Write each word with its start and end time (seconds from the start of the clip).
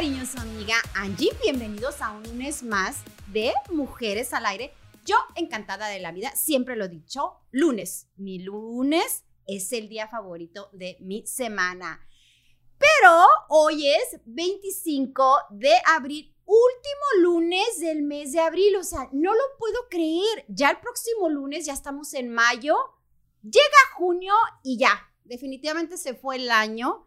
cariño 0.00 0.22
amiga 0.38 0.76
Angie. 0.94 1.28
Bienvenidos 1.42 2.00
a 2.00 2.12
un 2.12 2.22
lunes 2.22 2.62
más 2.62 3.02
de 3.26 3.52
Mujeres 3.70 4.32
al 4.32 4.46
Aire. 4.46 4.72
Yo 5.04 5.14
encantada 5.34 5.88
de 5.88 6.00
la 6.00 6.10
vida, 6.10 6.34
siempre 6.34 6.74
lo 6.74 6.86
he 6.86 6.88
dicho, 6.88 7.34
lunes. 7.50 8.08
Mi 8.16 8.38
lunes 8.38 9.24
es 9.46 9.70
el 9.72 9.90
día 9.90 10.08
favorito 10.08 10.70
de 10.72 10.96
mi 11.00 11.26
semana. 11.26 12.00
Pero 12.78 13.26
hoy 13.50 13.88
es 13.88 14.18
25 14.24 15.38
de 15.50 15.74
abril, 15.94 16.34
último 16.46 17.34
lunes 17.34 17.78
del 17.80 18.00
mes 18.00 18.32
de 18.32 18.40
abril. 18.40 18.76
O 18.76 18.84
sea, 18.84 19.10
no 19.12 19.34
lo 19.34 19.42
puedo 19.58 19.86
creer. 19.90 20.46
Ya 20.48 20.70
el 20.70 20.78
próximo 20.78 21.28
lunes, 21.28 21.66
ya 21.66 21.74
estamos 21.74 22.14
en 22.14 22.30
mayo, 22.30 22.74
llega 23.42 23.94
junio 23.96 24.32
y 24.62 24.78
ya, 24.78 25.12
definitivamente 25.24 25.98
se 25.98 26.14
fue 26.14 26.36
el 26.36 26.50
año 26.50 27.06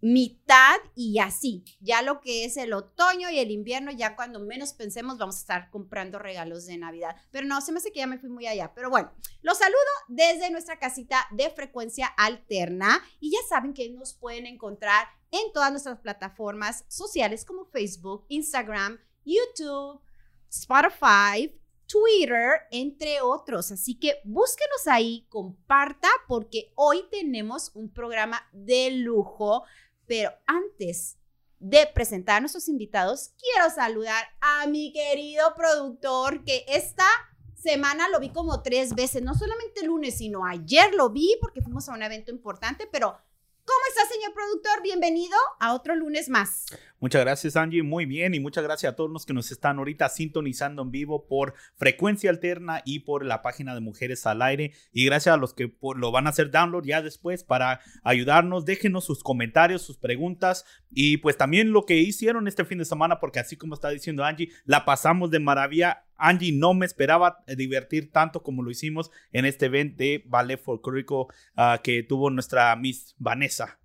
mitad 0.00 0.76
y 0.94 1.18
así. 1.18 1.64
Ya 1.80 2.02
lo 2.02 2.20
que 2.20 2.44
es 2.44 2.56
el 2.56 2.72
otoño 2.72 3.30
y 3.30 3.38
el 3.38 3.50
invierno, 3.50 3.90
ya 3.90 4.16
cuando 4.16 4.40
menos 4.40 4.72
pensemos 4.72 5.18
vamos 5.18 5.36
a 5.36 5.40
estar 5.40 5.70
comprando 5.70 6.18
regalos 6.18 6.66
de 6.66 6.78
Navidad. 6.78 7.16
Pero 7.30 7.46
no, 7.46 7.60
se 7.60 7.72
me 7.72 7.78
hace 7.78 7.92
que 7.92 8.00
ya 8.00 8.06
me 8.06 8.18
fui 8.18 8.28
muy 8.28 8.46
allá. 8.46 8.72
Pero 8.74 8.90
bueno, 8.90 9.12
los 9.42 9.58
saludo 9.58 9.78
desde 10.08 10.50
nuestra 10.50 10.78
casita 10.78 11.26
de 11.30 11.50
frecuencia 11.50 12.06
alterna 12.06 13.02
y 13.20 13.30
ya 13.30 13.38
saben 13.48 13.74
que 13.74 13.90
nos 13.90 14.14
pueden 14.14 14.46
encontrar 14.46 15.08
en 15.30 15.52
todas 15.52 15.70
nuestras 15.70 15.98
plataformas 16.00 16.84
sociales 16.88 17.44
como 17.44 17.64
Facebook, 17.66 18.24
Instagram, 18.28 18.98
YouTube, 19.24 20.00
Spotify, 20.48 21.54
Twitter, 21.86 22.60
entre 22.70 23.20
otros. 23.20 23.72
Así 23.72 23.98
que 23.98 24.20
búsquenos 24.24 24.86
ahí, 24.86 25.26
comparta, 25.28 26.08
porque 26.28 26.72
hoy 26.76 27.04
tenemos 27.10 27.72
un 27.74 27.92
programa 27.92 28.40
de 28.52 28.90
lujo 28.92 29.64
pero 30.10 30.32
antes 30.44 31.18
de 31.60 31.88
presentar 31.94 32.38
a 32.38 32.40
nuestros 32.40 32.66
invitados, 32.68 33.30
quiero 33.38 33.70
saludar 33.70 34.24
a 34.40 34.66
mi 34.66 34.92
querido 34.92 35.54
productor 35.54 36.42
que 36.42 36.64
esta 36.66 37.06
semana 37.54 38.08
lo 38.08 38.18
vi 38.18 38.30
como 38.30 38.60
tres 38.60 38.96
veces, 38.96 39.22
no 39.22 39.36
solamente 39.36 39.82
el 39.82 39.86
lunes, 39.86 40.18
sino 40.18 40.44
ayer 40.44 40.92
lo 40.94 41.10
vi 41.10 41.38
porque 41.40 41.62
fuimos 41.62 41.88
a 41.88 41.92
un 41.92 42.02
evento 42.02 42.32
importante, 42.32 42.88
pero 42.90 43.20
¿Cómo 43.62 43.80
está, 43.88 44.12
señor 44.12 44.32
productor? 44.34 44.82
Bienvenido 44.82 45.36
a 45.60 45.74
otro 45.74 45.94
lunes 45.94 46.28
más. 46.28 46.64
Muchas 47.00 47.22
gracias, 47.22 47.56
Angie. 47.56 47.82
Muy 47.82 48.04
bien. 48.04 48.34
Y 48.34 48.40
muchas 48.40 48.62
gracias 48.62 48.92
a 48.92 48.96
todos 48.96 49.10
los 49.10 49.24
que 49.24 49.32
nos 49.32 49.50
están 49.50 49.78
ahorita 49.78 50.08
sintonizando 50.10 50.82
en 50.82 50.90
vivo 50.90 51.26
por 51.26 51.54
Frecuencia 51.76 52.28
Alterna 52.28 52.82
y 52.84 53.00
por 53.00 53.24
la 53.24 53.40
página 53.40 53.74
de 53.74 53.80
Mujeres 53.80 54.26
al 54.26 54.42
Aire. 54.42 54.72
Y 54.92 55.06
gracias 55.06 55.34
a 55.34 55.38
los 55.38 55.54
que 55.54 55.72
lo 55.96 56.12
van 56.12 56.26
a 56.26 56.30
hacer 56.30 56.50
download 56.50 56.84
ya 56.84 57.00
después 57.00 57.42
para 57.42 57.80
ayudarnos. 58.04 58.66
Déjenos 58.66 59.06
sus 59.06 59.22
comentarios, 59.22 59.80
sus 59.80 59.96
preguntas 59.96 60.66
y 60.90 61.16
pues 61.16 61.38
también 61.38 61.72
lo 61.72 61.86
que 61.86 61.96
hicieron 61.96 62.46
este 62.46 62.66
fin 62.66 62.78
de 62.78 62.84
semana, 62.84 63.18
porque 63.18 63.40
así 63.40 63.56
como 63.56 63.74
está 63.74 63.88
diciendo 63.88 64.24
Angie, 64.24 64.50
la 64.66 64.84
pasamos 64.84 65.30
de 65.30 65.40
maravilla 65.40 66.04
Angie 66.20 66.52
no 66.52 66.74
me 66.74 66.84
esperaba 66.84 67.42
divertir 67.56 68.12
tanto 68.12 68.42
como 68.42 68.62
lo 68.62 68.70
hicimos 68.70 69.10
en 69.32 69.46
este 69.46 69.66
evento 69.66 69.96
de 69.98 70.22
ballet 70.26 70.62
folclórico 70.62 71.28
ah, 71.56 71.80
que 71.82 72.02
tuvo 72.02 72.28
nuestra 72.28 72.76
Miss 72.76 73.14
Vanessa. 73.18 73.80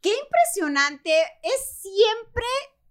Qué 0.00 0.10
impresionante, 0.10 1.12
es 1.42 1.80
siempre 1.80 2.46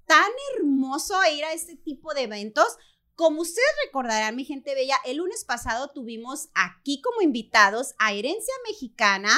tan 0.06 0.32
hermoso 0.56 1.16
ir 1.32 1.44
a 1.46 1.54
este 1.54 1.76
tipo 1.76 2.14
de 2.14 2.24
eventos. 2.24 2.78
Como 3.16 3.42
ustedes 3.42 3.70
recordarán, 3.86 4.36
mi 4.36 4.46
gente 4.46 4.76
bella, 4.76 4.96
el 5.06 5.18
lunes 5.18 5.44
pasado 5.44 5.90
tuvimos 5.90 6.50
aquí 6.54 7.02
como 7.02 7.22
invitados 7.22 7.94
a 8.00 8.14
Herencia 8.14 8.54
Mexicana 8.68 9.32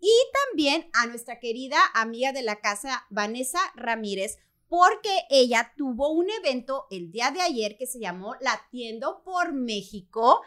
y 0.00 0.12
también 0.48 0.90
a 0.94 1.06
nuestra 1.06 1.38
querida 1.38 1.78
amiga 1.94 2.32
de 2.32 2.42
la 2.42 2.60
casa, 2.60 3.06
Vanessa 3.08 3.60
Ramírez, 3.76 4.38
porque 4.68 5.26
ella 5.30 5.72
tuvo 5.76 6.10
un 6.10 6.28
evento 6.30 6.86
el 6.90 7.12
día 7.12 7.30
de 7.30 7.40
ayer 7.40 7.76
que 7.76 7.86
se 7.86 8.00
llamó 8.00 8.34
Latiendo 8.40 9.22
por 9.22 9.52
México 9.52 10.40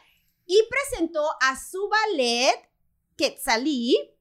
y 0.46 0.62
presentó 0.70 1.26
a 1.42 1.58
su 1.58 1.88
ballet 1.88 2.70
Quetzalí. 3.16 4.15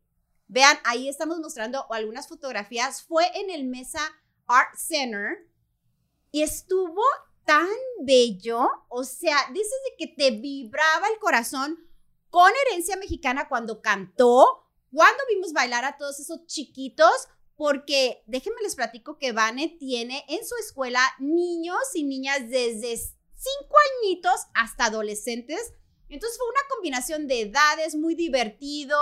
Vean, 0.49 0.78
ahí 0.84 1.09
estamos 1.09 1.38
mostrando 1.38 1.87
algunas 1.93 2.28
fotografías. 2.28 3.03
Fue 3.03 3.27
en 3.34 3.50
el 3.50 3.65
Mesa 3.65 4.00
Art 4.47 4.77
Center 4.77 5.49
y 6.31 6.43
estuvo 6.43 7.03
tan 7.44 7.69
bello, 8.00 8.69
o 8.88 9.05
sea, 9.05 9.37
dices 9.53 9.78
de 9.91 9.97
que 9.99 10.15
te 10.15 10.31
vibraba 10.31 11.09
el 11.09 11.19
corazón 11.19 11.78
con 12.31 12.50
herencia 12.66 12.97
mexicana 12.97 13.49
cuando 13.49 13.82
cantó, 13.82 14.66
cuando 14.91 15.22
vimos 15.28 15.53
bailar 15.53 15.84
a 15.84 15.97
todos 15.99 16.19
esos 16.21 16.47
chiquitos, 16.47 17.28
porque 17.56 18.22
déjenme 18.26 18.62
les 18.62 18.75
platico 18.75 19.19
que 19.19 19.32
Vane 19.32 19.76
tiene 19.78 20.25
en 20.28 20.44
su 20.44 20.56
escuela 20.56 21.00
niños 21.19 21.78
y 21.94 22.03
niñas 22.03 22.49
desde 22.49 22.97
5 22.97 23.12
añitos 24.03 24.34
hasta 24.55 24.87
adolescentes. 24.87 25.72
Entonces 26.09 26.38
fue 26.38 26.49
una 26.49 26.69
combinación 26.75 27.28
de 27.28 27.43
edades 27.43 27.94
muy 27.94 28.15
divertido. 28.15 28.99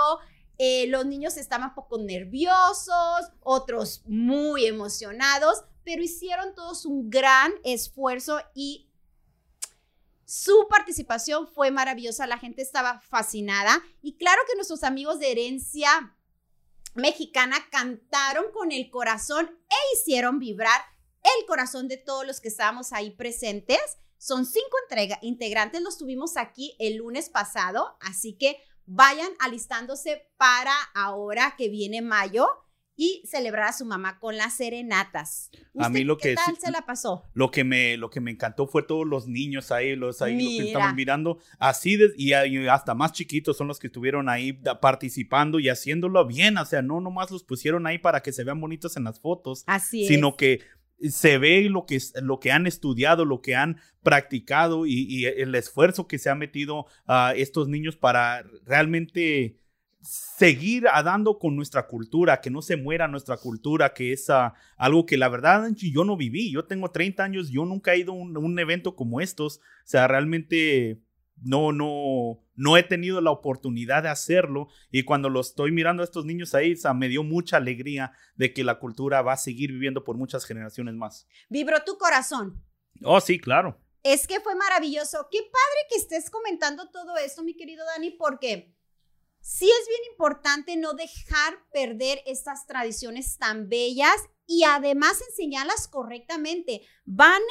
Eh, 0.57 0.87
los 0.87 1.05
niños 1.05 1.37
estaban 1.37 1.69
un 1.69 1.75
poco 1.75 1.97
nerviosos, 1.97 3.31
otros 3.41 4.03
muy 4.05 4.65
emocionados, 4.65 5.63
pero 5.83 6.01
hicieron 6.01 6.53
todos 6.55 6.85
un 6.85 7.09
gran 7.09 7.51
esfuerzo 7.63 8.39
y 8.53 8.89
su 10.25 10.67
participación 10.69 11.47
fue 11.47 11.71
maravillosa. 11.71 12.27
La 12.27 12.39
gente 12.39 12.61
estaba 12.61 13.01
fascinada. 13.01 13.83
Y 14.01 14.17
claro 14.17 14.41
que 14.47 14.55
nuestros 14.55 14.83
amigos 14.83 15.19
de 15.19 15.31
herencia 15.31 16.15
mexicana 16.95 17.57
cantaron 17.71 18.45
con 18.51 18.71
el 18.71 18.89
corazón 18.89 19.49
e 19.69 19.95
hicieron 19.95 20.39
vibrar 20.39 20.81
el 21.23 21.45
corazón 21.45 21.87
de 21.87 21.97
todos 21.97 22.25
los 22.25 22.39
que 22.39 22.47
estábamos 22.47 22.93
ahí 22.93 23.11
presentes. 23.11 23.79
Son 24.17 24.45
cinco 24.45 24.77
integrantes, 25.21 25.81
los 25.81 25.97
tuvimos 25.97 26.37
aquí 26.37 26.75
el 26.79 26.95
lunes 26.95 27.29
pasado, 27.29 27.97
así 27.99 28.37
que 28.37 28.57
vayan 28.85 29.31
alistándose 29.39 30.27
para 30.37 30.73
ahora 30.93 31.55
que 31.57 31.69
viene 31.69 32.01
mayo 32.01 32.47
y 32.95 33.23
celebrar 33.25 33.69
a 33.69 33.73
su 33.73 33.85
mamá 33.85 34.19
con 34.19 34.37
las 34.37 34.55
serenatas. 34.55 35.49
a 35.79 35.89
mí 35.89 36.03
lo 36.03 36.17
qué 36.17 36.29
que 36.29 36.35
tal 36.35 36.55
se 36.57 36.71
la 36.71 36.85
pasó? 36.85 37.23
Lo 37.33 37.49
que 37.49 37.63
me 37.63 37.97
lo 37.97 38.09
que 38.09 38.21
me 38.21 38.31
encantó 38.31 38.67
fue 38.67 38.83
todos 38.83 39.07
los 39.07 39.27
niños 39.27 39.71
ahí, 39.71 39.95
los 39.95 40.21
ahí 40.21 40.57
que 40.57 40.67
estaban 40.67 40.95
mirando 40.95 41.39
así 41.57 41.97
de, 41.97 42.11
y, 42.15 42.33
hasta 42.33 42.93
más 42.93 43.11
chiquitos 43.11 43.57
son 43.57 43.67
los 43.67 43.79
que 43.79 43.87
estuvieron 43.87 44.29
ahí 44.29 44.53
participando 44.81 45.59
y 45.59 45.69
haciéndolo 45.69 46.25
bien, 46.27 46.57
o 46.57 46.65
sea, 46.65 46.81
no 46.81 47.01
nomás 47.01 47.31
los 47.31 47.43
pusieron 47.43 47.87
ahí 47.87 47.97
para 47.97 48.21
que 48.21 48.31
se 48.31 48.43
vean 48.43 48.61
bonitos 48.61 48.95
en 48.95 49.05
las 49.05 49.19
fotos, 49.19 49.63
así 49.65 50.07
sino 50.07 50.37
que 50.37 50.61
se 51.09 51.37
ve 51.37 51.67
lo 51.69 51.85
que, 51.85 51.99
lo 52.21 52.39
que 52.39 52.51
han 52.51 52.67
estudiado, 52.67 53.25
lo 53.25 53.41
que 53.41 53.55
han 53.55 53.77
practicado 54.01 54.85
y, 54.85 55.25
el 55.25 55.55
esfuerzo 55.55 56.07
que 56.07 56.19
se 56.19 56.29
ha 56.29 56.35
metido 56.35 56.85
a 57.07 57.33
estos 57.35 57.67
niños 57.67 57.95
para 57.95 58.43
realmente 58.65 59.57
seguir 60.03 60.83
dando 60.83 61.39
con 61.39 61.55
nuestra 61.55 61.87
cultura, 61.87 62.41
que 62.41 62.49
no 62.49 62.61
se 62.61 62.75
muera 62.75 63.07
nuestra 63.07 63.37
cultura, 63.37 63.93
que 63.93 64.11
es 64.11 64.29
ah, 64.29 64.53
algo 64.75 65.05
que 65.05 65.17
la 65.17 65.29
verdad 65.29 65.69
yo 65.75 66.03
no 66.03 66.17
viví. 66.17 66.51
Yo 66.51 66.65
tengo 66.65 66.91
30 66.91 67.23
años, 67.23 67.49
yo 67.49 67.65
nunca 67.65 67.93
he 67.93 67.99
ido 67.99 68.11
a 68.11 68.15
un, 68.15 68.59
evento 68.59 68.95
como 68.95 69.21
estos. 69.21 69.57
O 69.57 69.61
sea, 69.85 70.07
realmente 70.07 70.99
no, 71.41 71.71
no, 71.71 72.39
no 72.55 72.77
he 72.77 72.83
tenido 72.83 73.21
la 73.21 73.31
oportunidad 73.31 74.03
de 74.03 74.09
hacerlo. 74.09 74.69
Y 74.91 75.03
cuando 75.03 75.29
lo 75.29 75.41
estoy 75.41 75.71
mirando 75.71 76.01
a 76.01 76.05
estos 76.05 76.25
niños 76.25 76.55
ahí, 76.55 76.75
me 76.95 77.09
dio 77.09 77.23
mucha 77.23 77.57
alegría 77.57 78.13
de 78.35 78.53
que 78.53 78.63
la 78.63 78.79
cultura 78.79 79.21
va 79.21 79.33
a 79.33 79.37
seguir 79.37 79.71
viviendo 79.71 80.03
por 80.03 80.17
muchas 80.17 80.45
generaciones 80.45 80.95
más. 80.95 81.27
Vibró 81.49 81.83
tu 81.83 81.97
corazón. 81.97 82.63
Oh, 83.03 83.19
sí, 83.19 83.39
claro. 83.39 83.79
Es 84.03 84.27
que 84.27 84.39
fue 84.39 84.55
maravilloso. 84.55 85.27
Qué 85.31 85.39
padre 85.39 85.87
que 85.89 85.97
estés 85.97 86.29
comentando 86.29 86.89
todo 86.91 87.17
esto, 87.17 87.43
mi 87.43 87.55
querido 87.55 87.85
Dani, 87.85 88.11
porque 88.11 88.75
sí 89.39 89.69
es 89.69 89.87
bien 89.87 90.01
importante 90.11 90.75
no 90.77 90.93
dejar 90.93 91.53
perder 91.71 92.21
estas 92.25 92.67
tradiciones 92.67 93.37
tan 93.37 93.69
bellas 93.69 94.15
y 94.45 94.63
además 94.63 95.21
enseñarlas 95.29 95.87
correctamente. 95.87 96.81
Vane 97.05 97.43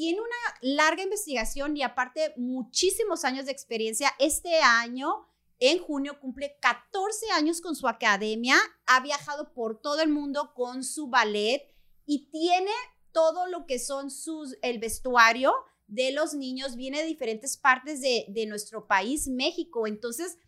tiene 0.00 0.18
una 0.18 0.58
larga 0.62 1.02
investigación 1.02 1.76
y 1.76 1.82
aparte 1.82 2.32
muchísimos 2.38 3.22
años 3.26 3.44
de 3.44 3.52
experiencia. 3.52 4.10
Este 4.18 4.60
año, 4.60 5.28
en 5.58 5.78
junio, 5.78 6.18
cumple 6.18 6.56
14 6.58 7.30
años 7.32 7.60
con 7.60 7.76
su 7.76 7.86
academia, 7.86 8.56
ha 8.86 9.00
viajado 9.00 9.52
por 9.52 9.78
todo 9.78 10.00
el 10.00 10.08
mundo 10.08 10.54
con 10.54 10.84
su 10.84 11.08
ballet 11.08 11.68
y 12.06 12.30
tiene 12.30 12.70
todo 13.12 13.46
lo 13.46 13.66
que 13.66 13.78
son 13.78 14.10
sus, 14.10 14.56
el 14.62 14.78
vestuario 14.78 15.52
de 15.86 16.12
los 16.12 16.32
niños, 16.32 16.76
viene 16.76 17.02
de 17.02 17.06
diferentes 17.06 17.58
partes 17.58 18.00
de, 18.00 18.24
de 18.28 18.46
nuestro 18.46 18.86
país, 18.86 19.28
México. 19.28 19.86
Entonces, 19.86 20.38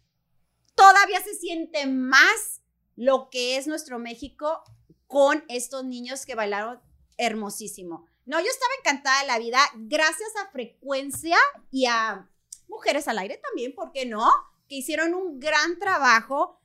todavía 0.74 1.22
se 1.22 1.34
siente 1.34 1.84
más 1.86 2.62
lo 2.96 3.28
que 3.28 3.58
es 3.58 3.66
nuestro 3.66 3.98
México 3.98 4.62
con 5.06 5.44
estos 5.50 5.84
niños 5.84 6.24
que 6.24 6.36
bailaron 6.36 6.80
hermosísimo. 7.18 8.06
No, 8.24 8.38
yo 8.40 8.46
estaba 8.46 8.72
encantada 8.78 9.20
de 9.22 9.26
la 9.26 9.38
vida 9.38 9.58
gracias 9.74 10.30
a 10.36 10.50
Frecuencia 10.50 11.36
y 11.70 11.86
a 11.86 12.28
Mujeres 12.68 13.08
al 13.08 13.18
Aire 13.18 13.38
también, 13.38 13.74
¿por 13.74 13.92
qué 13.92 14.06
no? 14.06 14.30
Que 14.68 14.76
hicieron 14.76 15.14
un 15.14 15.40
gran 15.40 15.78
trabajo 15.78 16.60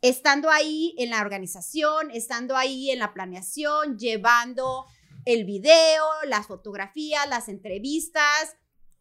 estando 0.00 0.50
ahí 0.50 0.94
en 0.98 1.10
la 1.10 1.20
organización, 1.20 2.10
estando 2.10 2.56
ahí 2.56 2.90
en 2.90 2.98
la 2.98 3.14
planeación, 3.14 3.98
llevando 3.98 4.84
el 5.24 5.44
video, 5.44 6.04
las 6.26 6.46
fotografías, 6.46 7.28
las 7.28 7.48
entrevistas, 7.48 8.56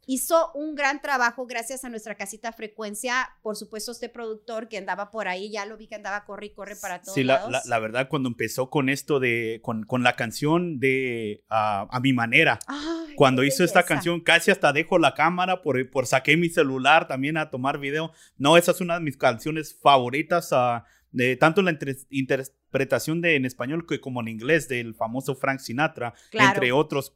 hizo 0.08 0.52
un 0.54 0.74
gran 0.74 1.02
trabajo 1.02 1.46
gracias 1.46 1.84
a 1.84 1.90
nuestra 1.90 2.16
casita 2.16 2.54
frecuencia. 2.54 3.30
Por 3.44 3.56
supuesto, 3.58 3.92
este 3.92 4.08
productor 4.10 4.70
que 4.70 4.78
andaba 4.78 5.12
por 5.12 5.28
ahí, 5.28 5.52
ya 5.52 5.66
lo 5.66 5.78
vi 5.78 5.88
que 5.88 5.96
andaba 5.96 6.24
corre 6.26 6.48
y 6.48 6.50
corre 6.52 6.76
para 6.78 7.02
todos 7.02 7.14
sí, 7.14 7.24
la, 7.24 7.48
la, 7.50 7.62
la, 7.66 7.80
verdad, 7.80 8.08
cuando 8.08 8.30
empezó 8.30 8.70
con 8.70 8.88
esto 8.90 9.20
de, 9.20 9.60
con, 9.62 9.84
con 9.84 10.04
la 10.04 10.16
canción 10.16 10.80
de 10.80 11.44
uh, 11.52 11.88
A 11.92 12.00
mi 12.02 12.14
manera, 12.14 12.58
Ay, 12.68 13.16
cuando 13.16 13.44
hizo 13.44 13.64
esta 13.64 13.80
belleza. 13.80 13.94
canción, 13.94 14.22
casi 14.22 14.50
hasta 14.50 14.72
dejo 14.74 14.98
la 14.98 15.14
cámara 15.14 15.62
por, 15.62 15.90
por 15.92 16.08
saqué 16.08 16.38
mi 16.38 16.50
celular 16.50 17.08
también 17.08 17.36
a 17.38 17.50
tomar 17.50 17.78
video. 17.78 18.12
No, 18.38 18.56
esa 18.58 18.72
es 18.72 18.82
una 18.82 18.96
de 18.96 19.02
mis 19.02 19.18
canciones 19.18 19.76
favoritas, 19.76 20.52
uh, 20.54 20.82
de 21.12 21.36
tanto 21.36 21.62
la 21.62 21.72
inter 21.72 21.98
interpretación 22.10 23.22
de 23.22 23.36
en 23.36 23.46
español 23.46 23.86
que 23.88 24.00
como 24.00 24.22
en 24.22 24.30
inglés 24.30 24.68
del 24.68 24.96
famoso 24.96 25.36
Frank 25.36 25.60
Sinatra, 25.60 26.14
Claro. 26.32 26.50
entre 26.50 26.72
otros 26.72 27.14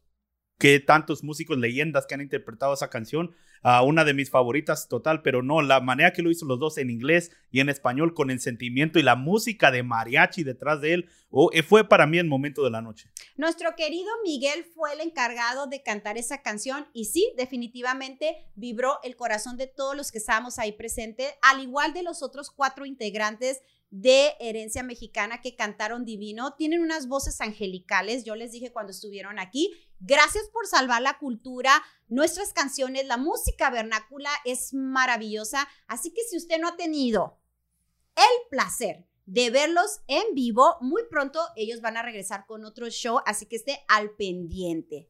que 0.62 0.80
tantos 0.80 1.24
músicos 1.24 1.58
leyendas 1.58 2.06
que 2.06 2.14
han 2.14 2.22
interpretado 2.22 2.76
esa 2.76 2.92
canción, 2.92 3.36
uh, 3.64 3.84
una 3.84 4.06
de 4.06 4.14
mis 4.14 4.30
favoritas 4.30 4.88
total, 4.88 5.24
pero 5.24 5.42
no, 5.42 5.64
la 5.64 5.82
manera 5.82 6.14
que 6.14 6.22
lo 6.22 6.30
hizo 6.30 6.46
los 6.46 6.60
dos 6.60 6.78
en 6.78 6.92
inglés 6.92 7.32
y 7.50 7.62
en 7.62 7.70
español 7.70 8.14
con 8.14 8.30
el 8.30 8.40
sentimiento 8.40 9.00
y 9.00 9.02
la 9.02 9.16
música 9.16 9.72
de 9.72 9.82
mariachi 9.82 10.44
detrás 10.44 10.80
de 10.80 10.94
él, 10.94 11.10
oh, 11.32 11.50
eh, 11.52 11.64
fue 11.64 11.90
para 11.90 12.06
mí 12.06 12.20
el 12.20 12.28
momento 12.28 12.64
de 12.64 12.70
la 12.70 12.80
noche. 12.80 13.10
Nuestro 13.38 13.76
querido 13.76 14.12
Miguel 14.24 14.64
fue 14.64 14.94
el 14.94 15.00
encargado 15.00 15.66
de 15.66 15.82
cantar 15.82 16.20
esa 16.20 16.44
canción 16.44 16.86
y 16.94 17.06
sí, 17.06 17.34
definitivamente 17.36 18.46
vibró 18.54 19.00
el 19.02 19.16
corazón 19.16 19.58
de 19.58 19.66
todos 19.66 19.98
los 19.98 20.12
que 20.12 20.20
estábamos 20.20 20.60
ahí 20.60 20.74
presentes, 20.74 21.34
al 21.42 21.60
igual 21.64 21.96
de 21.96 22.04
los 22.04 22.22
otros 22.22 22.52
cuatro 22.52 22.86
integrantes 22.86 23.64
de 23.92 24.34
Herencia 24.40 24.84
Mexicana 24.84 25.42
que 25.42 25.56
cantaron 25.56 26.06
divino. 26.06 26.56
Tienen 26.56 26.82
unas 26.82 27.08
voces 27.08 27.42
angelicales, 27.42 28.24
yo 28.24 28.36
les 28.36 28.54
dije 28.54 28.72
cuando 28.72 28.92
estuvieron 28.92 29.38
aquí. 29.38 29.72
Gracias 30.00 30.46
por 30.52 30.66
salvar 30.66 31.02
la 31.02 31.20
cultura, 31.20 31.84
nuestras 32.08 32.54
canciones, 32.54 33.06
la 33.06 33.18
música 33.18 33.70
vernácula 33.70 34.32
es 34.46 34.74
maravillosa. 34.74 35.68
Así 35.88 36.12
que 36.12 36.24
si 36.24 36.38
usted 36.38 36.60
no 36.60 36.70
ha 36.70 36.78
tenido 36.78 37.38
el 38.16 38.50
placer 38.50 39.06
de 39.26 39.50
verlos 39.50 40.02
en 40.08 40.34
vivo, 40.34 40.78
muy 40.82 41.04
pronto 41.10 41.40
ellos 41.56 41.82
van 41.82 41.98
a 41.98 42.02
regresar 42.02 42.46
con 42.48 42.66
otro 42.66 42.90
show, 42.90 43.20
así 43.26 43.46
que 43.46 43.58
esté 43.58 43.84
al 43.88 44.12
pendiente. 44.16 45.10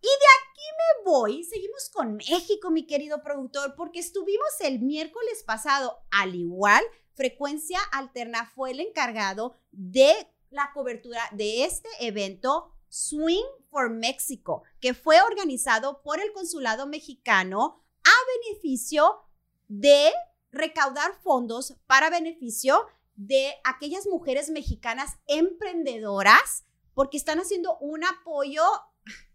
Y 0.00 0.06
de 0.06 0.26
aquí 0.40 1.04
me 1.04 1.10
voy, 1.10 1.44
seguimos 1.44 1.88
con 1.90 2.16
México, 2.16 2.70
mi 2.70 2.86
querido 2.86 3.22
productor, 3.22 3.74
porque 3.76 4.00
estuvimos 4.00 4.48
el 4.60 4.80
miércoles 4.80 5.42
pasado, 5.46 5.98
al 6.10 6.34
igual 6.34 6.82
Frecuencia 7.14 7.78
Alterna 7.92 8.50
fue 8.54 8.72
el 8.72 8.80
encargado 8.80 9.56
de 9.72 10.12
la 10.50 10.70
cobertura 10.72 11.20
de 11.32 11.64
este 11.64 11.88
evento 12.00 12.72
Swing 12.88 13.44
for 13.70 13.90
Mexico, 13.90 14.62
que 14.80 14.94
fue 14.94 15.20
organizado 15.22 16.02
por 16.02 16.20
el 16.20 16.32
Consulado 16.32 16.86
Mexicano 16.86 17.82
a 18.04 18.48
beneficio 18.48 19.22
de 19.68 20.12
recaudar 20.52 21.14
fondos 21.22 21.74
para 21.86 22.10
beneficio 22.10 22.86
de 23.16 23.54
aquellas 23.64 24.06
mujeres 24.06 24.50
mexicanas 24.50 25.16
emprendedoras, 25.26 26.64
porque 26.94 27.16
están 27.16 27.40
haciendo 27.40 27.76
un 27.78 28.04
apoyo 28.04 28.62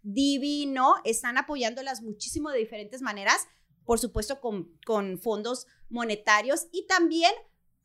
divino, 0.02 0.94
están 1.04 1.38
apoyándolas 1.38 2.02
muchísimo 2.02 2.50
de 2.50 2.58
diferentes 2.58 3.02
maneras, 3.02 3.46
por 3.84 3.98
supuesto 3.98 4.40
con, 4.40 4.78
con 4.86 5.18
fondos 5.18 5.66
monetarios 5.88 6.66
y 6.72 6.86
también 6.86 7.32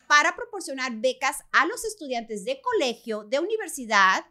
para 0.07 0.35
proporcionar 0.35 0.93
becas 0.95 1.37
a 1.51 1.65
los 1.65 1.83
estudiantes 1.85 2.45
de 2.45 2.61
colegio, 2.61 3.23
de 3.23 3.39
universidad, 3.39 4.25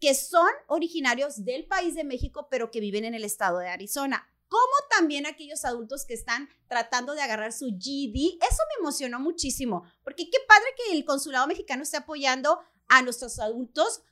que 0.00 0.14
son 0.14 0.48
originarios 0.68 1.44
del 1.44 1.66
país 1.66 1.94
de 1.94 2.04
México, 2.04 2.48
pero 2.50 2.70
que 2.70 2.80
viven 2.80 3.04
en 3.04 3.14
el 3.14 3.24
estado 3.24 3.58
de 3.58 3.68
Arizona. 3.68 4.26
Como 4.48 4.72
también 4.90 5.26
aquellos 5.26 5.64
adultos 5.64 6.06
que 6.06 6.14
están 6.14 6.48
tratando 6.68 7.14
de 7.14 7.20
agarrar 7.20 7.52
su 7.52 7.66
GD. 7.66 8.38
Eso 8.40 8.62
me 8.68 8.80
emocionó 8.80 9.20
muchísimo, 9.20 9.84
porque 10.04 10.30
qué 10.30 10.38
padre 10.46 10.66
que 10.76 10.96
el 10.96 11.04
consulado 11.04 11.46
mexicano 11.46 11.82
esté 11.82 11.98
apoyando 11.98 12.58
a 12.88 13.02
nuestros 13.02 13.38
adultos 13.38 14.02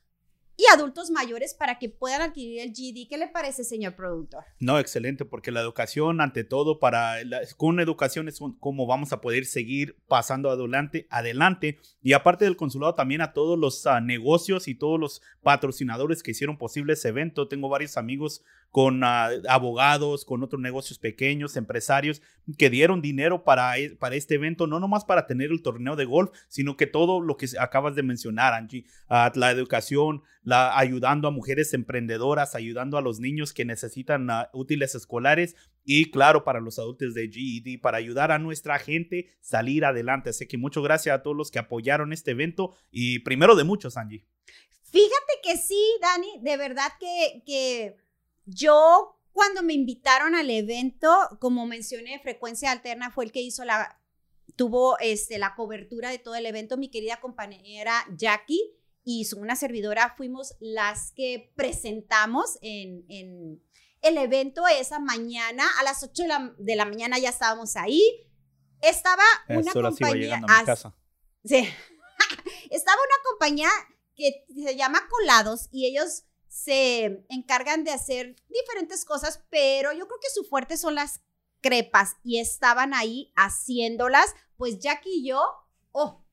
y 0.57 0.65
adultos 0.73 1.11
mayores 1.11 1.55
para 1.55 1.79
que 1.79 1.89
puedan 1.89 2.23
adquirir 2.23 2.61
el 2.61 2.71
GD. 2.71 3.09
¿Qué 3.09 3.19
le 3.19 3.29
parece, 3.29 3.65
señor 3.65 3.95
productor? 3.95 4.45
No, 4.59 4.79
excelente, 4.79 5.25
porque 5.25 5.51
la 5.51 5.61
educación, 5.61 6.21
ante 6.21 6.45
todo, 6.45 6.79
para 6.79 7.23
la, 7.25 7.41
con 7.57 7.79
educación 7.81 8.29
es 8.29 8.41
como 8.59 8.87
vamos 8.87 9.13
a 9.13 9.21
poder 9.21 9.45
seguir 9.45 9.97
pasando 10.09 10.51
adelante, 10.51 11.07
adelante. 11.11 11.79
Y 12.03 12.15
aparte 12.15 12.45
del 12.45 12.57
consulado, 12.57 12.95
también 12.95 13.21
a 13.21 13.33
todos 13.33 13.59
los 13.59 13.85
uh, 13.85 14.01
negocios 14.01 14.69
y 14.69 14.75
todos 14.75 14.99
los 14.99 15.23
patrocinadores 15.43 16.23
que 16.23 16.31
hicieron 16.31 16.57
posible 16.57 16.95
ese 16.95 17.09
evento. 17.09 17.49
Tengo 17.49 17.69
varios 17.69 17.97
amigos 17.97 18.43
con 18.71 19.03
uh, 19.03 19.43
abogados, 19.49 20.25
con 20.25 20.43
otros 20.43 20.61
negocios 20.61 20.99
pequeños, 20.99 21.57
empresarios, 21.57 22.23
que 22.59 22.71
dieron 22.71 23.01
dinero 23.01 23.43
para, 23.43 23.75
para 23.99 24.17
este 24.17 24.35
evento, 24.35 24.67
no 24.67 24.81
nomás 24.81 25.05
para 25.05 25.27
tener 25.27 25.51
el 25.51 25.63
torneo 25.63 25.97
de 25.97 26.05
golf, 26.05 26.31
sino 26.49 26.77
que 26.77 26.87
todo 26.87 27.21
lo 27.21 27.37
que 27.37 27.49
acabas 27.59 27.95
de 27.95 28.03
mencionar, 28.03 28.53
Angie, 28.53 28.85
uh, 29.09 29.31
la 29.35 29.51
educación, 29.51 30.23
la, 30.43 30.79
ayudando 30.79 31.27
a 31.27 31.31
mujeres 31.31 31.75
emprendedoras, 31.75 32.55
ayudando 32.55 32.99
a 32.99 33.03
los 33.03 33.19
niños 33.19 33.53
que 33.53 33.65
necesitan 33.65 34.29
uh, 34.31 34.45
útiles 34.53 34.95
escolares 34.95 35.57
y 35.85 36.11
claro, 36.11 36.45
para 36.45 36.61
los 36.61 36.79
adultos 36.79 37.15
de 37.15 37.29
GED, 37.29 37.81
para 37.81 37.99
ayudar 37.99 38.33
a 38.33 38.39
nuestra 38.39 38.79
gente 38.79 39.31
salir 39.41 39.85
adelante. 39.85 40.31
Así 40.31 40.47
que 40.47 40.59
muchas 40.59 40.83
gracias 40.83 41.15
a 41.15 41.23
todos 41.23 41.37
los 41.37 41.51
que 41.51 41.59
apoyaron 41.59 42.13
este 42.13 42.33
evento 42.33 42.75
y 42.91 43.21
primero 43.21 43.55
de 43.55 43.65
muchos, 43.65 43.97
Angie. 43.97 44.25
Fíjate 44.83 45.33
que 45.43 45.57
sí, 45.57 45.81
Dani, 46.01 46.41
de 46.43 46.57
verdad 46.57 46.93
que, 46.99 47.43
que 47.45 47.97
yo 48.47 49.21
cuando 49.33 49.63
me 49.63 49.75
invitaron 49.75 50.35
al 50.35 50.49
evento, 50.49 51.15
como 51.41 51.67
mencioné, 51.67 52.19
Frecuencia 52.21 52.71
Alterna 52.71 53.11
fue 53.11 53.27
el 53.27 53.33
que 53.33 53.43
hizo 53.43 53.65
la, 53.65 54.01
tuvo 54.57 54.99
este, 54.99 55.39
la 55.39 55.55
cobertura 55.55 56.11
de 56.11 56.19
todo 56.19 56.35
el 56.37 56.47
evento, 56.47 56.79
mi 56.79 56.91
querida 56.91 57.21
compañera 57.21 58.05
Jackie 58.17 58.73
y 59.05 59.27
una 59.37 59.55
servidora 59.55 60.15
fuimos 60.17 60.55
las 60.59 61.13
que 61.13 61.53
presentamos 61.55 62.59
en, 62.63 63.05
en 63.09 63.63
el 64.03 64.19
evento 64.19 64.67
esa 64.67 64.99
mañana, 64.99 65.65
a 65.79 65.85
las 65.85 66.03
8 66.03 66.23
de 66.23 66.29
la, 66.29 66.55
de 66.59 66.77
la 66.77 66.85
mañana 66.85 67.19
ya 67.19 67.31
estábamos 67.31 67.77
ahí. 67.77 68.03
Estaba 68.81 69.23
una 69.49 69.73
compañía... 69.73 70.39
Sí 70.39 70.45
a 70.45 70.59
mi 70.59 70.65
casa. 70.65 70.95
Sí. 71.45 71.69
Estaba 72.71 72.99
una 73.01 73.31
compañía 73.31 73.69
que 74.15 74.45
se 74.55 74.77
llama 74.77 75.09
Colados 75.09 75.69
y 75.71 75.87
ellos 75.87 76.25
se 76.57 77.23
encargan 77.29 77.85
de 77.85 77.91
hacer 77.91 78.35
diferentes 78.49 79.05
cosas, 79.05 79.45
pero 79.51 79.93
yo 79.93 80.09
creo 80.09 80.19
que 80.19 80.31
su 80.31 80.43
fuerte 80.43 80.79
son 80.79 80.95
las 80.95 81.21
crepas 81.61 82.17
y 82.25 82.39
estaban 82.39 82.95
ahí 82.95 83.31
haciéndolas, 83.37 84.35
pues 84.57 84.79
Jackie 84.79 85.19
y 85.19 85.29
yo, 85.29 85.43
oh, 85.93 86.25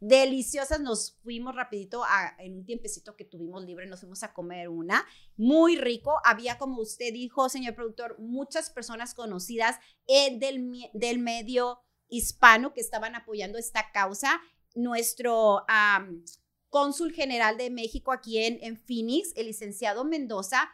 deliciosas, 0.00 0.80
nos 0.80 1.18
fuimos 1.22 1.54
rapidito 1.54 2.02
a, 2.02 2.34
en 2.38 2.56
un 2.56 2.64
tiempecito 2.64 3.14
que 3.14 3.26
tuvimos 3.26 3.62
libre, 3.62 3.86
nos 3.86 4.00
fuimos 4.00 4.22
a 4.22 4.32
comer 4.32 4.70
una, 4.70 5.04
muy 5.36 5.76
rico, 5.76 6.14
había 6.24 6.56
como 6.56 6.80
usted 6.80 7.12
dijo, 7.12 7.50
señor 7.50 7.74
productor, 7.74 8.18
muchas 8.18 8.70
personas 8.70 9.12
conocidas 9.12 9.76
eh, 10.06 10.38
del, 10.38 10.88
del 10.94 11.18
medio 11.18 11.82
hispano 12.08 12.72
que 12.72 12.80
estaban 12.80 13.14
apoyando 13.16 13.58
esta 13.58 13.92
causa, 13.92 14.40
nuestro... 14.74 15.66
cónsul 16.72 17.12
general 17.12 17.58
de 17.58 17.68
México 17.68 18.12
aquí 18.12 18.38
en, 18.38 18.58
en 18.62 18.78
Phoenix, 18.78 19.34
el 19.36 19.46
licenciado 19.46 20.06
Mendoza, 20.06 20.70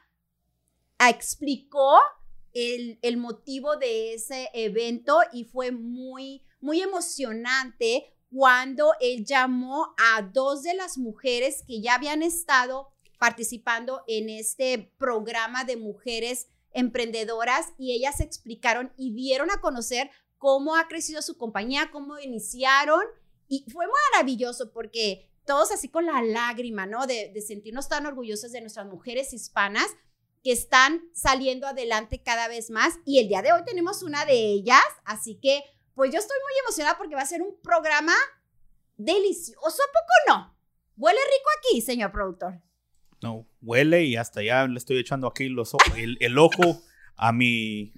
explicó 0.97 1.99
el, 2.53 3.01
el, 3.03 3.17
motivo 3.17 3.77
de 3.77 4.15
ese 4.15 4.49
evento 4.55 5.19
y 5.33 5.45
fue 5.45 5.73
muy, 5.73 6.45
muy 6.61 6.81
emocionante 6.81 8.15
cuando 8.31 8.93
él 9.01 9.25
llamó 9.25 9.93
a 9.99 10.23
dos 10.23 10.63
de 10.63 10.75
las 10.75 10.99
mujeres 10.99 11.65
que 11.67 11.81
ya 11.81 11.97
habían 11.97 12.23
estado 12.23 12.93
participando 13.19 14.05
en 14.07 14.29
este 14.29 14.93
programa 14.99 15.65
de 15.65 15.79
mujeres 15.79 16.47
emprendedoras 16.71 17.73
y 17.77 17.93
ellas 17.93 18.21
explicaron 18.21 18.93
y 18.97 19.15
dieron 19.15 19.51
a 19.51 19.61
conocer 19.61 20.13
cómo 20.37 20.77
ha 20.77 20.87
crecido 20.87 21.23
su 21.23 21.37
compañía, 21.37 21.91
cómo 21.91 22.21
iniciaron 22.21 23.03
y 23.49 23.65
fue 23.73 23.87
maravilloso 24.13 24.71
porque 24.73 25.29
todos 25.49 25.73
así 25.73 25.89
con 25.89 26.05
la 26.07 26.23
lágrima, 26.23 26.87
¿no? 26.87 27.07
De, 27.07 27.33
de, 27.35 27.41
sentirnos 27.41 27.89
tan 27.89 28.05
orgullosos 28.05 28.53
de 28.53 28.61
nuestras 28.61 28.87
mujeres 28.87 29.33
hispanas 29.33 29.89
que 30.45 30.53
están 30.53 31.01
saliendo 31.15 31.67
adelante 31.67 32.23
cada 32.23 32.49
vez 32.49 32.71
más. 32.71 32.99
Y 33.07 33.19
el 33.19 33.29
día 33.29 33.41
de 33.41 33.53
hoy 33.53 33.63
tenemos 33.65 34.03
una 34.03 34.27
de 34.27 34.35
ellas, 34.35 34.85
así 35.05 35.41
que 35.43 35.63
pues 35.95 36.13
yo 36.13 36.19
estoy 36.19 36.37
muy 36.45 36.53
emocionada 36.65 36.99
porque 36.99 37.15
va 37.15 37.23
a 37.23 37.27
ser 37.27 37.41
un 37.43 37.59
programa 37.63 38.13
delicioso. 38.99 39.59
¿A 39.65 39.93
poco 39.93 40.15
no? 40.29 40.59
¿Huele 40.97 41.19
rico 41.19 41.49
aquí, 41.59 41.81
señor 41.81 42.13
productor? 42.13 42.61
No, 43.23 43.49
huele 43.63 44.05
y 44.05 44.17
hasta 44.17 44.43
ya 44.43 44.67
le 44.67 44.79
estoy 44.79 44.99
echando 44.99 45.27
aquí 45.27 45.49
los, 45.49 45.73
el, 45.97 46.19
el 46.21 46.39
ojo 46.39 46.83
a 47.17 47.33
mi, 47.33 47.95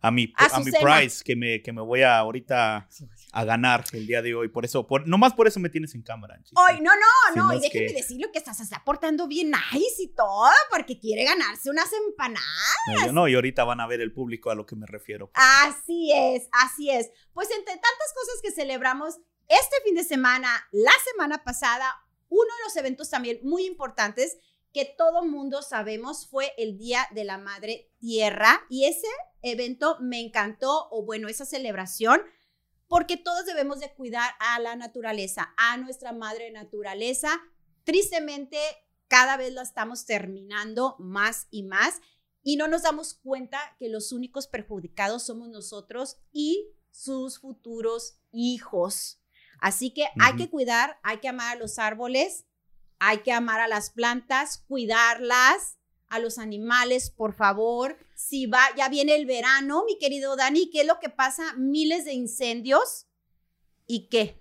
a 0.00 0.10
mi, 0.12 0.32
A 0.36 0.44
a 0.44 0.48
su 0.50 0.64
mi 0.64 0.72
que 1.24 1.36
me, 1.36 1.62
que 1.62 1.72
me 1.72 1.82
voy 1.82 2.02
a 2.02 2.18
ahorita 2.18 2.88
a 3.32 3.44
ganar 3.44 3.84
el 3.92 4.06
día 4.06 4.20
de 4.22 4.34
hoy. 4.34 4.48
Por 4.48 4.64
eso, 4.64 4.86
por, 4.86 5.08
nomás 5.08 5.32
por 5.32 5.48
eso 5.48 5.58
me 5.58 5.70
tienes 5.70 5.94
en 5.94 6.02
cámara. 6.02 6.34
Angie. 6.34 6.52
Ay, 6.56 6.80
no, 6.80 6.90
no, 6.94 7.34
no. 7.48 7.52
Y 7.54 7.60
déjeme 7.60 7.86
que- 7.88 7.94
decirle 7.94 8.30
que 8.30 8.38
estás 8.38 8.58
se 8.58 8.62
está 8.62 8.82
portando 8.84 9.26
bien 9.26 9.50
nice 9.50 10.02
y 10.02 10.08
todo, 10.08 10.50
porque 10.70 10.98
quiere 10.98 11.24
ganarse 11.24 11.70
unas 11.70 11.90
empanadas. 11.92 12.46
No, 12.88 13.06
yo 13.06 13.12
no, 13.12 13.28
y 13.28 13.34
ahorita 13.34 13.64
van 13.64 13.80
a 13.80 13.86
ver 13.86 14.00
el 14.02 14.12
público 14.12 14.50
a 14.50 14.54
lo 14.54 14.66
que 14.66 14.76
me 14.76 14.86
refiero. 14.86 15.30
Así 15.34 16.12
es, 16.14 16.48
así 16.52 16.90
es. 16.90 17.10
Pues 17.32 17.50
entre 17.50 17.72
tantas 17.74 18.12
cosas 18.14 18.40
que 18.42 18.52
celebramos 18.52 19.18
este 19.48 19.76
fin 19.84 19.94
de 19.94 20.04
semana, 20.04 20.48
la 20.70 20.92
semana 21.10 21.42
pasada, 21.42 21.90
uno 22.28 22.44
de 22.58 22.64
los 22.64 22.76
eventos 22.76 23.10
también 23.10 23.40
muy 23.42 23.64
importantes 23.66 24.36
que 24.72 24.84
todo 24.86 25.24
mundo 25.24 25.62
sabemos 25.62 26.26
fue 26.30 26.52
el 26.56 26.78
Día 26.78 27.06
de 27.12 27.24
la 27.24 27.38
Madre 27.38 27.90
Tierra 27.98 28.64
y 28.70 28.86
ese 28.86 29.06
evento 29.42 29.98
me 30.00 30.20
encantó 30.20 30.88
o 30.90 31.04
bueno, 31.04 31.28
esa 31.28 31.44
celebración 31.44 32.22
porque 32.92 33.16
todos 33.16 33.46
debemos 33.46 33.80
de 33.80 33.90
cuidar 33.94 34.32
a 34.38 34.58
la 34.58 34.76
naturaleza, 34.76 35.54
a 35.56 35.78
nuestra 35.78 36.12
madre 36.12 36.50
naturaleza. 36.50 37.40
Tristemente, 37.84 38.58
cada 39.08 39.38
vez 39.38 39.54
la 39.54 39.62
estamos 39.62 40.04
terminando 40.04 40.96
más 40.98 41.46
y 41.50 41.62
más 41.62 42.02
y 42.42 42.56
no 42.56 42.68
nos 42.68 42.82
damos 42.82 43.14
cuenta 43.14 43.58
que 43.78 43.88
los 43.88 44.12
únicos 44.12 44.46
perjudicados 44.46 45.22
somos 45.22 45.48
nosotros 45.48 46.18
y 46.32 46.68
sus 46.90 47.38
futuros 47.38 48.18
hijos. 48.30 49.22
Así 49.58 49.94
que 49.94 50.08
hay 50.20 50.36
que 50.36 50.50
cuidar, 50.50 51.00
hay 51.02 51.16
que 51.20 51.28
amar 51.28 51.56
a 51.56 51.58
los 51.58 51.78
árboles, 51.78 52.44
hay 52.98 53.22
que 53.22 53.32
amar 53.32 53.62
a 53.62 53.68
las 53.68 53.88
plantas, 53.88 54.58
cuidarlas, 54.68 55.78
a 56.12 56.18
los 56.18 56.38
animales, 56.38 57.10
por 57.10 57.32
favor. 57.32 57.96
Si 58.14 58.46
va, 58.46 58.60
ya 58.76 58.88
viene 58.88 59.14
el 59.16 59.26
verano, 59.26 59.84
mi 59.86 59.98
querido 59.98 60.36
Dani, 60.36 60.70
¿qué 60.70 60.82
es 60.82 60.86
lo 60.86 60.98
que 61.00 61.08
pasa? 61.08 61.54
Miles 61.56 62.04
de 62.04 62.12
incendios. 62.12 63.06
¿Y 63.86 64.08
qué? 64.08 64.40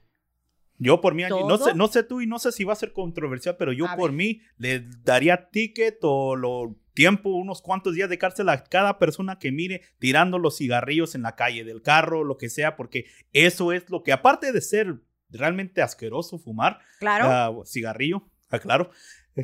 Yo 0.77 0.99
por 0.99 1.13
mí, 1.13 1.23
no 1.29 1.57
sé, 1.57 1.73
no 1.75 1.87
sé 1.87 2.03
tú 2.03 2.21
y 2.21 2.27
no 2.27 2.39
sé 2.39 2.51
si 2.51 2.63
va 2.63 2.73
a 2.73 2.75
ser 2.75 2.91
controversial, 2.91 3.55
pero 3.57 3.71
yo 3.71 3.85
A 3.87 3.95
por 3.95 4.09
ver. 4.09 4.17
mí 4.17 4.41
le 4.57 4.79
daría 5.03 5.49
ticket 5.51 5.99
o 6.01 6.35
lo 6.35 6.75
tiempo, 6.93 7.29
unos 7.29 7.61
cuantos 7.61 7.93
días 7.93 8.09
de 8.09 8.17
cárcel 8.17 8.49
a 8.49 8.63
cada 8.63 8.97
persona 8.99 9.37
que 9.39 9.51
mire 9.51 9.81
tirando 9.99 10.39
los 10.39 10.57
cigarrillos 10.57 11.15
en 11.15 11.21
la 11.21 11.35
calle 11.35 11.63
del 11.63 11.81
carro, 11.81 12.23
lo 12.23 12.37
que 12.37 12.49
sea, 12.49 12.75
porque 12.75 13.05
eso 13.31 13.71
es 13.71 13.89
lo 13.89 14.03
que, 14.03 14.11
aparte 14.11 14.51
de 14.51 14.59
ser 14.61 15.01
realmente 15.29 15.81
asqueroso 15.81 16.37
fumar, 16.39 16.79
Claro. 16.99 17.25
ah, 17.29 17.65
cigarrillo, 17.65 18.27
claro, 18.61 18.89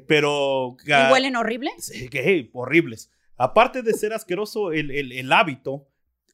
pero... 0.07 0.75
¿Y 1.09 1.11
huelen 1.13 1.35
horrible? 1.35 1.71
Sí, 1.79 2.09
que 2.09 2.21
hey, 2.23 2.49
horribles. 2.53 3.11
Aparte 3.37 3.81
de 3.83 3.93
ser 3.93 4.13
asqueroso, 4.13 4.71
el, 4.71 4.91
el- 4.91 5.11
el 5.11 5.31
hábito 5.31 5.87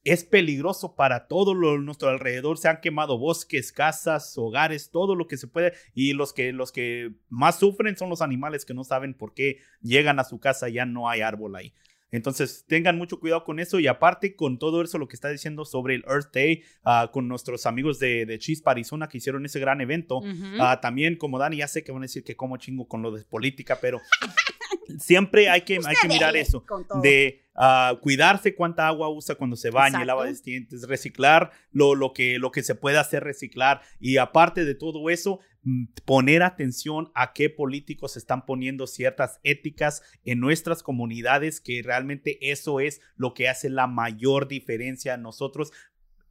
es 0.05 0.25
peligroso 0.25 0.95
para 0.95 1.27
todo 1.27 1.53
lo 1.53 1.77
nuestro 1.79 2.09
alrededor. 2.09 2.57
Se 2.57 2.67
han 2.67 2.81
quemado 2.81 3.17
bosques, 3.17 3.71
casas, 3.71 4.37
hogares, 4.37 4.89
todo 4.91 5.15
lo 5.15 5.27
que 5.27 5.37
se 5.37 5.47
puede. 5.47 5.73
Y 5.93 6.13
los 6.13 6.33
que, 6.33 6.51
los 6.51 6.71
que 6.73 7.11
más 7.29 7.57
sufren 7.59 7.95
son 7.95 8.09
los 8.09 8.21
animales 8.21 8.65
que 8.65 8.73
no 8.73 8.83
saben 8.83 9.13
por 9.13 9.33
qué 9.33 9.59
llegan 9.81 10.19
a 10.19 10.23
su 10.25 10.39
casa 10.39 10.67
y 10.69 10.73
ya 10.73 10.85
no 10.85 11.07
hay 11.09 11.21
árbol 11.21 11.55
ahí. 11.55 11.73
Entonces, 12.13 12.63
tengan 12.67 12.95
mucho 12.95 13.19
cuidado 13.19 13.43
con 13.43 13.59
eso. 13.59 13.79
Y 13.79 13.87
aparte, 13.87 14.35
con 14.35 14.59
todo 14.59 14.83
eso, 14.83 14.99
lo 14.99 15.07
que 15.07 15.15
está 15.15 15.29
diciendo 15.29 15.65
sobre 15.65 15.95
el 15.95 16.05
Earth 16.07 16.31
Day, 16.31 16.61
ah, 16.83 17.09
con 17.11 17.27
nuestros 17.27 17.65
amigos 17.65 17.97
de, 17.97 18.27
de 18.27 18.37
Chispa, 18.37 18.69
Arizona, 18.69 19.09
que 19.09 19.17
hicieron 19.17 19.43
ese 19.45 19.59
gran 19.59 19.81
evento. 19.81 20.21
Ah, 20.59 20.79
también, 20.79 21.17
como 21.17 21.39
Dani, 21.39 21.57
ya 21.57 21.67
sé 21.67 21.83
que 21.83 21.91
van 21.91 22.03
a 22.03 22.05
decir 22.05 22.23
que 22.23 22.35
como 22.35 22.57
chingo 22.57 22.87
con 22.87 23.01
lo 23.01 23.11
de 23.11 23.25
política, 23.25 23.79
pero 23.81 23.99
siempre 24.99 25.49
hay 25.49 25.61
que, 25.61 25.79
hay 25.83 25.95
que 25.99 26.07
mirar 26.07 26.37
eso. 26.37 26.63
De 27.01 27.42
ah, 27.55 27.97
cuidarse 28.01 28.55
cuánta 28.55 28.87
agua 28.87 29.09
usa 29.09 29.35
cuando 29.35 29.55
se 29.55 29.69
baña, 29.69 29.87
Exacto. 29.87 30.05
lava 30.07 30.25
los 30.29 30.43
dientes, 30.43 30.87
reciclar 30.87 31.51
lo, 31.71 31.95
lo, 31.95 32.13
que, 32.13 32.39
lo 32.39 32.51
que 32.51 32.63
se 32.63 32.75
puede 32.75 32.97
hacer 32.97 33.23
reciclar. 33.23 33.81
Y 33.99 34.17
aparte 34.17 34.65
de 34.65 34.75
todo 34.75 35.09
eso, 35.09 35.39
mm, 35.63 35.85
poner 36.05 36.43
atención 36.43 37.11
a 37.15 37.33
qué 37.33 37.49
políticos 37.49 38.17
están 38.17 38.45
poniendo 38.45 38.87
ciertas 38.87 39.39
éticas 39.43 40.01
en 40.23 40.39
nuestras 40.39 40.83
comunidades, 40.83 41.61
que 41.61 41.81
realmente 41.83 42.51
eso 42.51 42.79
es 42.79 43.01
lo 43.15 43.33
que 43.33 43.49
hace 43.49 43.69
la 43.69 43.87
mayor 43.87 44.47
diferencia 44.47 45.13
a 45.13 45.17
nosotros 45.17 45.71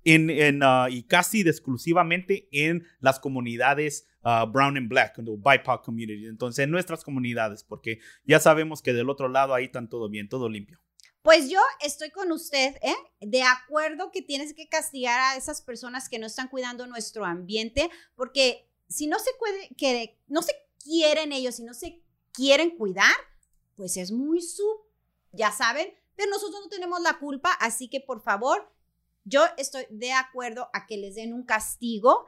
en, 0.04 0.30
en, 0.30 0.60
ah, 0.62 0.88
y 0.90 1.04
casi 1.04 1.42
de 1.42 1.50
exclusivamente 1.50 2.48
en 2.52 2.84
las 3.00 3.20
comunidades 3.20 4.08
ah, 4.22 4.44
brown 4.44 4.76
and 4.76 4.88
black, 4.88 5.14
the 5.16 5.22
BIPOC 5.22 5.84
community. 5.84 6.26
Entonces, 6.26 6.64
en 6.64 6.70
nuestras 6.70 7.04
comunidades, 7.04 7.64
porque 7.64 8.00
ya 8.24 8.40
sabemos 8.40 8.82
que 8.82 8.92
del 8.92 9.10
otro 9.10 9.28
lado 9.28 9.54
ahí 9.54 9.64
están 9.64 9.88
todo 9.88 10.08
bien, 10.08 10.28
todo 10.28 10.48
limpio. 10.48 10.78
Pues 11.22 11.48
yo 11.48 11.60
estoy 11.80 12.10
con 12.10 12.32
usted, 12.32 12.76
¿eh? 12.82 12.96
De 13.20 13.42
acuerdo 13.42 14.10
que 14.10 14.22
tienes 14.22 14.54
que 14.54 14.68
castigar 14.68 15.20
a 15.20 15.36
esas 15.36 15.62
personas 15.62 16.08
que 16.08 16.18
no 16.18 16.26
están 16.26 16.48
cuidando 16.48 16.86
nuestro 16.86 17.24
ambiente, 17.24 17.90
porque 18.16 18.68
si 18.88 19.06
no 19.06 19.18
se 19.20 19.30
no 20.26 20.42
se 20.42 20.52
quieren 20.82 21.32
ellos, 21.32 21.56
si 21.56 21.62
no 21.62 21.74
se 21.74 22.02
quieren 22.32 22.76
cuidar, 22.76 23.14
pues 23.76 23.96
es 23.96 24.10
muy 24.10 24.42
su, 24.42 24.66
ya 25.32 25.52
saben, 25.52 25.94
pero 26.16 26.30
nosotros 26.30 26.60
no 26.62 26.68
tenemos 26.68 27.00
la 27.00 27.18
culpa, 27.18 27.52
así 27.52 27.88
que 27.88 28.00
por 28.00 28.20
favor, 28.22 28.68
yo 29.24 29.44
estoy 29.56 29.86
de 29.90 30.12
acuerdo 30.12 30.68
a 30.72 30.86
que 30.86 30.96
les 30.96 31.14
den 31.14 31.32
un 31.32 31.44
castigo. 31.44 32.26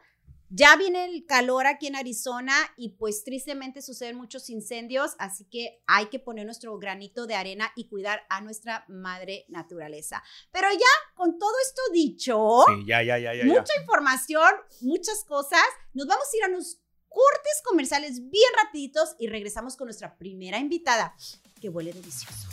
Ya 0.51 0.77
viene 0.77 1.07
el 1.07 1.27
calor 1.27 1.67
aquí 1.67 1.87
en 1.87 1.97
Arizona 1.97 2.55
y 2.77 2.91
pues 2.91 3.25
tristemente 3.25 3.83
suceden 3.83 4.17
muchos 4.17 4.51
incendios, 4.51 5.17
así 5.19 5.45
que 5.47 5.83
hay 5.87 6.07
que 6.07 6.19
poner 6.21 6.45
nuestro 6.45 6.79
granito 6.79 7.27
de 7.27 7.35
arena 7.35 7.73
y 7.75 7.89
cuidar 7.89 8.23
a 8.29 8.41
nuestra 8.41 8.85
madre 8.89 9.47
naturaleza. 9.49 10.23
Pero 10.53 10.69
ya 10.71 11.15
con 11.15 11.39
todo 11.39 11.55
esto 11.67 11.83
dicho, 11.93 12.65
Sí, 12.69 12.87
ya, 12.87 13.03
ya, 13.03 13.19
ya, 13.19 13.35
ya. 13.35 13.45
ya. 13.45 13.53
mucha 13.53 13.73
información, 13.81 14.51
muchas 14.83 15.25
cosas, 15.25 15.65
nos 15.93 16.07
vamos 16.07 16.27
a 16.33 16.37
ir 16.37 16.45
a 16.45 16.49
unos 16.49 16.79
cortes 17.09 17.63
comerciales 17.65 18.29
bien 18.29 18.51
rapiditos 18.63 19.17
y 19.19 19.29
regresamos 19.29 19.77
con 19.77 19.87
nuestra 19.87 20.17
primera 20.17 20.59
invitada, 20.59 21.15
que 21.61 21.69
huele 21.69 21.93
delicioso. 21.93 22.49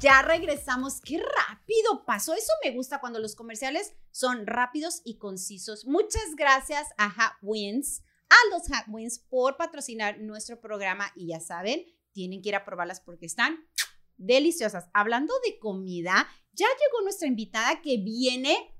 Ya 0.00 0.20
regresamos. 0.20 1.00
Qué 1.00 1.18
rápido 1.18 2.04
pasó. 2.04 2.34
Eso 2.34 2.52
me 2.62 2.70
gusta 2.72 3.00
cuando 3.00 3.18
los 3.18 3.34
comerciales 3.34 3.94
son 4.10 4.46
rápidos 4.46 5.00
y 5.04 5.16
concisos. 5.16 5.86
Muchas 5.86 6.34
gracias 6.36 6.88
a 6.98 7.06
Hat 7.06 7.34
Wins, 7.40 8.02
a 8.28 8.36
los 8.50 8.70
Hat 8.70 8.86
Wins 8.88 9.18
por 9.18 9.56
patrocinar 9.56 10.20
nuestro 10.20 10.60
programa 10.60 11.10
y 11.16 11.28
ya 11.28 11.40
saben, 11.40 11.86
tienen 12.12 12.42
que 12.42 12.50
ir 12.50 12.56
a 12.56 12.64
probarlas 12.64 13.00
porque 13.00 13.24
están 13.24 13.66
deliciosas. 14.18 14.90
Hablando 14.92 15.32
de 15.46 15.58
comida, 15.58 16.28
ya 16.52 16.66
llegó 16.66 17.02
nuestra 17.02 17.26
invitada 17.26 17.80
que 17.80 17.96
viene. 17.96 18.74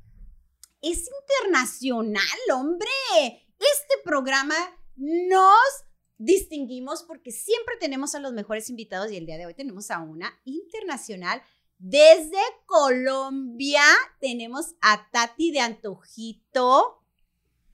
Es 0.83 1.09
internacional, 1.41 2.39
hombre. 2.53 2.91
Este 3.25 3.95
programa 4.05 4.55
nos 4.97 5.86
distinguimos 6.19 7.03
porque 7.03 7.31
siempre 7.31 7.77
tenemos 7.79 8.15
a 8.15 8.21
los 8.21 8.33
mejores 8.33 8.71
invitados 8.71 9.11
y 9.13 9.17
el 9.17 9.27
día 9.27 9.37
de 9.39 9.47
hoy 9.47 9.55
tenemos 9.55 9.91
a 9.91 10.01
una 10.01 10.33
internacional. 10.45 11.43
Desde 11.79 12.39
Colombia 12.65 13.83
tenemos 14.21 14.75
a 14.81 15.09
Tati 15.11 15.53
de 15.53 15.61
Antojito. 15.61 17.03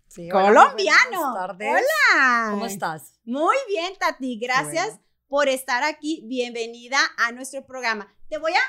Sí, 0.09 0.31
hola, 0.31 0.49
Colombiano. 0.49 1.11
buenas 1.11 1.35
tardes. 1.35 1.71
Hola. 1.71 2.51
¿Cómo 2.51 2.67
estás? 2.67 3.15
Muy 3.25 3.57
bien, 3.69 3.95
Tati. 3.99 4.39
Gracias 4.39 4.87
bueno. 4.89 5.03
por 5.29 5.49
estar 5.49 5.83
aquí. 5.85 6.23
Bienvenida 6.27 6.99
a 7.17 7.33
nuestro 7.33 7.65
programa. 7.65 8.13
Te 8.29 8.39
voy 8.39 8.53
a 8.53 8.61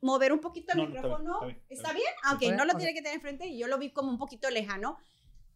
mover 0.00 0.32
un 0.32 0.40
poquito 0.40 0.72
el 0.72 0.78
No, 0.78 0.84
no, 0.84 0.88
está 0.88 1.02
bien, 1.02 1.02
micrófono. 1.02 1.32
está 1.34 1.46
bien, 1.46 1.62
¿Está 1.68 1.74
está 1.74 1.92
bien? 1.92 2.06
Ah, 2.24 2.34
ok, 2.34 2.42
no 2.56 2.64
lo 2.64 2.72
Ok. 2.72 2.78
tiene 2.78 2.94
que 2.94 3.02
tener 3.02 3.16
enfrente 3.16 3.46
y 3.46 3.58
yo 3.58 3.66
lo 3.68 3.78
vi 3.78 3.92
como 3.92 4.10
un 4.10 4.18
poquito 4.18 4.48
lejano. 4.50 4.98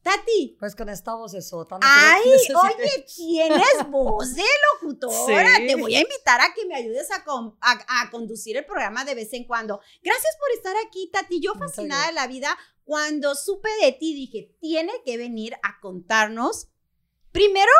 Tati, 0.03 0.57
Pues 0.59 0.75
con 0.75 0.89
esta 0.89 1.15
voz 1.15 1.33
sota. 1.49 1.79
Ay, 1.81 2.23
oye, 2.25 3.05
tienes 3.15 3.89
voz 3.91 4.35
de 4.35 4.43
locutora. 4.83 5.57
Sí. 5.59 5.67
Te 5.69 5.77
voy 5.77 5.95
a 5.95 6.01
invitar 6.01 6.41
a 6.41 6.53
que 6.55 6.67
me 6.67 6.75
ayudes 6.75 7.11
a, 7.13 7.23
con- 7.25 7.57
a- 7.61 8.03
a 8.03 8.11
conducir 8.11 8.57
el 8.57 8.65
programa 8.67 9.05
de 9.05 9.15
vez 9.15 9.33
en 9.33 9.45
cuando. 9.45 9.81
Gracias 10.03 10.37
por 10.39 10.51
estar 10.57 10.75
aquí, 10.87 11.09
Tati. 11.13 11.41
Yo 11.41 11.55
fascinada 11.55 12.07
de 12.09 12.13
la 12.13 12.27
vida, 12.27 12.57
cuando 12.85 13.35
supe 13.37 13.69
de 13.81 13.93
ti, 13.93 14.13
dije, 14.15 14.57
tiene 14.61 14.93
que 15.05 15.17
venir 15.17 15.55
a 15.63 15.79
contarnos. 15.81 16.69
Primero, 17.31 17.71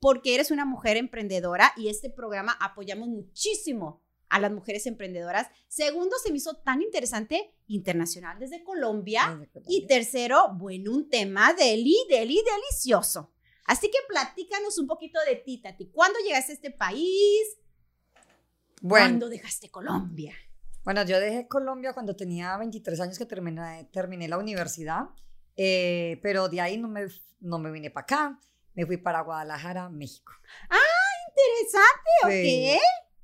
porque 0.00 0.34
eres 0.34 0.50
una 0.50 0.64
mujer 0.64 0.96
emprendedora 0.96 1.72
y 1.76 1.88
este 1.88 2.10
programa 2.10 2.56
apoyamos 2.60 3.08
muchísimo 3.08 4.02
a 4.32 4.40
las 4.40 4.50
mujeres 4.50 4.86
emprendedoras. 4.86 5.46
Segundo, 5.68 6.16
se 6.18 6.30
me 6.30 6.38
hizo 6.38 6.54
tan 6.56 6.80
interesante 6.82 7.54
internacional 7.66 8.38
desde 8.38 8.64
Colombia. 8.64 9.38
Y 9.68 9.86
tercero, 9.86 10.54
bueno, 10.54 10.90
un 10.92 11.08
tema 11.08 11.52
deli, 11.52 11.96
deli, 12.08 12.42
delicioso. 12.42 13.30
Así 13.66 13.90
que 13.90 13.98
platícanos 14.08 14.78
un 14.78 14.86
poquito 14.86 15.20
de 15.28 15.36
ti, 15.36 15.58
Tati. 15.58 15.90
¿Cuándo 15.90 16.18
llegaste 16.20 16.52
a 16.52 16.54
este 16.54 16.70
país? 16.70 17.58
Bueno, 18.80 19.06
¿Cuándo 19.06 19.28
dejaste 19.28 19.70
Colombia? 19.70 20.34
bueno, 20.84 21.04
yo 21.04 21.20
dejé 21.20 21.46
Colombia 21.46 21.92
cuando 21.92 22.16
tenía 22.16 22.56
23 22.56 22.98
años 23.00 23.18
que 23.18 23.26
terminé, 23.26 23.88
terminé 23.92 24.26
la 24.28 24.38
universidad, 24.38 25.04
eh, 25.56 26.18
pero 26.22 26.48
de 26.48 26.60
ahí 26.60 26.76
no 26.78 26.88
me, 26.88 27.06
no 27.38 27.58
me 27.60 27.70
vine 27.70 27.90
para 27.90 28.02
acá, 28.02 28.40
me 28.74 28.84
fui 28.86 28.96
para 28.96 29.20
Guadalajara, 29.20 29.88
México. 29.90 30.32
Interesante, 31.28 32.42
Sí. 32.42 32.74
¿ok? 32.74 32.80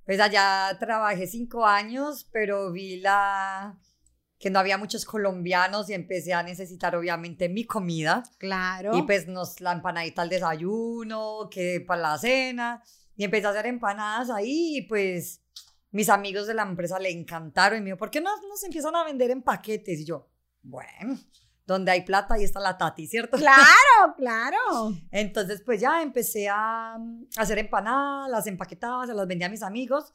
Pues 0.09 0.21
allá 0.21 0.75
trabajé 0.81 1.27
cinco 1.27 1.67
años, 1.67 2.27
pero 2.33 2.73
vi 2.73 2.99
la 2.99 3.79
que 4.38 4.49
no 4.49 4.59
había 4.59 4.79
muchos 4.79 5.05
colombianos 5.05 5.91
y 5.91 5.93
empecé 5.93 6.33
a 6.33 6.43
necesitar 6.43 6.97
obviamente 6.97 7.50
mi 7.50 7.67
comida. 7.67 8.23
Claro. 8.38 8.97
Y 8.97 9.03
pues 9.03 9.29
nos 9.29 9.61
la 9.61 9.73
empanadita 9.73 10.23
al 10.23 10.31
desayuno, 10.31 11.50
que 11.50 11.85
para 11.87 12.00
la 12.00 12.17
cena. 12.17 12.83
Y 13.17 13.25
empecé 13.25 13.49
a 13.49 13.50
hacer 13.50 13.67
empanadas 13.67 14.31
ahí 14.31 14.79
y 14.79 14.83
pues 14.88 15.43
mis 15.91 16.09
amigos 16.09 16.47
de 16.47 16.55
la 16.55 16.62
empresa 16.62 16.99
le 16.99 17.11
encantaron 17.11 17.79
y 17.79 17.83
me 17.83 17.87
dijo, 17.88 17.99
¿por 17.99 18.11
qué 18.11 18.23
no 18.23 18.31
nos 18.49 18.65
empiezan 18.65 18.97
a 18.97 19.05
vender 19.05 19.31
en 19.31 19.43
paquetes? 19.43 20.00
Y 20.00 20.07
yo, 20.07 20.27
bueno, 20.62 21.19
donde 21.69 21.93
hay 21.93 22.01
plata 22.01 22.35
ahí 22.35 22.45
está 22.45 22.61
la 22.61 22.79
tati, 22.79 23.07
¿cierto? 23.07 23.37
Claro, 23.49 24.15
claro. 24.17 24.97
Entonces 25.11 25.61
pues 25.61 25.81
ya 25.81 26.03
empecé 26.03 26.49
a 26.49 26.97
hacer 27.37 27.59
empanadas, 27.59 28.31
las 28.31 28.47
empaquetaba, 28.47 29.07
se 29.07 29.13
las 29.15 29.27
vendía 29.27 29.47
a 29.49 29.51
mis 29.51 29.63
amigos. 29.63 30.15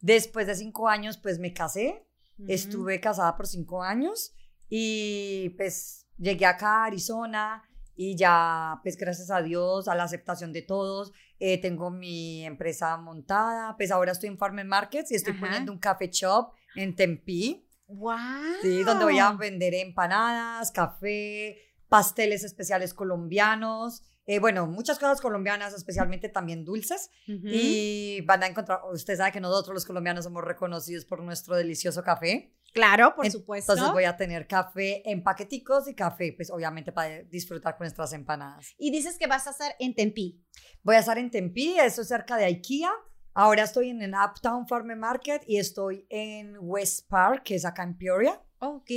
Después 0.00 0.46
de 0.46 0.54
cinco 0.54 0.88
años 0.88 1.18
pues 1.18 1.38
me 1.38 1.52
casé, 1.52 2.08
estuve 2.48 3.00
casada 3.00 3.36
por 3.36 3.46
cinco 3.46 3.82
años 3.82 4.34
y 4.68 5.50
pues 5.58 6.06
llegué 6.16 6.46
acá 6.46 6.82
a 6.82 6.84
Arizona 6.86 7.62
y 7.94 8.16
ya 8.16 8.80
pues 8.82 8.96
gracias 8.96 9.30
a 9.30 9.42
Dios, 9.42 9.88
a 9.88 9.94
la 9.94 10.04
aceptación 10.04 10.54
de 10.54 10.62
todos, 10.62 11.12
eh, 11.38 11.60
tengo 11.60 11.90
mi 11.90 12.46
empresa 12.46 12.96
montada, 12.96 13.76
pues 13.76 13.90
ahora 13.90 14.12
estoy 14.12 14.30
en 14.30 14.38
Farm 14.38 14.66
Markets 14.66 15.12
y 15.12 15.16
estoy 15.16 15.34
Ajá. 15.34 15.40
poniendo 15.46 15.70
un 15.70 15.78
café 15.78 16.08
shop 16.10 16.52
en 16.74 16.96
Tempe, 16.96 17.62
Wow. 17.96 18.16
sí, 18.62 18.82
donde 18.84 19.04
voy 19.04 19.18
a 19.18 19.32
vender 19.32 19.74
empanadas, 19.74 20.70
café, 20.70 21.56
pasteles 21.88 22.44
especiales 22.44 22.94
colombianos, 22.94 24.02
eh, 24.26 24.38
bueno, 24.38 24.66
muchas 24.66 24.98
cosas 24.98 25.20
colombianas, 25.20 25.74
especialmente 25.74 26.28
también 26.30 26.64
dulces. 26.64 27.10
Y 27.26 28.22
van 28.22 28.42
a 28.42 28.46
encontrar, 28.46 28.80
usted 28.90 29.16
sabe 29.16 29.32
que 29.32 29.40
nosotros 29.40 29.74
los 29.74 29.84
colombianos 29.84 30.24
somos 30.24 30.42
reconocidos 30.42 31.04
por 31.04 31.22
nuestro 31.22 31.56
delicioso 31.56 32.02
café. 32.02 32.54
Claro, 32.72 33.14
por 33.14 33.26
En- 33.26 33.32
supuesto. 33.32 33.72
Entonces 33.72 33.92
voy 33.92 34.04
a 34.04 34.16
tener 34.16 34.46
café 34.48 35.08
en 35.08 35.22
paqueticos 35.22 35.86
y 35.88 35.94
café, 35.94 36.32
pues 36.34 36.50
obviamente 36.50 36.90
para 36.90 37.22
disfrutar 37.24 37.76
con 37.76 37.84
nuestras 37.84 38.12
empanadas. 38.14 38.74
Y 38.78 38.90
dices 38.90 39.18
que 39.18 39.26
vas 39.26 39.46
a 39.46 39.50
estar 39.50 39.76
en 39.78 39.94
Tempi. 39.94 40.42
Voy 40.82 40.96
a 40.96 41.00
estar 41.00 41.18
en 41.18 41.30
Tempe, 41.30 41.76
eso 41.84 42.00
es 42.02 42.08
cerca 42.08 42.36
de 42.36 42.46
IKEA. 42.46 42.90
Ahora 43.34 43.64
estoy 43.64 43.90
en 43.90 44.00
el 44.00 44.12
Uptown 44.14 44.66
Farm 44.68 44.96
Market 44.98 45.42
y 45.46 45.58
estoy 45.58 46.06
en 46.08 46.56
West 46.60 47.08
Park, 47.08 47.42
que 47.44 47.56
es 47.56 47.64
acá 47.64 47.82
en 47.82 47.98
Peoria. 47.98 48.40
Ok. 48.60 48.90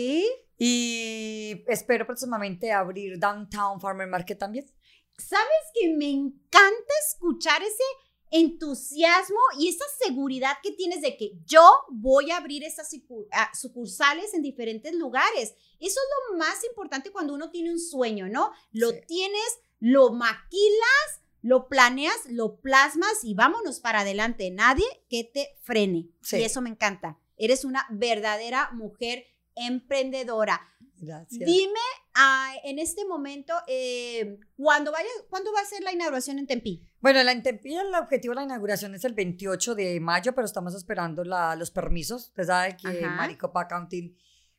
Y 0.60 1.64
espero 1.68 2.06
próximamente 2.06 2.72
abrir 2.72 3.20
Downtown 3.20 3.82
Farmer 3.82 4.08
Market 4.08 4.38
también. 4.38 4.66
¿Sabes 5.18 5.72
que 5.74 5.90
me 5.96 6.10
encanta 6.12 6.94
escuchar 7.08 7.62
ese 7.64 7.84
entusiasmo 8.30 9.40
y 9.58 9.70
esa 9.70 9.86
seguridad 10.06 10.54
que 10.62 10.72
tienes 10.72 11.02
de 11.02 11.18
que 11.18 11.32
yo 11.46 11.64
voy 11.90 12.30
a 12.32 12.38
abrir 12.38 12.64
sucu- 12.64 13.28
ah, 13.32 13.50
sucursales 13.54 14.34
en 14.34 14.42
diferentes 14.42 14.94
lugares? 14.94 15.56
Eso 15.80 16.00
es 16.00 16.32
lo 16.32 16.38
más 16.38 16.64
importante 16.64 17.12
cuando 17.12 17.34
uno 17.34 17.50
tiene 17.50 17.72
un 17.72 17.80
sueño, 17.80 18.28
¿no? 18.28 18.52
Lo 18.72 18.92
Sí. 18.92 19.02
tienes, 19.08 19.60
lo 19.80 20.12
maquilas, 20.12 21.22
lo 21.48 21.68
planeas, 21.70 22.26
lo 22.30 22.58
plasmas 22.60 23.24
y 23.24 23.34
vámonos 23.34 23.80
para 23.80 24.02
adelante. 24.02 24.52
Nadie 24.52 24.86
que 25.10 25.24
te 25.24 25.56
frene. 25.62 26.10
Sí. 26.22 26.38
Y 26.38 26.44
eso 26.44 26.62
me 26.62 26.70
encanta. 26.70 27.18
Eres 27.38 27.64
una 27.64 27.86
verdadera 27.90 28.70
mujer 28.74 29.24
emprendedora. 29.56 30.60
Gracias. 31.00 31.46
Dime 31.46 31.80
ah, 32.16 32.54
en 32.64 32.80
este 32.80 33.06
momento, 33.06 33.54
eh, 33.68 34.40
¿cuándo, 34.56 34.92
vaya, 34.92 35.08
¿cuándo 35.30 35.54
va 35.54 35.62
a 35.62 35.66
ser 35.66 35.84
la 35.84 35.94
inauguración 35.94 36.40
en 36.40 36.48
Tempi? 36.48 36.82
Bueno, 37.00 37.24
la 37.24 37.32
en 37.32 37.44
Tempe, 37.44 37.70
el 37.74 37.94
objetivo 37.94 38.32
de 38.34 38.38
la 38.38 38.44
inauguración 38.44 38.96
es 38.96 39.06
el 39.06 39.14
28 39.14 39.76
de 39.76 40.00
mayo, 40.00 40.34
pero 40.34 40.46
estamos 40.46 40.74
esperando 40.74 41.24
la- 41.24 41.56
los 41.56 41.70
permisos. 41.72 42.28
Usted 42.30 42.44
sabe 42.46 42.76
que. 42.78 43.02
Maricopa 43.06 43.62
Accounting 43.62 44.18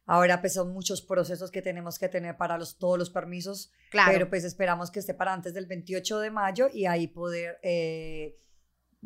ahora 0.09 0.41
pues 0.41 0.55
son 0.55 0.73
muchos 0.73 1.01
procesos 1.03 1.53
que 1.53 1.63
tenemos 1.63 1.99
que 2.01 2.09
tener 2.09 2.37
para 2.37 2.59
los, 2.59 2.79
todos 2.79 2.99
los 2.99 3.11
permisos, 3.11 3.71
Claro. 3.91 4.11
pero 4.13 4.29
pues 4.29 4.43
esperamos 4.43 4.91
que 4.91 4.99
esté 4.99 5.15
para 5.15 5.33
antes 5.33 5.55
del 5.55 5.67
28 5.67 6.19
de 6.19 6.31
mayo 6.33 6.69
y 6.73 6.87
ahí 6.87 7.07
poder 7.07 7.61
eh, 7.63 8.37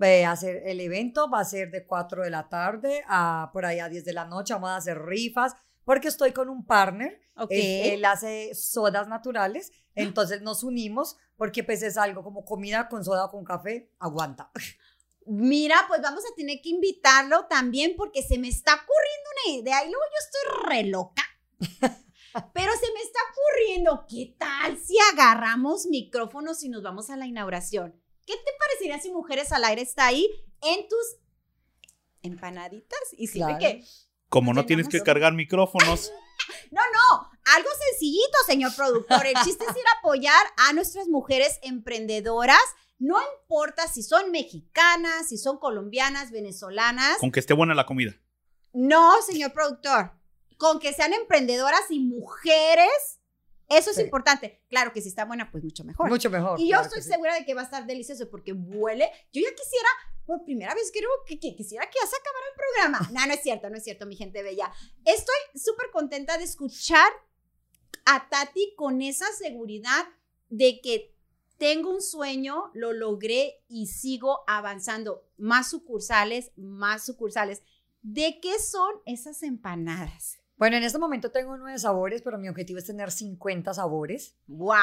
eh, 0.01 0.25
hacer 0.25 0.63
el 0.65 0.81
evento. 0.81 1.29
Va 1.29 1.41
a 1.41 1.45
ser 1.45 1.71
de 1.71 1.85
4 1.87 2.23
de 2.23 2.31
la 2.31 2.49
tarde 2.49 3.03
a 3.09 3.51
por 3.53 3.67
ahí 3.67 3.79
a 3.81 3.89
10 3.91 4.05
de 4.07 4.13
la 4.15 4.25
noche. 4.25 4.55
Vamos 4.55 4.71
a 4.71 4.77
hacer 4.77 4.99
rifas 5.03 5.55
porque 5.85 6.09
estoy 6.09 6.33
con 6.33 6.49
un 6.49 6.65
partner. 6.65 7.21
ok. 7.37 7.49
Él, 7.51 7.91
él 7.95 8.05
hace 8.05 8.55
sodas 8.55 9.09
naturales, 9.09 9.73
entonces 9.95 10.41
nos 10.41 10.63
unimos 10.65 11.17
porque 11.37 11.65
pues 11.65 11.83
es 11.83 11.97
algo 11.99 12.23
como 12.23 12.45
comida 12.45 12.89
con 12.89 13.05
soda 13.05 13.25
o 13.27 13.31
con 13.31 13.45
café, 13.45 13.91
aguanta. 13.99 14.51
Mira, 15.27 15.85
pues 15.89 16.01
vamos 16.03 16.25
a 16.25 16.35
tener 16.35 16.61
que 16.63 16.71
invitarlo 16.71 17.47
también 17.47 17.95
porque 17.97 18.23
se 18.23 18.39
me 18.39 18.49
está 18.49 18.75
ocurriendo 18.75 19.31
una 19.47 19.61
idea 19.61 19.85
y 19.85 19.91
luego 19.91 20.05
yo 20.05 20.19
estoy 20.19 20.69
re 20.69 20.85
loca. 20.85 21.23
Pero 22.55 22.73
se 22.73 22.93
me 22.93 23.01
está 23.01 23.21
ocurriendo, 23.31 24.07
¿qué 24.09 24.35
tal 24.39 24.79
si 24.79 24.97
agarramos 25.13 25.87
micrófonos 25.87 26.63
y 26.65 26.71
nos 26.71 26.83
vamos 26.83 27.11
a 27.11 27.17
la 27.17 27.27
inauguración? 27.27 28.01
¿Qué 28.25 28.35
te 28.35 28.53
parecería 28.59 29.01
si 29.01 29.11
Mujeres 29.11 29.53
al 29.53 29.65
Aire 29.65 29.83
está 29.83 30.07
ahí 30.07 30.29
en 30.63 30.89
tus 30.89 31.17
empanaditas? 32.23 33.01
Y 33.17 33.27
sirve 33.27 33.47
Claro. 33.47 33.59
que 33.59 33.85
Como 34.29 34.55
no 34.55 34.65
tienes 34.65 34.89
que 34.89 35.03
cargar 35.03 35.35
micrófonos, 35.35 36.11
No, 36.71 36.81
no, 36.81 37.31
algo 37.55 37.69
sencillito, 37.91 38.39
señor 38.47 38.75
productor. 38.75 39.27
El 39.27 39.35
chiste 39.45 39.65
es 39.65 39.77
ir 39.77 39.87
a 39.95 39.99
apoyar 39.99 40.47
a 40.57 40.73
nuestras 40.73 41.09
mujeres 41.09 41.59
emprendedoras. 41.63 42.59
No 43.03 43.19
importa 43.41 43.89
si 43.89 44.03
son 44.05 44.31
mexicanas, 44.31 45.29
si 45.29 45.37
son 45.37 45.59
colombianas, 45.59 46.31
venezolanas. 46.31 47.19
con 47.19 47.33
que 47.33 47.41
esté 47.41 47.53
buena 47.53 47.75
la 47.75 47.85
comida. 47.85 48.13
No, 48.73 49.21
señor 49.23 49.53
productor. 49.53 50.13
Con 50.57 50.79
que 50.79 50.93
sean 50.93 51.13
emprendedoras 51.13 51.81
y 51.91 51.99
mujeres, 51.99 53.19
eso 53.69 53.91
es 53.91 53.97
Sí. 53.97 54.03
importante. 54.03 54.63
Claro 54.69 54.93
que 54.93 55.01
si 55.03 55.09
está 55.09 55.25
buena, 55.25 55.51
pues 55.51 55.65
mucho 55.65 55.83
mejor. 55.83 56.09
Mucho 56.09 56.31
mejor. 56.31 56.61
y 56.61 56.67
yo 56.67 56.77
claro 56.77 56.85
estoy 56.85 57.03
sí. 57.03 57.09
segura 57.09 57.35
de 57.35 57.45
que 57.45 57.55
va 57.55 57.63
a 57.63 57.65
estar 57.65 57.87
delicioso 57.87 58.31
porque 58.31 58.53
huele. 58.53 59.11
Yo 59.33 59.43
ya 59.43 59.53
quisiera, 59.53 59.89
por 60.25 60.45
primera 60.45 60.73
vez 60.73 60.93
creo 60.93 61.11
que, 61.27 61.41
que 61.41 61.57
quisiera 61.57 61.85
que 61.91 61.99
ya 62.01 62.07
se 62.07 62.17
acabara 62.17 62.47
el 62.51 62.55
programa. 62.55 62.99
No, 63.21 63.27
no 63.27 63.35
es 63.35 63.43
cierto, 63.43 63.69
no 63.69 63.77
es 63.79 63.83
cierto, 63.83 64.07
mi 64.07 64.15
gente 64.15 64.45
bella. 64.45 64.71
Estoy 65.05 65.35
súper 65.61 65.91
contenta 65.91 66.39
de 66.39 66.45
escuchar 66.45 67.11
a 68.05 68.29
Tati 68.29 68.75
con 68.77 69.03
esa 69.03 69.27
seguridad 69.33 70.07
de 70.51 70.81
que 70.81 71.12
tengo 71.63 71.91
un 71.91 72.03
sueño, 72.03 72.73
lo 72.75 72.93
logré 72.93 73.63
y 73.69 73.87
sigo 73.87 74.41
avanzando. 74.49 75.29
Más 75.39 75.71
sucursales, 75.71 76.51
más 76.57 77.07
sucursales. 77.07 77.63
¿De 78.01 78.41
qué 78.43 78.59
son 78.59 78.91
esas 79.07 79.45
empanadas? 79.45 80.39
Bueno, 80.57 80.77
en 80.77 80.83
este 80.83 80.99
momento 80.99 81.31
tengo 81.31 81.57
nueve 81.57 81.79
sabores, 81.79 82.21
pero 82.23 82.37
mi 82.37 82.49
objetivo 82.49 82.81
es 82.81 82.87
tener 82.87 83.13
50 83.13 83.75
sabores. 83.75 84.35
¡Wow! 84.49 84.75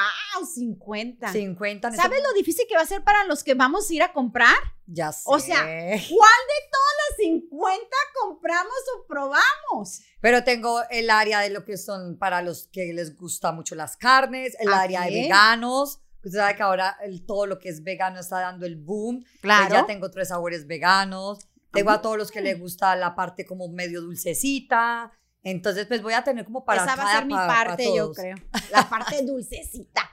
50. 0.54 1.30
50. 1.30 1.88
en 1.88 1.92
este 1.92 2.02
¿Sabes 2.02 2.22
lo 2.22 2.32
difícil 2.32 2.64
que 2.66 2.76
va 2.76 2.80
a 2.80 2.86
ser 2.86 3.04
para 3.04 3.24
los 3.24 3.44
que 3.44 3.52
vamos 3.52 3.90
a 3.90 3.92
ir 3.92 4.02
a 4.02 4.14
comprar? 4.14 4.56
Ya 4.86 5.12
sé. 5.12 5.24
O 5.26 5.38
sea, 5.38 5.58
¿Cuál 5.58 5.98
de 5.98 6.08
todas 6.08 6.96
las 7.10 7.16
50 7.18 7.88
compramos 8.22 8.72
o 8.96 9.06
probamos? 9.06 10.00
Pero 10.22 10.44
tengo 10.44 10.80
el 10.88 11.10
área 11.10 11.40
de 11.40 11.50
lo 11.50 11.66
que 11.66 11.76
son 11.76 12.16
para 12.16 12.40
los 12.40 12.68
que 12.68 12.94
les 12.94 13.18
gusta 13.18 13.52
mucho 13.52 13.74
las 13.74 13.98
carnes, 13.98 14.56
el 14.60 14.72
área 14.72 15.02
de 15.02 15.10
veganos. 15.10 16.00
Usted 16.24 16.38
sabe 16.38 16.56
que 16.56 16.62
ahora 16.62 16.96
el- 17.02 17.24
todo 17.24 17.46
lo 17.46 17.58
que 17.58 17.68
es 17.68 17.82
vegano 17.82 18.20
está 18.20 18.40
dando 18.40 18.66
el 18.66 18.76
boom. 18.76 19.24
Pues 19.42 19.68
ya 19.70 19.86
tengo 19.86 20.10
tres 20.10 20.28
sabores 20.28 20.66
veganos. 20.66 21.38
Tengo 21.72 21.90
a 21.90 22.02
todos 22.02 22.16
los 22.18 22.30
que 22.30 22.40
les 22.40 22.58
gusta 22.58 22.96
la 22.96 23.14
parte 23.14 23.46
como 23.46 23.68
medio 23.68 24.00
dulcecita. 24.02 25.12
Entonces, 25.42 25.86
pues 25.86 26.02
voy 26.02 26.12
a 26.14 26.22
tener 26.24 26.44
como 26.44 26.64
para 26.64 26.82
Esa 26.82 26.96
va 26.96 27.02
a 27.02 27.06
cada- 27.06 27.16
ser 27.18 27.26
mi 27.26 27.34
pa- 27.34 27.46
pa 27.46 27.64
parte, 27.64 27.84
yo 27.86 28.04
todos. 28.04 28.16
creo. 28.18 28.36
La 28.72 28.88
parte 28.88 29.22
dulcecita. 29.24 30.10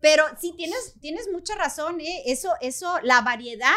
Pero 0.00 0.22
sí, 0.40 0.54
tienes, 0.56 0.94
tienes 1.00 1.28
mucha 1.32 1.56
razón, 1.56 2.00
¿eh? 2.00 2.22
Eso, 2.26 2.52
eso, 2.60 2.98
la 3.02 3.20
variedad 3.22 3.74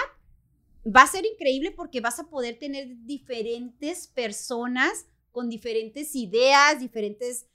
va 0.86 1.02
a 1.04 1.08
ser 1.08 1.26
increíble 1.26 1.72
porque 1.72 2.02
vas 2.02 2.20
a 2.20 2.26
poder 2.30 2.60
tener 2.60 2.90
diferentes 3.06 4.08
personas 4.08 5.06
con 5.32 5.50
diferentes 5.50 6.16
ideas, 6.16 6.80
diferentes, 6.80 7.48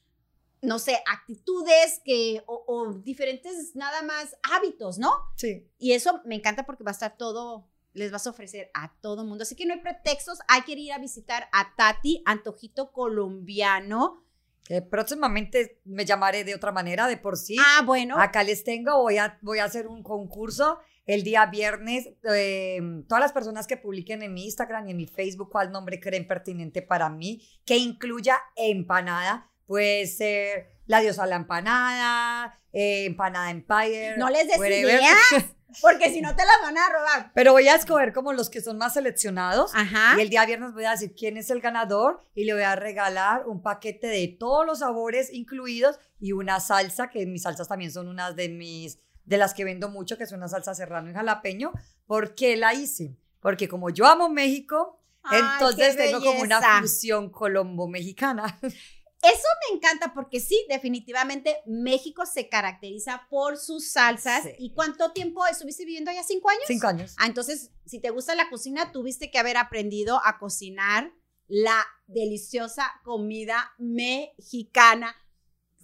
no 0.63 0.79
sé, 0.79 0.99
actitudes 1.11 2.01
que, 2.05 2.43
o, 2.47 2.65
o 2.67 2.93
diferentes 2.95 3.75
nada 3.75 4.03
más 4.03 4.37
hábitos, 4.43 4.99
¿no? 4.99 5.13
Sí. 5.37 5.69
Y 5.79 5.93
eso 5.93 6.21
me 6.25 6.35
encanta 6.35 6.65
porque 6.65 6.85
va 6.85 6.91
a 6.91 6.93
estar 6.93 7.17
todo, 7.17 7.69
les 7.93 8.11
vas 8.11 8.27
a 8.27 8.31
ofrecer 8.31 8.71
a 8.75 8.95
todo 9.01 9.25
mundo. 9.25 9.43
Así 9.43 9.55
que 9.57 9.67
no 9.67 9.75
hay 9.75 9.81
pretextos, 9.81 10.39
hay 10.49 10.63
que 10.63 10.73
ir 10.73 10.93
a 10.93 10.99
visitar 10.99 11.49
a 11.53 11.75
Tati, 11.77 12.23
Antojito 12.25 12.93
Colombiano. 12.93 14.25
Eh, 14.69 14.83
próximamente 14.83 15.81
me 15.85 16.05
llamaré 16.05 16.43
de 16.43 16.55
otra 16.55 16.73
manera, 16.73 17.07
de 17.07 17.17
por 17.17 17.37
sí. 17.37 17.57
Ah, 17.61 17.83
bueno. 17.85 18.19
Acá 18.19 18.43
les 18.43 18.65
tengo, 18.65 19.01
voy 19.01 19.19
a, 19.19 19.39
voy 19.43 19.61
a 19.61 19.65
hacer 19.65 19.87
un 19.87 20.03
concurso 20.03 20.79
el 21.07 21.23
día 21.23 21.47
viernes. 21.47 22.09
eh, 22.35 22.81
todas 23.09 23.23
las 23.23 23.33
personas 23.33 23.67
que 23.67 23.77
publiquen 23.77 24.23
en 24.23 24.35
mi 24.35 24.45
Instagram 24.45 24.89
y 24.89 24.91
en 24.91 24.97
mi 24.97 25.07
Facebook 25.07 25.51
cuál 25.51 25.71
nombre 25.71 26.01
creen 26.01 26.27
pertinente 26.27 26.83
para 26.83 27.09
mí, 27.09 27.47
que 27.65 27.77
incluya 27.77 28.41
empanada, 28.57 29.51
puede 29.67 30.07
ser 30.07 30.77
la 30.87 31.01
diosa 31.01 31.27
la 31.27 31.37
empanada, 31.37 32.59
eh, 32.73 33.07
Empanada 33.07 33.51
Empire. 33.51 34.17
No 34.17 34.31
les 34.31 34.47
des 34.47 34.59
ideas, 34.59 35.17
porque 35.83 36.13
si 36.13 36.21
no 36.21 36.35
te 36.37 36.45
las 36.45 36.61
van 36.63 36.79
a 36.79 36.89
robar. 36.89 37.33
Pero 37.35 37.53
voy 37.53 37.69
a 37.69 37.75
escoger 37.75 38.13
como 38.13 38.33
los 38.33 38.51
que 38.51 38.61
son 38.61 38.79
más 38.79 38.95
seleccionados. 38.95 39.73
Ajá. 39.75 40.15
Y 40.17 40.21
el 40.21 40.31
día 40.31 40.47
viernes 40.47 40.73
voy 40.73 40.85
a 40.85 40.93
decir 40.93 41.15
quién 41.15 41.37
es 41.37 41.51
el 41.51 41.61
ganador 41.61 42.21
y 42.35 42.45
le 42.45 42.55
voy 42.55 42.63
a 42.63 42.77
regalar 42.77 43.47
un 43.47 43.63
paquete 43.63 44.07
de 44.07 44.29
todos 44.29 44.65
los 44.65 44.81
sabores 44.81 45.33
incluidos 45.33 45.99
y 46.21 46.33
una 46.33 46.61
salsa, 46.61 47.11
que 47.11 47.27
mis 47.27 47.43
salsas 47.43 47.69
también 47.69 47.91
son 47.91 48.09
unas 48.09 48.37
de 48.37 48.49
mis, 48.49 49.01
de 49.25 49.39
las 49.39 49.55
que 49.55 49.65
vendo 49.65 49.89
mucho, 49.89 50.17
que 50.17 50.25
es 50.25 50.33
una 50.33 50.49
salsa 50.49 50.75
serrano 50.75 51.11
y 51.11 51.15
jalapeño. 51.15 51.73
¿Por 52.07 52.35
qué 52.35 52.57
la 52.57 52.75
hice? 52.75 53.17
Porque 53.41 53.69
como 53.69 53.91
yo 53.91 54.07
amo 54.07 54.29
México, 54.29 55.01
entonces 55.33 55.97
tengo 55.97 56.21
como 56.21 56.43
una 56.43 56.81
fusión 56.81 57.31
colombo-mexicana. 57.31 58.59
Eso 59.27 59.49
me 59.69 59.77
encanta 59.77 60.15
porque 60.15 60.39
sí, 60.39 60.65
definitivamente 60.69 61.57
México 61.67 62.25
se 62.27 62.49
caracteriza 62.49 63.27
por 63.29 63.57
sus 63.57 63.91
salsas. 63.91 64.45
Sí. 64.45 64.51
¿Y 64.59 64.73
cuánto 64.73 65.13
tiempo 65.13 65.45
estuviste 65.47 65.85
viviendo 65.85 66.13
allá? 66.13 66.23
¿Cinco 66.23 66.49
años? 66.49 66.63
Cinco 66.69 66.87
años. 66.87 67.15
Ah, 67.19 67.27
entonces, 67.27 67.73
si 67.85 68.01
te 68.01 68.11
gusta 68.11 68.37
la 68.37 68.49
cocina, 68.49 68.93
tuviste 68.93 69.31
que 69.33 69.39
haber 69.39 69.57
aprendido 69.57 70.21
a 70.25 70.39
cocinar 70.39 71.13
la 71.49 71.85
deliciosa 72.07 72.93
comida 73.03 73.73
mexicana. 73.79 75.17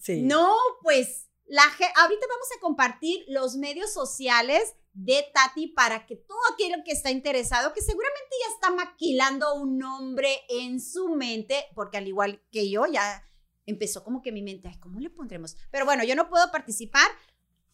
Sí. 0.01 0.23
No, 0.23 0.55
pues, 0.83 1.29
la 1.47 1.65
ahorita 1.65 2.27
vamos 2.29 2.49
a 2.57 2.61
compartir 2.61 3.25
los 3.27 3.57
medios 3.57 3.93
sociales 3.93 4.75
de 4.93 5.25
Tati 5.35 5.69
para 5.69 6.07
que 6.07 6.17
todo 6.17 6.39
aquel 6.53 6.83
que 6.85 6.93
está 6.93 7.11
interesado, 7.11 7.73
que 7.73 7.83
seguramente 7.83 8.37
ya 8.47 8.55
está 8.55 8.71
maquilando 8.71 9.55
un 9.55 9.79
nombre 9.79 10.43
en 10.49 10.81
su 10.81 11.09
mente, 11.09 11.67
porque 11.75 11.97
al 11.97 12.07
igual 12.07 12.41
que 12.53 12.71
yo, 12.71 12.87
ya 12.87 13.25
empezó 13.67 14.05
como 14.05 14.23
que 14.23 14.33
mi 14.33 14.43
mente, 14.43 14.69
ay, 14.69 14.79
¿cómo 14.79 15.01
le 15.01 15.11
pondremos? 15.11 15.57
Pero 15.71 15.85
bueno, 15.85 16.05
yo 16.05 16.15
no 16.15 16.29
puedo 16.29 16.51
participar, 16.51 17.07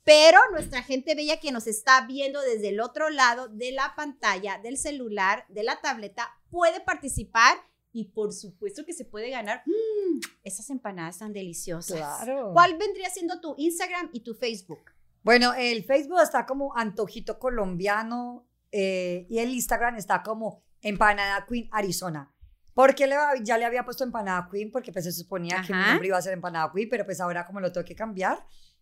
pero 0.04 0.38
nuestra 0.52 0.82
gente 0.82 1.14
bella 1.14 1.38
que 1.40 1.52
nos 1.52 1.66
está 1.66 2.06
viendo 2.06 2.40
desde 2.40 2.70
el 2.70 2.80
otro 2.80 3.10
lado 3.10 3.48
de 3.48 3.72
la 3.72 3.94
pantalla, 3.96 4.58
del 4.58 4.76
celular, 4.76 5.44
de 5.48 5.62
la 5.62 5.80
tableta, 5.80 6.28
puede 6.50 6.80
participar 6.80 7.58
y 7.92 8.06
por 8.06 8.32
supuesto 8.32 8.84
que 8.84 8.92
se 8.92 9.04
puede 9.04 9.30
ganar 9.30 9.62
mm, 9.66 10.20
esas 10.44 10.70
empanadas 10.70 11.18
tan 11.18 11.32
deliciosas. 11.32 11.98
Claro. 11.98 12.52
¿Cuál 12.52 12.76
vendría 12.76 13.10
siendo 13.10 13.40
tu 13.40 13.54
Instagram 13.58 14.10
y 14.12 14.20
tu 14.20 14.34
Facebook? 14.34 14.92
Bueno, 15.22 15.52
el 15.54 15.84
Facebook 15.84 16.20
está 16.22 16.46
como 16.46 16.76
Antojito 16.76 17.38
Colombiano 17.38 18.46
eh, 18.72 19.26
y 19.28 19.38
el 19.38 19.50
Instagram 19.50 19.96
está 19.96 20.22
como 20.22 20.62
Empanada 20.80 21.44
Queen 21.46 21.68
Arizona. 21.72 22.34
Porque 22.80 23.08
le, 23.08 23.16
ya 23.42 23.58
le 23.58 23.64
había 23.64 23.84
puesto 23.84 24.04
Empanada 24.04 24.48
Queen 24.52 24.70
porque 24.70 24.92
pues 24.92 25.04
se 25.04 25.10
suponía 25.12 25.64
que 25.66 25.74
mi 25.74 25.80
nombre 25.82 26.06
iba 26.06 26.16
a 26.16 26.22
ser 26.22 26.32
Empanada 26.32 26.70
Queen, 26.72 26.88
pero 26.88 27.04
pues 27.04 27.20
ahora 27.20 27.44
como 27.44 27.58
lo 27.58 27.72
tengo 27.72 27.84
que 27.84 27.96
cambiar. 27.96 28.38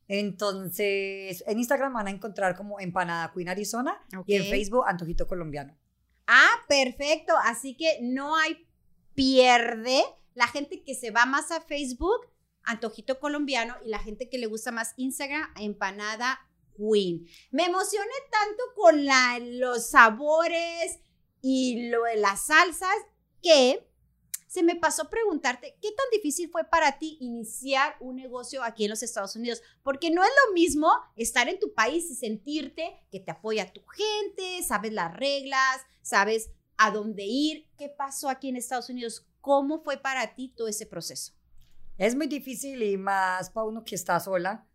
Entonces, 0.07 1.43
en 1.47 1.59
Instagram 1.59 1.95
van 1.95 2.07
a 2.09 2.11
encontrar 2.11 2.57
como 2.57 2.79
Empanada 2.79 3.33
Queen 3.33 3.49
Arizona 3.49 3.97
y 4.27 4.35
en 4.35 4.43
Ok. 4.43 4.49
Facebook 4.51 4.85
Antojito 4.87 5.27
Colombiano. 5.27 5.75
Ah, 6.27 6.51
perfecto. 6.69 7.33
Así 7.43 7.75
que 7.77 7.99
no 8.03 8.37
hay 8.37 8.67
pierde. 9.15 10.03
La 10.35 10.47
gente 10.49 10.83
que 10.85 10.95
se 10.95 11.11
va 11.11 11.25
más 11.25 11.51
a 11.51 11.63
Facebook, 11.63 12.21
Antojito 12.65 13.19
Colombiano, 13.19 13.75
y 13.85 13.89
la 13.89 13.99
gente 14.01 14.29
que 14.29 14.37
le 14.37 14.47
gusta 14.47 14.73
más 14.73 14.93
Instagram, 14.97 15.49
Empanada 15.59 16.39
Queen. 16.77 17.27
Me 17.51 17.65
emocioné 17.65 18.13
tanto 18.31 18.63
con 18.75 19.07
la- 19.07 19.39
los 19.41 19.89
sabores 19.89 21.01
y 21.41 21.89
lo 21.89 22.03
de 22.05 22.17
las 22.17 22.47
salsas 22.47 22.95
que 23.47 23.87
se 24.49 24.65
me 24.65 24.75
pasó 24.75 25.09
preguntarte 25.09 25.77
qué 25.81 25.89
tan 25.93 26.07
difícil 26.11 26.51
fue 26.51 26.65
para 26.65 26.99
ti 26.99 27.17
iniciar 27.21 27.95
un 28.01 28.17
negocio 28.17 28.65
aquí 28.65 28.85
en 28.85 28.91
los 28.91 29.05
Estados 29.05 29.37
Unidos, 29.37 29.63
porque 29.85 30.11
no 30.11 30.25
es 30.25 30.31
lo 30.47 30.55
mismo 30.55 30.91
estar 31.15 31.49
en 31.49 31.61
tu 31.61 31.73
país 31.73 32.11
y 32.11 32.17
sentirte 32.17 32.97
que 33.13 33.21
te 33.21 33.31
apoya 33.31 33.73
tu 33.73 33.83
gente, 33.87 34.63
sabes 34.65 34.93
las 34.93 35.15
reglas, 35.15 35.81
sabes 36.03 36.51
a 36.77 36.91
dónde 36.91 37.25
ir, 37.25 37.69
qué 37.79 37.89
pasó 37.89 38.29
aquí 38.29 38.49
en 38.49 38.57
Estados 38.57 38.89
Unidos, 38.89 39.27
cómo 39.41 39.83
fue 39.85 39.97
para 39.97 40.35
ti 40.35 40.53
todo 40.57 40.67
ese 40.67 40.87
proceso. 40.87 41.33
Es 41.99 42.17
muy 42.17 42.27
difícil 42.27 42.83
y 42.83 42.97
más 42.97 43.51
para 43.51 43.67
uno 43.67 43.85
que 43.85 43.95
está 43.95 44.19
sola. 44.19 44.67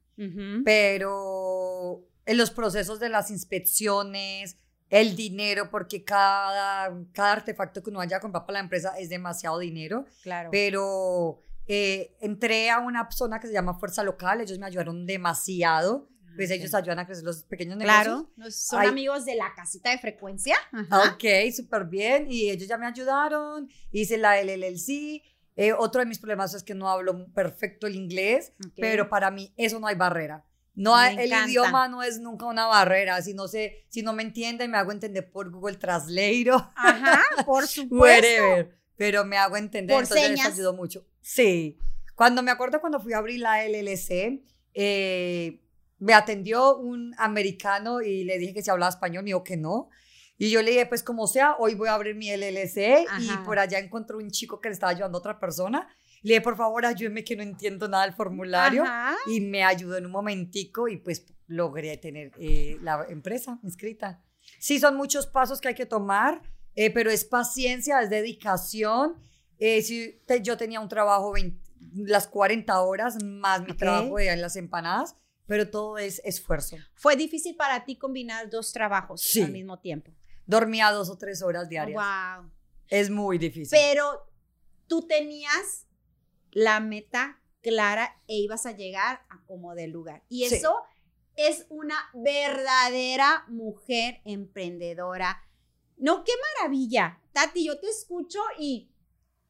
pero 0.64 2.06
en 2.26 2.38
los 2.38 2.52
procesos 2.52 3.00
de 3.00 3.10
las 3.10 3.32
inspecciones, 3.32 4.58
el 4.92 5.16
dinero, 5.16 5.72
porque 5.72 6.04
cada, 6.04 6.94
cada 7.14 7.32
artefacto 7.32 7.82
que 7.82 7.90
uno 7.90 7.98
vaya 8.00 8.18
a 8.18 8.20
comprar 8.20 8.46
para 8.46 8.60
la 8.60 8.64
empresa 8.66 8.94
es 9.00 9.10
demasiado 9.10 9.58
dinero, 9.58 10.06
Claro. 10.22 10.50
pero 10.52 11.40
eh, 11.68 12.16
entré 12.20 12.70
a 12.70 12.80
una 12.80 13.10
zona 13.10 13.40
que 13.40 13.48
se 13.48 13.54
llama 13.54 13.74
Fuerza 13.80 14.04
Local, 14.04 14.42
ellos 14.42 14.60
me 14.60 14.66
ayudaron 14.68 15.06
demasiado, 15.08 16.08
pues 16.36 16.50
ellos 16.52 16.74
ayudan 16.74 17.00
a 17.00 17.06
crecer 17.06 17.24
los 17.26 17.44
pequeños 17.44 17.78
negocios. 17.78 18.04
Claro, 18.04 18.30
nos- 18.38 18.56
son 18.56 18.80
Ay. 18.82 18.88
amigos 18.88 19.26
de 19.26 19.36
la 19.36 19.54
casita 19.56 19.90
de 19.92 19.98
frecuencia. 19.98 20.56
Ajá. 20.72 21.14
Ok, 21.14 21.24
súper 21.56 21.86
bien. 21.86 22.28
Y 22.30 22.50
ellos 22.50 22.68
ya 22.70 22.78
me 22.78 22.86
ayudaron. 22.86 23.70
Hice 23.92 24.18
la 24.18 24.40
LLC. 24.42 25.22
Eh, 25.58 25.74
otro 25.74 26.00
de 26.00 26.06
mis 26.06 26.20
problemas 26.20 26.54
es 26.54 26.64
que 26.64 26.74
no 26.74 26.90
hablo 26.90 27.26
perfecto 27.34 27.86
el 27.86 27.96
inglés, 27.96 28.54
pero 28.78 29.10
para 29.10 29.30
mí 29.30 29.54
eso 29.58 29.80
no 29.82 29.88
hay 29.88 29.96
barrera. 29.96 30.46
No 30.74 30.96
Me 30.96 31.12
el 31.12 31.20
encanta. 31.32 31.50
idioma 31.50 31.88
no 31.90 32.02
es 32.02 32.20
nunca 32.20 32.46
una 32.46 32.66
barrera. 32.66 33.22
Si 33.22 33.34
no 33.34 33.48
sé, 33.48 33.86
si 33.90 34.02
no 34.02 34.14
me 34.14 34.24
entienden, 34.24 34.72
me 34.72 34.78
hago 34.78 34.92
entender 34.92 35.30
por 35.32 35.52
Google 35.52 35.76
Translate. 35.78 36.50
Ajá, 36.76 37.22
por 37.46 37.68
supuesto. 37.68 37.98
Whatever. 38.28 38.78
Pero 38.96 39.26
me 39.26 39.38
hago 39.38 39.58
entender. 39.58 39.96
Por 39.96 40.04
entonces 40.04 40.28
señas. 40.28 40.54
ayudó 40.54 40.74
mucho. 40.74 41.06
Sí. 41.22 41.78
Cuando 42.16 42.42
me 42.44 42.52
acuerdo 42.52 42.80
cuando 42.80 43.00
fui 43.00 43.14
a 43.14 43.18
abrir 43.18 43.40
la 43.40 43.66
LLC, 43.66 44.44
eh, 44.74 45.62
me 46.00 46.14
atendió 46.14 46.78
un 46.78 47.14
americano 47.18 48.02
y 48.02 48.24
le 48.24 48.38
dije 48.40 48.54
que 48.54 48.62
si 48.64 48.70
hablaba 48.70 48.90
español, 48.90 49.24
me 49.24 49.30
dijo 49.30 49.44
que 49.44 49.58
no. 49.58 49.90
Y 50.38 50.50
yo 50.50 50.62
le 50.64 50.72
dije, 50.72 50.86
pues 50.88 51.04
como 51.04 51.28
sea, 51.28 51.56
hoy 51.60 51.76
voy 51.76 51.90
a 51.90 51.94
abrir 51.94 52.16
mi 52.16 52.30
LLC 52.36 53.06
Ajá. 53.08 53.20
y 53.22 53.46
por 53.46 53.60
allá 53.60 53.78
encontré 53.78 54.16
un 54.18 54.32
chico 54.32 54.60
que 54.60 54.70
le 54.70 54.74
estaba 54.74 54.92
ayudando 54.92 55.18
a 55.18 55.20
otra 55.20 55.40
persona. 55.40 55.88
Le 56.22 56.34
dije, 56.34 56.42
por 56.42 56.56
favor, 56.56 56.86
ayúdeme 56.86 57.24
que 57.24 57.36
no 57.36 57.44
entiendo 57.44 57.88
nada 57.88 58.04
del 58.06 58.14
formulario. 58.14 58.84
Ajá. 58.84 59.16
Y 59.28 59.42
me 59.42 59.64
ayudó 59.64 59.98
en 59.98 60.06
un 60.06 60.12
momentico 60.12 60.88
y 60.88 60.98
pues 60.98 61.26
logré 61.48 61.98
tener 61.98 62.32
eh, 62.38 62.78
la 62.82 63.06
empresa 63.10 63.60
inscrita. 63.64 64.24
Sí, 64.60 64.80
son 64.80 64.96
muchos 64.96 65.26
pasos 65.28 65.60
que 65.60 65.70
hay 65.70 65.76
que 65.76 65.86
tomar, 65.86 66.42
eh, 66.76 66.92
pero 66.92 67.10
es 67.10 67.26
paciencia, 67.26 68.02
es 68.02 68.10
dedicación. 68.10 69.16
Eh, 69.58 69.82
si 69.82 70.20
te- 70.26 70.42
yo 70.42 70.58
tenía 70.58 70.80
un 70.80 70.90
trabajo 70.90 71.32
20 71.32 71.60
las 71.96 72.28
40 72.28 72.80
horas 72.82 73.22
más 73.24 73.64
mi 73.64 73.72
Ok. 73.72 73.78
trabajo 73.78 74.18
de 74.18 74.30
en 74.30 74.42
las 74.42 74.56
empanadas, 74.56 75.16
pero 75.48 75.70
todo 75.70 75.98
es 75.98 76.22
esfuerzo. 76.24 76.78
Fue 76.94 77.16
difícil 77.16 77.56
para 77.56 77.84
ti 77.84 77.96
combinar 77.98 78.50
dos 78.50 78.72
trabajos 78.72 79.22
Sí. 79.22 79.42
al 79.42 79.52
mismo 79.52 79.80
tiempo. 79.80 80.12
Dormía 80.46 80.92
dos 80.92 81.10
o 81.10 81.18
tres 81.18 81.42
horas 81.42 81.68
diarias. 81.70 81.96
wow. 82.02 82.50
Es 82.88 83.10
muy 83.10 83.38
difícil. 83.40 83.70
Pero 83.72 84.28
tú 84.88 85.08
tenías 85.08 85.88
la 86.52 86.80
meta 86.80 87.42
clara 87.62 88.22
e 88.28 88.36
ibas 88.38 88.66
a 88.66 88.72
llegar 88.72 89.26
a 89.30 89.44
como 89.46 89.76
de 89.76 89.88
lugar. 89.88 90.24
Y 90.30 90.48
Sí. 90.48 90.56
eso 90.56 90.76
es 91.36 91.66
una 91.70 91.96
verdadera 92.14 93.46
mujer 93.48 94.22
emprendedora. 94.26 95.44
No, 95.98 96.24
qué 96.24 96.32
maravilla. 96.58 97.22
Tati, 97.34 97.66
yo 97.66 97.80
te 97.80 97.88
escucho 97.88 98.40
y 98.60 98.92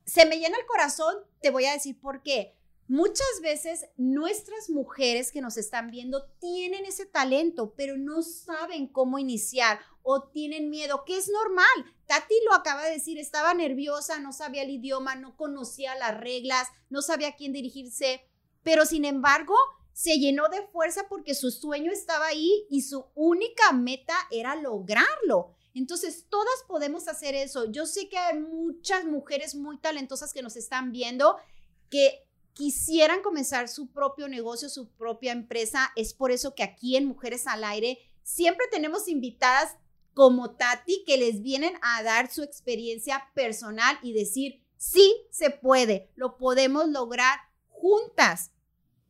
se 0.05 0.25
me 0.25 0.37
llena 0.37 0.57
el 0.57 0.65
corazón. 0.65 1.15
Te 1.41 1.49
voy 1.49 1.65
a 1.65 1.73
decir 1.73 1.99
por 1.99 2.21
qué. 2.21 2.57
Muchas 2.87 3.39
veces 3.41 3.85
nuestras 3.95 4.69
mujeres 4.69 5.31
que 5.31 5.39
nos 5.39 5.55
están 5.55 5.91
viendo 5.91 6.25
tienen 6.41 6.83
ese 6.85 7.05
talento, 7.05 7.73
pero 7.77 7.95
no 7.97 8.21
saben 8.21 8.87
cómo 8.87 9.17
iniciar 9.17 9.79
o 10.03 10.23
tienen 10.29 10.69
miedo, 10.69 11.03
que 11.05 11.17
es 11.17 11.29
normal. 11.29 11.95
Tati 12.05 12.35
lo 12.45 12.53
acaba 12.53 12.83
de 12.83 12.91
decir, 12.91 13.17
estaba 13.17 13.53
nerviosa, 13.53 14.19
no 14.19 14.33
sabía 14.33 14.63
el 14.63 14.69
idioma, 14.69 15.15
no 15.15 15.35
conocía 15.37 15.95
las 15.95 16.19
reglas, 16.19 16.67
no 16.89 17.01
sabía 17.01 17.29
a 17.29 17.35
quién 17.35 17.53
dirigirse, 17.53 18.21
pero 18.63 18.85
sin 18.85 19.05
embargo 19.05 19.55
se 19.93 20.17
llenó 20.17 20.47
de 20.49 20.65
fuerza 20.67 21.07
porque 21.09 21.35
su 21.35 21.51
sueño 21.51 21.91
estaba 21.91 22.27
ahí 22.27 22.65
y 22.69 22.81
su 22.81 23.05
única 23.15 23.71
meta 23.71 24.15
era 24.31 24.55
lograrlo. 24.55 25.55
Entonces, 25.73 26.25
todas 26.29 26.63
podemos 26.67 27.07
hacer 27.07 27.35
eso. 27.35 27.71
Yo 27.71 27.85
sé 27.85 28.09
que 28.09 28.17
hay 28.17 28.39
muchas 28.39 29.05
mujeres 29.05 29.55
muy 29.55 29.79
talentosas 29.79 30.33
que 30.33 30.41
nos 30.41 30.55
están 30.57 30.91
viendo 30.91 31.37
que 31.89 32.25
quisieran 32.53 33.21
comenzar 33.21 33.67
su 33.67 33.91
propio 33.91 34.27
negocio, 34.27 34.69
su 34.69 34.89
propia 34.91 35.31
empresa. 35.31 35.91
Es 35.95 36.13
por 36.13 36.31
eso 36.31 36.55
que 36.55 36.63
aquí 36.63 36.97
en 36.97 37.05
Mujeres 37.05 37.47
al 37.47 37.63
Aire 37.63 37.99
siempre 38.23 38.67
tenemos 38.69 39.07
invitadas 39.07 39.77
como 40.13 40.51
Tati 40.51 41.03
que 41.05 41.17
les 41.17 41.41
vienen 41.41 41.73
a 41.81 42.03
dar 42.03 42.31
su 42.31 42.43
experiencia 42.43 43.29
personal 43.33 43.97
y 44.01 44.13
decir, 44.13 44.63
sí, 44.77 45.15
se 45.29 45.49
puede, 45.49 46.09
lo 46.15 46.37
podemos 46.37 46.87
lograr 46.87 47.39
juntas. 47.69 48.51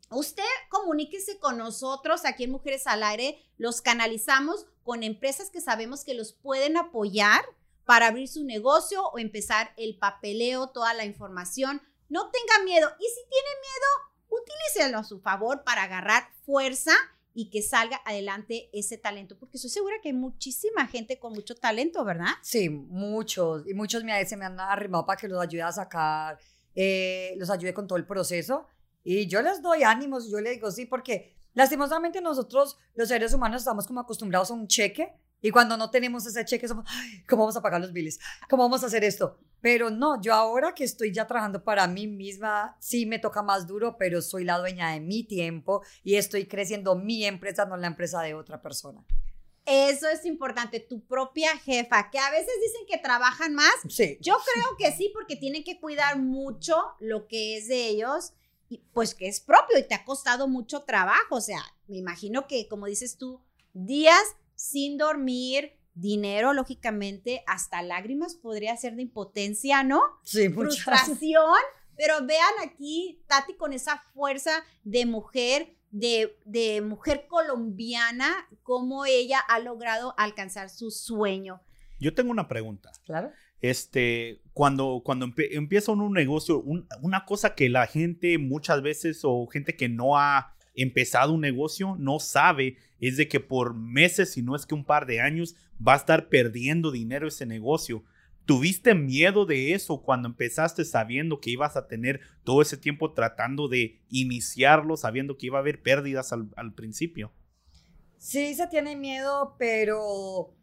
Usted 0.09 0.43
comuníquese 0.69 1.39
con 1.39 1.57
nosotros 1.57 2.25
aquí 2.25 2.43
en 2.43 2.51
Mujeres 2.51 2.85
al 2.87 3.03
Aire, 3.03 3.41
los 3.57 3.81
canalizamos 3.81 4.67
con 4.83 5.03
empresas 5.03 5.49
que 5.49 5.61
sabemos 5.61 6.03
que 6.03 6.13
los 6.13 6.33
pueden 6.33 6.77
apoyar 6.77 7.43
para 7.85 8.07
abrir 8.07 8.27
su 8.27 8.43
negocio 8.43 9.03
o 9.07 9.19
empezar 9.19 9.73
el 9.77 9.97
papeleo, 9.97 10.67
toda 10.67 10.93
la 10.93 11.05
información. 11.05 11.81
No 12.09 12.29
tenga 12.29 12.63
miedo. 12.63 12.89
Y 12.99 13.03
si 13.03 13.21
tiene 13.29 13.49
miedo, 13.61 14.41
utilícenlo 14.41 14.99
a 14.99 15.03
su 15.03 15.19
favor 15.19 15.63
para 15.63 15.83
agarrar 15.83 16.29
fuerza 16.45 16.93
y 17.33 17.49
que 17.49 17.61
salga 17.61 18.01
adelante 18.05 18.69
ese 18.73 18.97
talento, 18.97 19.37
porque 19.37 19.57
estoy 19.57 19.69
segura 19.69 19.95
que 20.01 20.09
hay 20.09 20.13
muchísima 20.13 20.87
gente 20.87 21.17
con 21.17 21.33
mucho 21.33 21.55
talento, 21.55 22.03
¿verdad? 22.03 22.33
Sí, 22.41 22.69
muchos. 22.69 23.67
Y 23.67 23.73
muchos 23.73 24.03
me, 24.03 24.25
se 24.25 24.35
me 24.35 24.45
han 24.45 24.59
arrimado 24.59 25.05
para 25.05 25.19
que 25.19 25.27
los 25.27 25.41
ayude 25.41 25.61
a 25.61 25.71
sacar, 25.71 26.37
eh, 26.75 27.33
los 27.37 27.49
ayude 27.49 27.73
con 27.73 27.87
todo 27.87 27.97
el 27.97 28.05
proceso. 28.05 28.67
Y 29.03 29.27
yo 29.27 29.41
les 29.41 29.61
doy 29.61 29.83
ánimos, 29.83 30.29
yo 30.29 30.39
les 30.41 30.53
digo 30.55 30.71
sí, 30.71 30.85
porque 30.85 31.35
lastimosamente 31.53 32.21
nosotros, 32.21 32.77
los 32.95 33.07
seres 33.07 33.33
humanos, 33.33 33.61
estamos 33.61 33.87
como 33.87 34.01
acostumbrados 34.01 34.51
a 34.51 34.53
un 34.53 34.67
cheque. 34.67 35.13
Y 35.41 35.51
cuando 35.51 35.75
no 35.75 35.89
tenemos 35.89 36.25
ese 36.25 36.45
cheque, 36.45 36.67
somos, 36.67 36.85
"Ay, 36.87 37.23
¿cómo 37.27 37.43
vamos 37.43 37.57
a 37.57 37.61
pagar 37.61 37.81
los 37.81 37.91
biles? 37.91 38.19
¿Cómo 38.49 38.63
vamos 38.63 38.83
a 38.83 38.87
hacer 38.87 39.03
esto? 39.03 39.39
Pero 39.59 39.89
no, 39.89 40.21
yo 40.21 40.33
ahora 40.33 40.73
que 40.73 40.83
estoy 40.83 41.11
ya 41.11 41.27
trabajando 41.27 41.63
para 41.63 41.87
mí 41.87 42.07
misma, 42.07 42.75
sí 42.79 43.05
me 43.05 43.19
toca 43.19 43.41
más 43.43 43.67
duro, 43.67 43.97
pero 43.97 44.21
soy 44.21 44.43
la 44.43 44.57
dueña 44.57 44.91
de 44.91 44.99
mi 44.99 45.23
tiempo 45.23 45.83
y 46.03 46.15
estoy 46.15 46.47
creciendo 46.47 46.95
mi 46.95 47.25
empresa, 47.25 47.65
no 47.65 47.77
la 47.77 47.87
empresa 47.87 48.21
de 48.21 48.33
otra 48.33 48.61
persona. 48.61 49.03
Eso 49.65 50.07
es 50.09 50.25
importante, 50.25 50.79
tu 50.79 51.05
propia 51.05 51.55
jefa, 51.57 52.09
que 52.09 52.17
a 52.17 52.31
veces 52.31 52.53
dicen 52.61 52.85
que 52.87 52.97
trabajan 52.97 53.53
más. 53.53 53.73
Sí. 53.87 54.17
Yo 54.19 54.35
creo 54.53 54.65
que 54.77 54.91
sí, 54.95 55.11
porque 55.13 55.35
tienen 55.35 55.63
que 55.63 55.79
cuidar 55.79 56.17
mucho 56.17 56.75
lo 56.99 57.27
que 57.27 57.57
es 57.57 57.67
de 57.67 57.87
ellos, 57.87 58.33
y 58.69 58.79
pues 58.93 59.13
que 59.13 59.27
es 59.27 59.39
propio 59.39 59.77
y 59.77 59.83
te 59.83 59.93
ha 59.93 60.03
costado 60.03 60.47
mucho 60.47 60.81
trabajo. 60.81 61.35
O 61.35 61.41
sea, 61.41 61.61
me 61.87 61.97
imagino 61.97 62.47
que, 62.47 62.67
como 62.67 62.87
dices 62.87 63.17
tú, 63.17 63.41
días 63.73 64.23
sin 64.61 64.97
dormir, 64.97 65.73
dinero, 65.95 66.53
lógicamente, 66.53 67.43
hasta 67.47 67.81
lágrimas 67.81 68.35
podría 68.35 68.77
ser 68.77 68.95
de 68.95 69.01
impotencia, 69.01 69.83
¿no? 69.83 70.01
Sí, 70.23 70.49
muchas. 70.49 70.83
frustración, 70.83 71.55
pero 71.97 72.25
vean 72.25 72.53
aquí 72.63 73.23
Tati 73.27 73.55
con 73.55 73.73
esa 73.73 74.01
fuerza 74.13 74.51
de 74.83 75.05
mujer, 75.05 75.75
de, 75.89 76.37
de 76.45 76.81
mujer 76.81 77.25
colombiana, 77.27 78.47
cómo 78.63 79.05
ella 79.05 79.39
ha 79.39 79.59
logrado 79.59 80.13
alcanzar 80.17 80.69
su 80.69 80.91
sueño. 80.91 81.61
Yo 81.99 82.13
tengo 82.13 82.31
una 82.31 82.47
pregunta. 82.47 82.91
Claro. 83.05 83.31
Este, 83.61 84.41
cuando, 84.53 85.01
cuando 85.03 85.25
empie- 85.27 85.49
empieza 85.51 85.91
un 85.91 86.13
negocio, 86.13 86.59
un- 86.61 86.87
una 87.01 87.25
cosa 87.25 87.53
que 87.55 87.69
la 87.69 87.85
gente 87.87 88.37
muchas 88.37 88.81
veces 88.81 89.21
o 89.23 89.45
gente 89.47 89.75
que 89.75 89.89
no 89.89 90.17
ha 90.17 90.55
empezado 90.75 91.33
un 91.33 91.41
negocio 91.41 91.95
no 91.97 92.19
sabe 92.19 92.77
es 92.99 93.17
de 93.17 93.27
que 93.27 93.39
por 93.39 93.75
meses, 93.75 94.33
si 94.33 94.41
no 94.41 94.55
es 94.55 94.65
que 94.65 94.75
un 94.75 94.85
par 94.85 95.05
de 95.05 95.21
años, 95.21 95.55
va 95.85 95.93
a 95.93 95.97
estar 95.97 96.29
perdiendo 96.29 96.91
dinero 96.91 97.27
ese 97.27 97.45
negocio. 97.45 98.03
¿Tuviste 98.45 98.95
miedo 98.95 99.45
de 99.45 99.73
eso 99.73 100.01
cuando 100.01 100.27
empezaste 100.27 100.85
sabiendo 100.85 101.39
que 101.39 101.51
ibas 101.51 101.77
a 101.77 101.87
tener 101.87 102.21
todo 102.43 102.61
ese 102.61 102.77
tiempo 102.77 103.13
tratando 103.13 103.67
de 103.67 104.01
iniciarlo, 104.09 104.97
sabiendo 104.97 105.37
que 105.37 105.47
iba 105.47 105.57
a 105.57 105.61
haber 105.61 105.81
pérdidas 105.81 106.33
al, 106.33 106.49
al 106.55 106.73
principio? 106.73 107.31
Sí, 108.17 108.53
se 108.53 108.67
tiene 108.67 108.95
miedo, 108.95 109.55
pero 109.57 110.53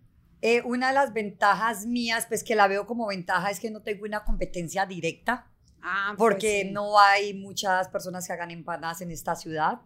eh, 0.42 0.62
una 0.62 0.88
de 0.88 0.94
las 0.94 1.12
ventajas 1.12 1.86
mías, 1.86 2.26
pues 2.26 2.44
que 2.44 2.54
la 2.54 2.68
veo 2.68 2.86
como 2.86 3.08
ventaja, 3.08 3.50
es 3.50 3.58
que 3.58 3.70
no 3.70 3.82
tengo 3.82 4.04
una 4.04 4.24
competencia 4.24 4.86
directa, 4.86 5.50
Ah, 5.82 6.14
porque 6.16 6.68
no 6.70 6.98
hay 6.98 7.34
muchas 7.34 7.88
personas 7.88 8.26
que 8.26 8.32
hagan 8.32 8.50
empanadas 8.50 9.00
en 9.00 9.10
esta 9.10 9.34
ciudad. 9.36 9.80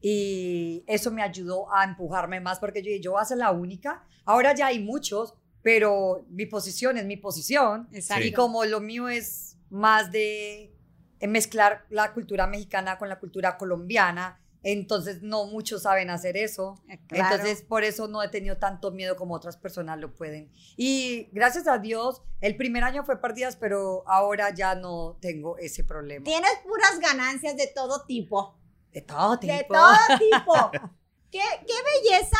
Y 0.00 0.84
eso 0.86 1.10
me 1.10 1.22
ayudó 1.22 1.72
a 1.72 1.84
empujarme 1.84 2.40
más, 2.40 2.58
porque 2.58 2.82
yo, 2.82 2.90
yo 3.00 3.12
voy 3.12 3.22
a 3.22 3.24
ser 3.24 3.38
la 3.38 3.50
única. 3.50 4.04
Ahora 4.24 4.54
ya 4.54 4.66
hay 4.66 4.80
muchos, 4.80 5.34
pero 5.62 6.24
mi 6.28 6.46
posición 6.46 6.96
es 6.98 7.06
mi 7.06 7.16
posición. 7.16 7.88
Exacto. 7.92 8.24
Y 8.24 8.32
como 8.32 8.64
lo 8.64 8.80
mío 8.80 9.08
es 9.08 9.56
más 9.70 10.12
de 10.12 10.72
mezclar 11.20 11.86
la 11.90 12.12
cultura 12.12 12.46
mexicana 12.46 12.98
con 12.98 13.08
la 13.08 13.18
cultura 13.18 13.56
colombiana, 13.56 14.38
entonces 14.62 15.22
no 15.22 15.46
muchos 15.46 15.82
saben 15.82 16.10
hacer 16.10 16.36
eso. 16.36 16.82
Eh, 16.88 16.98
claro. 17.06 17.36
Entonces, 17.36 17.62
por 17.62 17.84
eso 17.84 18.08
no 18.08 18.22
he 18.22 18.28
tenido 18.28 18.56
tanto 18.56 18.90
miedo 18.90 19.14
como 19.16 19.34
otras 19.34 19.56
personas 19.56 19.98
lo 20.00 20.12
pueden. 20.12 20.50
Y 20.76 21.28
gracias 21.32 21.68
a 21.68 21.78
Dios, 21.78 22.20
el 22.40 22.56
primer 22.56 22.82
año 22.82 23.04
fue 23.04 23.20
pérdidas, 23.20 23.54
pero 23.56 24.02
ahora 24.08 24.52
ya 24.52 24.74
no 24.74 25.18
tengo 25.20 25.56
ese 25.58 25.84
problema. 25.84 26.24
Tienes 26.24 26.50
puras 26.64 26.98
ganancias 27.00 27.56
de 27.56 27.68
todo 27.68 28.04
tipo. 28.06 28.58
De 28.96 29.02
todo 29.02 29.38
tipo. 29.38 29.52
De 29.52 29.64
todo 29.64 30.18
tipo. 30.18 30.70
qué, 31.30 31.42
qué 31.66 31.74
belleza. 32.10 32.38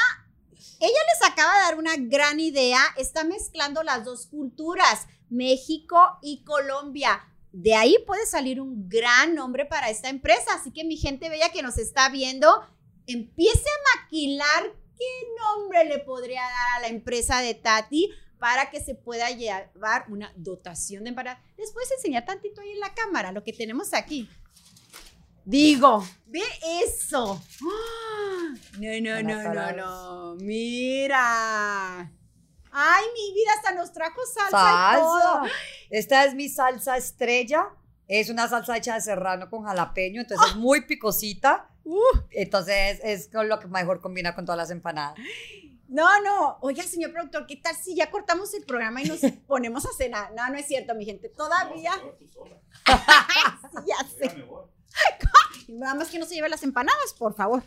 Ella 0.80 0.98
les 1.12 1.30
acaba 1.30 1.54
de 1.54 1.60
dar 1.60 1.78
una 1.78 1.96
gran 1.98 2.40
idea. 2.40 2.80
Está 2.96 3.24
mezclando 3.24 3.82
las 3.82 4.06
dos 4.06 4.26
culturas, 4.26 5.06
México 5.28 6.18
y 6.22 6.44
Colombia. 6.44 7.22
De 7.52 7.74
ahí 7.74 7.96
puede 8.06 8.24
salir 8.24 8.58
un 8.58 8.88
gran 8.88 9.34
nombre 9.34 9.66
para 9.66 9.90
esta 9.90 10.08
empresa. 10.08 10.54
Así 10.54 10.70
que 10.70 10.84
mi 10.84 10.96
gente 10.96 11.28
bella 11.28 11.52
que 11.52 11.62
nos 11.62 11.76
está 11.76 12.08
viendo, 12.08 12.66
empiece 13.06 13.68
a 13.68 13.98
maquilar 13.98 14.74
qué 14.96 15.28
nombre 15.38 15.84
le 15.84 15.98
podría 15.98 16.40
dar 16.40 16.78
a 16.78 16.80
la 16.80 16.88
empresa 16.88 17.42
de 17.42 17.52
Tati 17.52 18.08
para 18.38 18.70
que 18.70 18.80
se 18.80 18.94
pueda 18.94 19.30
llevar 19.30 20.06
una 20.08 20.32
dotación 20.36 21.04
de 21.04 21.10
empanadas. 21.10 21.42
Les 21.58 21.70
puedes 21.70 21.92
enseñar 21.92 22.24
tantito 22.24 22.62
ahí 22.62 22.70
en 22.70 22.80
la 22.80 22.94
cámara 22.94 23.30
lo 23.30 23.44
que 23.44 23.52
tenemos 23.52 23.92
aquí. 23.92 24.26
Digo, 25.46 26.04
ve 26.26 26.42
eso. 26.85 27.40
¡Ah! 27.62 28.54
No, 28.78 28.90
no, 29.00 29.22
no, 29.22 29.54
no, 29.54 29.72
no. 29.72 30.35
Mira. 30.37 32.11
Ay, 32.72 33.04
mi 33.14 33.32
vida, 33.35 33.50
hasta 33.56 33.72
nos 33.74 33.92
trajo 33.92 34.20
salsa, 34.26 34.92
y 34.92 35.00
todo. 35.00 35.20
Salsa. 35.20 35.54
Esta 35.90 36.24
es 36.24 36.35
mi 36.35 36.48
salsa 36.48 36.96
estrella. 36.96 37.68
Es 38.09 38.28
una 38.28 38.48
salsa 38.48 38.76
hecha 38.76 38.94
de 38.94 39.00
serrano 39.00 39.48
con 39.48 39.64
jalapeño, 39.64 40.20
entonces 40.20 40.48
es 40.50 40.56
muy 40.56 40.82
picosita. 40.87 41.70
Uh, 41.85 42.00
Entonces 42.30 43.00
es 43.02 43.28
con 43.28 43.48
lo 43.48 43.59
que 43.61 43.68
mejor 43.68 44.00
combina 44.00 44.35
con 44.35 44.44
todas 44.44 44.59
las 44.59 44.70
empanadas. 44.70 45.16
no, 45.88 46.20
no. 46.22 46.59
Oiga, 46.61 46.82
señor 46.82 47.12
productor, 47.12 47.46
¿qué 47.46 47.56
tal 47.56 47.76
si 47.76 47.94
ya 47.94 48.11
cortamos 48.11 48.52
el 48.54 48.64
programa 48.64 49.00
y 49.02 49.06
nos 49.06 49.20
ponemos 49.46 49.87
a 49.87 49.90
cenar? 49.96 50.32
No, 50.35 50.48
no 50.50 50.59
es 50.59 50.66
cierto, 50.66 50.94
mi 50.94 51.04
gente. 51.04 51.28
Todavía. 51.28 51.92
Sí, 52.85 53.85
ya 53.87 54.06
sé. 54.09 54.44
Nada 55.68 55.94
más 55.94 56.09
que 56.09 56.18
no 56.18 56.26
se 56.26 56.35
lleve 56.35 56.48
las 56.48 56.62
empanadas, 56.62 57.14
por 57.18 57.35
favor. 57.35 57.62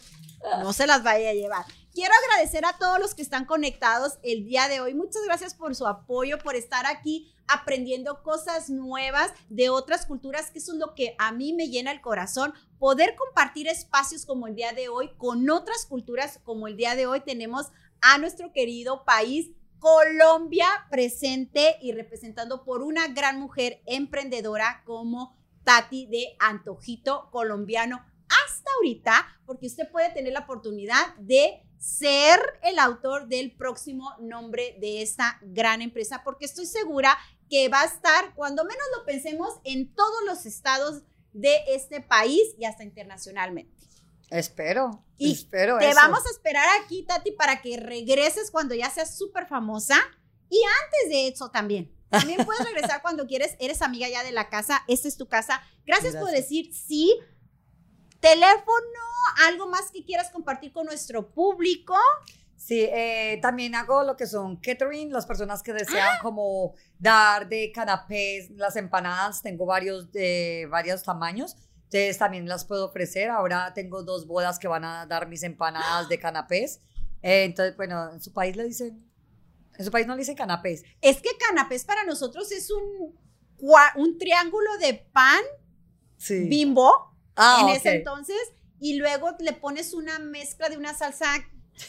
No 0.62 0.72
se 0.74 0.88
las 0.88 1.04
vaya 1.04 1.32
a 1.32 1.34
llevar. 1.34 1.65
Quiero 1.94 2.13
agradecer 2.13 2.65
a 2.65 2.78
todos 2.78 3.00
los 3.00 3.13
que 3.13 3.22
están 3.22 3.46
conectados 3.46 4.20
el 4.24 4.46
día 4.46 4.68
de 4.68 4.80
hoy. 4.80 4.94
Muchas 4.94 5.24
gracias 5.26 5.54
por 5.54 5.76
su 5.76 5.86
apoyo, 5.86 6.38
por 6.39 6.56
estar 6.56 6.86
aquí 6.86 7.34
aprendiendo 7.48 8.22
cosas 8.22 8.70
nuevas 8.70 9.34
de 9.50 9.70
otras 9.70 10.06
culturas, 10.06 10.52
que 10.52 10.60
eso 10.60 10.74
es 10.74 10.78
lo 10.78 10.94
que 10.94 11.15
a 11.18 11.32
mí 11.32 11.52
me 11.52 11.68
llena 11.68 11.92
el 11.92 12.00
corazón. 12.00 12.54
Poder 12.78 13.15
compartir 13.15 13.68
espacios 13.68 14.26
como 14.26 14.48
el 14.48 14.56
día 14.56 14.72
de 14.72 14.88
hoy 14.88 15.12
con 15.18 15.50
otras 15.50 15.86
culturas 15.86 16.39
como 16.44 16.68
el 16.68 16.78
día 16.78 16.96
de 16.96 17.08
hoy 17.08 17.22
tenemos 17.22 17.72
a 18.02 18.18
nuestro 18.18 18.54
querido 18.54 19.04
país 19.04 19.50
Colombia 19.80 20.68
presente 20.92 21.78
y 21.82 21.94
representando 21.94 22.63
por 22.63 22.82
una 22.82 23.08
gran 23.08 23.39
mujer 23.39 23.82
emprendedora 23.86 24.84
como 24.86 25.38
Tati 25.70 26.08
de 26.08 26.36
Antojito 26.40 27.30
Colombiano 27.30 28.04
hasta 28.28 28.72
ahorita, 28.78 29.40
porque 29.46 29.68
usted 29.68 29.88
puede 29.92 30.12
tener 30.12 30.34
la 30.34 30.40
oportunidad 30.40 31.16
de 31.18 31.62
ser 31.78 32.40
el 32.64 32.80
autor 32.80 33.28
del 33.28 33.56
próximo 33.56 34.16
nombre 34.20 34.76
de 34.82 35.04
esta 35.04 35.38
gran 35.44 35.84
empresa, 35.84 36.24
porque 36.24 36.46
estoy 36.46 36.66
segura 36.66 37.16
que 37.52 37.70
va 37.70 37.82
a 37.82 37.86
estar, 37.86 38.34
cuando 38.34 38.66
menos 38.66 38.84
lo 38.98 39.06
pensemos, 39.06 39.60
en 39.64 39.94
todos 39.94 40.24
los 40.26 40.48
estados 40.48 41.04
de 41.34 41.60
este 41.68 42.02
país 42.02 42.42
y 42.58 42.66
hasta 42.66 42.84
internacionalmente. 42.84 43.72
Espero. 44.32 45.06
Y 45.20 45.34
espero 45.34 45.78
Te 45.78 45.90
eso. 45.90 46.00
vamos 46.02 46.26
a 46.26 46.32
esperar 46.32 46.66
aquí, 46.84 47.04
Tati, 47.04 47.30
para 47.34 47.62
que 47.62 47.78
regreses 47.78 48.50
cuando 48.50 48.74
ya 48.74 48.90
seas 48.90 49.16
súper 49.16 49.46
famosa. 49.46 50.00
Y 50.50 50.60
antes 50.64 51.10
de 51.12 51.28
eso 51.28 51.52
también. 51.52 51.94
También 52.10 52.45
puedes 52.45 52.63
regresar 52.65 53.02
cuando 53.02 53.28
quieres. 53.28 53.56
Eres 53.60 53.82
amiga 53.82 54.08
ya 54.10 54.24
de 54.24 54.32
la 54.32 54.50
casa. 54.50 54.84
Esta 54.88 55.08
es 55.08 55.17
tu 55.17 55.28
casa. 55.28 55.62
Gracias, 55.86 56.15
por 56.15 56.30
Gracias. 56.30 56.50
decir 56.50 56.74
sí. 56.74 57.19
Teléfono, 58.19 59.00
algo 59.48 59.67
más 59.67 59.91
que 59.91 60.04
quieras 60.04 60.30
compartir 60.30 60.74
con 60.74 60.86
nuestro 60.86 61.32
público. 61.32 61.95
Sí, 62.58 62.82
eh, 62.82 63.39
también 63.41 63.74
hago 63.74 64.04
lo 64.04 64.17
que 64.17 64.28
son 64.28 64.58
catering, 64.58 65.13
las 65.13 65.26
personas 65.26 65.63
que 65.63 65.72
desean 65.72 66.19
como 66.22 66.76
dar 67.00 67.48
de 67.48 67.72
canapés, 67.72 68.50
las 68.52 68.76
empanadas, 68.76 69.41
tengo 69.41 69.65
varios 69.65 70.12
de 70.12 70.67
varios 70.69 71.02
tamaños, 71.02 71.56
entonces 71.86 72.17
también 72.17 72.50
las 72.50 72.65
puedo 72.65 72.88
ofrecer. 72.88 73.30
Ahora 73.30 73.74
tengo 73.74 74.04
dos 74.04 74.28
bodas 74.28 74.60
que 74.60 74.67
van 74.67 74.84
a 74.84 75.06
dar 75.06 75.30
mis 75.30 75.43
empanadas 75.43 76.10
de 76.10 76.19
canapés. 76.19 76.82
Eh, 77.22 77.45
entonces, 77.45 77.78
bueno, 77.78 78.12
en 78.12 78.22
su 78.22 78.34
país 78.34 78.58
le 78.58 78.65
dicen, 78.65 79.10
en 79.80 79.86
su 79.86 79.92
país 79.92 80.06
no 80.06 80.13
le 80.13 80.20
dicen 80.20 80.36
canapés. 80.36 80.84
Es 81.02 81.22
que 81.22 81.30
canapés 81.38 81.86
para 81.86 82.04
nosotros 82.04 82.52
es 82.52 82.70
un, 82.70 83.18
un 83.96 84.18
triángulo 84.20 84.78
de 84.78 84.94
pan 84.94 85.39
Sí. 86.18 86.48
bimbo 86.50 87.15
Ah, 87.38 87.60
en 87.62 87.70
ese 87.70 87.96
entonces 87.96 88.36
y 88.82 88.98
luego 88.98 89.32
le 89.39 89.54
pones 89.54 89.94
una 89.94 90.20
mezcla 90.20 90.68
de 90.68 90.78
una 90.78 90.94
salsa 90.94 91.28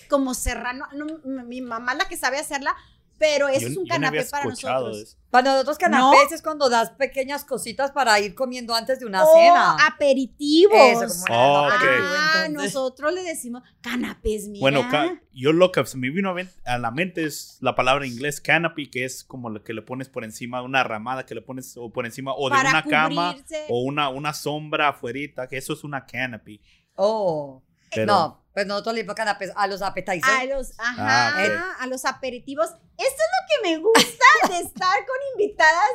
como 0.08 0.34
serrano. 0.34 0.86
No, 0.92 1.06
mi 1.44 1.60
mamá 1.60 1.94
la 1.96 2.06
que 2.08 2.16
sabe 2.16 2.38
hacerla 2.38 2.76
Pero 3.20 3.48
eso 3.48 3.60
Yo- 3.60 3.66
es 3.68 3.76
un 3.76 3.84
no 3.84 3.88
canapé 3.88 4.24
para 4.24 4.44
nosotros. 4.46 5.18
Para 5.28 5.52
nosotros 5.52 5.76
canapés 5.76 6.32
es 6.32 6.40
cuando 6.42 6.70
das 6.70 6.90
pequeñas 6.92 7.44
cositas 7.44 7.92
para 7.92 8.18
ir 8.18 8.34
comiendo 8.34 8.74
antes 8.74 8.98
de 8.98 9.04
una 9.04 9.22
O 9.24 9.32
cena. 9.36 9.76
aperitivos. 9.86 10.74
Eso, 10.74 11.24
como 11.28 11.38
Oh, 11.38 11.68
Ah, 11.70 12.46
nosotros 12.50 13.12
le 13.12 13.22
decimos 13.22 13.62
canapés, 13.82 14.48
mira. 14.48 14.60
Bueno, 14.62 14.88
ca- 14.90 15.20
yo 15.34 15.52
lo 15.52 15.70
que 15.70 15.84
se 15.84 15.98
me 15.98 16.08
vino 16.08 16.34
a, 16.64 16.78
la 16.78 16.90
mente 16.90 17.24
es 17.26 17.58
la 17.60 17.74
palabra 17.74 18.06
en 18.06 18.12
inglés 18.12 18.40
canopy, 18.40 18.88
que 18.88 19.04
es 19.04 19.22
como 19.22 19.50
lo 19.50 19.62
que 19.62 19.74
le 19.74 19.82
pones 19.82 20.08
por 20.08 20.24
encima 20.24 20.60
de 20.60 20.64
una 20.64 20.82
ramada, 20.82 21.26
que 21.26 21.34
le 21.34 21.42
pones 21.42 21.76
o 21.76 21.92
por 21.92 22.06
encima 22.06 22.32
o 22.34 22.48
de 22.48 22.56
para 22.56 22.70
una 22.70 22.84
cama 22.84 23.36
o 23.68 23.82
una, 23.82 24.08
una 24.08 24.32
sombra 24.32 24.88
afuerita, 24.88 25.46
que 25.46 25.58
eso 25.58 25.74
es 25.74 25.84
una 25.84 26.06
canopy. 26.06 26.58
Oh. 26.96 27.62
Pero- 27.94 28.06
No, 28.06 28.39
pues 28.52 28.66
nosotros 28.66 28.94
le 28.94 29.00
decimos 29.00 29.16
canapés 29.16 29.52
a 29.54 29.66
los 29.66 29.80
appetizers. 29.82 30.24
a 30.28 30.44
los, 30.44 30.72
ajá, 30.78 31.28
Ah, 31.28 31.44
ok. 31.44 31.82
a 31.82 31.86
los 31.86 32.04
aperitivos. 32.04 32.66
Esto 32.68 32.78
es 32.96 33.06
lo 33.06 33.46
que 33.64 33.68
me 33.70 33.78
gusta 33.78 34.26
de 34.48 34.58
estar 34.66 35.06
con 35.06 35.16
invitadas 35.34 35.90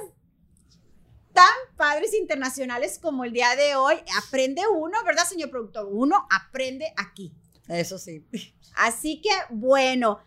tan 1.33 1.53
padres 1.75 2.13
internacionales 2.13 2.97
como 3.01 3.25
el 3.25 3.33
día 3.33 3.55
de 3.55 3.75
hoy. 3.75 3.95
Aprende 4.25 4.61
uno, 4.67 5.03
¿verdad, 5.03 5.25
señor 5.25 5.49
productor? 5.49 5.87
Uno 5.91 6.25
aprende 6.31 6.93
aquí. 6.97 7.33
Eso 7.67 7.97
sí. 7.97 8.25
Así 8.77 9.21
que, 9.21 9.31
bueno, 9.49 10.19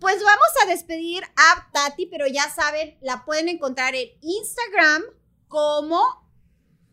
pues 0.00 0.16
vamos 0.24 0.48
a 0.62 0.66
despedir 0.66 1.22
a 1.36 1.70
Tati, 1.72 2.06
pero 2.06 2.26
ya 2.26 2.48
saben, 2.50 2.96
la 3.00 3.24
pueden 3.24 3.48
encontrar 3.48 3.94
en 3.94 4.08
Instagram 4.22 5.02
como 5.46 6.00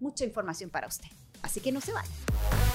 mucha 0.00 0.24
información 0.24 0.70
para 0.70 0.86
usted. 0.86 1.08
Así 1.42 1.60
que 1.60 1.70
no 1.70 1.82
se 1.82 1.92
vayan. 1.92 2.73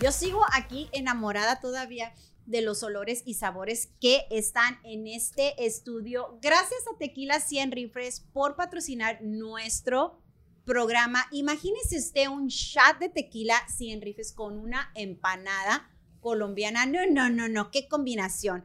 Yo 0.00 0.12
sigo 0.12 0.40
aquí 0.54 0.88
enamorada 0.92 1.60
todavía 1.60 2.14
de 2.46 2.62
los 2.62 2.82
olores 2.82 3.22
y 3.26 3.34
sabores 3.34 3.90
que 4.00 4.26
están 4.30 4.78
en 4.82 5.06
este 5.06 5.66
estudio. 5.66 6.38
Gracias 6.40 6.80
a 6.90 6.96
Tequila 6.96 7.38
100 7.38 7.72
Refresh 7.72 8.22
por 8.32 8.56
patrocinar 8.56 9.20
nuestro 9.20 10.18
programa. 10.64 11.26
Imagínese 11.32 11.98
usted 11.98 12.28
un 12.28 12.46
shot 12.46 12.98
de 12.98 13.10
tequila 13.10 13.56
100 13.68 14.00
Refresh 14.00 14.32
con 14.32 14.58
una 14.58 14.90
empanada 14.94 15.90
colombiana. 16.20 16.86
No, 16.86 17.00
no, 17.06 17.28
no, 17.28 17.48
no, 17.48 17.70
qué 17.70 17.86
combinación. 17.86 18.64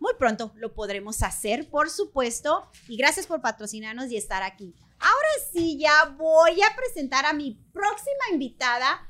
Muy 0.00 0.14
pronto 0.18 0.52
lo 0.56 0.74
podremos 0.74 1.22
hacer, 1.22 1.70
por 1.70 1.90
supuesto. 1.90 2.68
Y 2.88 2.96
gracias 2.96 3.28
por 3.28 3.40
patrocinarnos 3.40 4.10
y 4.10 4.16
estar 4.16 4.42
aquí. 4.42 4.74
Ahora 4.98 5.28
sí, 5.52 5.78
ya 5.78 6.16
voy 6.18 6.60
a 6.60 6.74
presentar 6.74 7.24
a 7.24 7.32
mi 7.32 7.54
próxima 7.72 8.32
invitada. 8.32 9.08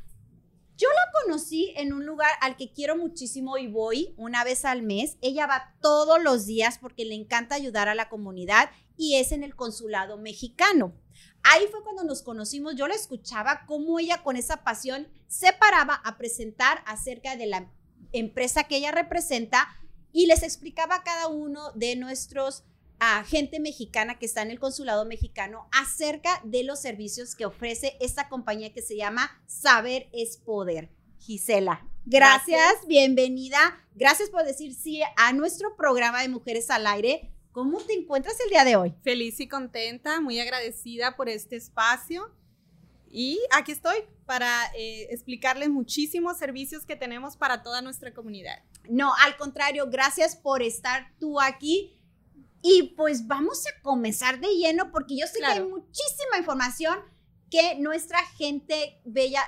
Yo 0.77 0.89
la 0.89 1.21
conocí 1.21 1.73
en 1.77 1.93
un 1.93 2.07
lugar 2.07 2.31
al 2.41 2.57
que 2.57 2.73
quiero 2.73 2.97
muchísimo 2.97 3.59
y 3.59 3.67
voy 3.67 4.15
una 4.17 4.43
vez 4.43 4.65
al 4.65 4.83
mes. 4.83 5.19
Ella 5.21 5.47
va 5.47 5.75
todos 5.81 6.23
los 6.23 6.47
días 6.47 6.79
porque 6.79 7.05
le 7.05 7.15
encanta 7.15 7.55
ayudar 7.55 7.89
a 7.89 7.95
la 7.95 8.09
comunidad 8.09 8.71
y 8.97 9.17
es 9.17 9.33
en 9.33 9.43
el 9.43 9.55
consulado 9.55 10.17
mexicano. 10.17 10.95
Ahí 11.43 11.67
fue 11.71 11.83
cuando 11.83 12.05
nos 12.05 12.23
conocimos. 12.23 12.75
Yo 12.75 12.89
la 12.89 12.95
escuchaba 12.95 13.65
cómo 13.67 13.99
ella 13.99 14.23
con 14.23 14.37
esa 14.37 14.65
pasión 14.65 15.09
se 15.27 15.53
paraba 15.53 15.95
a 15.95 16.17
presentar 16.17 16.83
acerca 16.87 17.37
de 17.37 17.47
la 17.47 17.71
empresa 18.13 18.65
que 18.65 18.77
ella 18.77 18.93
representa 18.93 19.69
y 20.13 20.27
les 20.27 20.43
explicaba 20.43 20.97
a 20.97 21.03
cada 21.03 21.29
uno 21.29 21.73
de 21.73 21.97
nuestros 21.97 22.65
a 23.05 23.25
gente 23.25 23.59
mexicana 23.59 24.17
que 24.17 24.27
está 24.27 24.43
en 24.43 24.53
el 24.53 24.61
consulado 24.61 25.05
mexicano 25.05 25.67
acerca 25.73 26.41
de 26.45 26.63
los 26.63 26.81
servicios 26.81 27.35
que 27.35 27.45
ofrece 27.45 27.97
esta 28.01 28.29
compañía 28.29 28.73
que 28.73 28.81
se 28.81 28.97
llama 28.97 29.43
Saber 29.49 30.09
es 30.13 30.37
Poder. 30.37 30.89
Gisela, 31.19 31.85
gracias, 32.05 32.61
Gracias. 32.61 32.87
bienvenida. 32.87 33.85
Gracias 33.97 34.31
por 34.31 34.45
decir 34.45 34.73
sí 34.77 35.03
a 35.17 35.33
nuestro 35.33 35.75
programa 35.75 36.23
de 36.23 36.29
Mujeres 36.29 36.71
al 36.71 36.87
Aire. 36.87 37.33
¿Cómo 37.51 37.81
te 37.81 37.95
encuentras 37.95 38.39
el 38.39 38.51
día 38.51 38.65
de 38.65 38.77
hoy? 38.77 38.95
Feliz 39.03 39.41
y 39.41 39.49
contenta, 39.49 40.21
muy 40.21 40.39
agradecida 40.39 41.17
por 41.17 41.29
este 41.29 41.57
espacio. 41.57 42.31
Y 43.11 43.41
aquí 43.51 43.73
estoy 43.73 43.97
para 44.27 44.49
eh, 44.77 45.09
explicarles 45.11 45.71
muchísimos 45.71 46.39
servicios 46.39 46.87
que 46.87 46.95
tenemos 46.95 47.37
para 47.37 47.65
toda 47.65 47.83
nuestra 47.83 48.15
comunidad. 48.15 48.63
No, 48.89 49.13
al 49.25 49.37
contrario, 49.37 49.89
gracias 49.91 50.37
por 50.37 50.63
estar 50.63 51.13
tú 51.19 51.41
aquí. 51.41 51.99
Y 52.63 52.95
pues 52.97 53.27
vamos 53.27 53.65
a 53.67 53.83
comenzar 53.83 54.41
de 54.41 54.49
lleno 54.57 54.93
porque 54.93 55.17
yo 55.17 55.27
sé 55.27 55.41
que 55.41 55.45
hay 55.45 55.63
muchísima 55.63 56.39
información 56.39 57.01
que 57.51 57.75
nuestra 57.81 58.19
gente 58.37 59.01
bella 59.05 59.43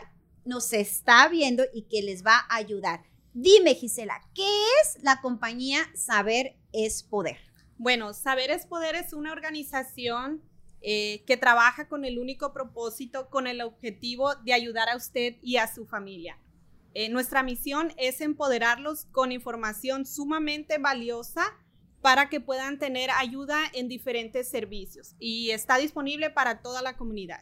nos 0.45 0.73
está 0.73 1.29
viendo 1.29 1.63
y 1.73 1.83
que 1.83 2.03
les 2.03 2.27
va 2.27 2.45
a 2.49 2.57
ayudar. 2.57 3.05
Dime, 3.33 3.75
Gisela, 3.75 4.21
¿qué 4.35 4.47
es 4.83 5.03
la 5.03 5.21
compañía 5.21 5.79
Saber 5.95 6.57
es 6.73 7.03
Poder? 7.03 7.39
Bueno, 7.79 8.13
Saber 8.15 8.51
es 8.51 8.67
Poder 8.67 8.97
es 8.97 9.13
una 9.13 9.33
organización 9.33 10.43
eh, 10.83 11.25
que 11.27 11.37
trabaja 11.37 11.89
con 11.89 12.05
el 12.05 12.19
único 12.19 12.53
propósito, 12.53 13.31
con 13.31 13.47
el 13.47 13.63
objetivo 13.63 14.35
de 14.37 14.53
ayudar 14.53 14.89
a 14.89 14.97
usted 14.97 15.37
y 15.41 15.57
a 15.57 15.73
su 15.73 15.87
familia. 15.87 16.39
Eh, 16.93 17.09
nuestra 17.09 17.43
misión 17.43 17.93
es 17.97 18.21
empoderarlos 18.21 19.07
con 19.07 19.33
información 19.33 20.05
sumamente 20.05 20.79
valiosa 20.79 21.45
para 22.05 22.29
que 22.29 22.39
puedan 22.39 22.79
tener 22.79 23.11
ayuda 23.13 23.59
en 23.73 23.89
diferentes 23.89 24.51
servicios 24.51 25.17
y 25.19 25.53
está 25.53 25.79
disponible 25.79 26.29
para 26.29 26.61
toda 26.61 26.83
la 26.83 26.99
comunidad. 26.99 27.41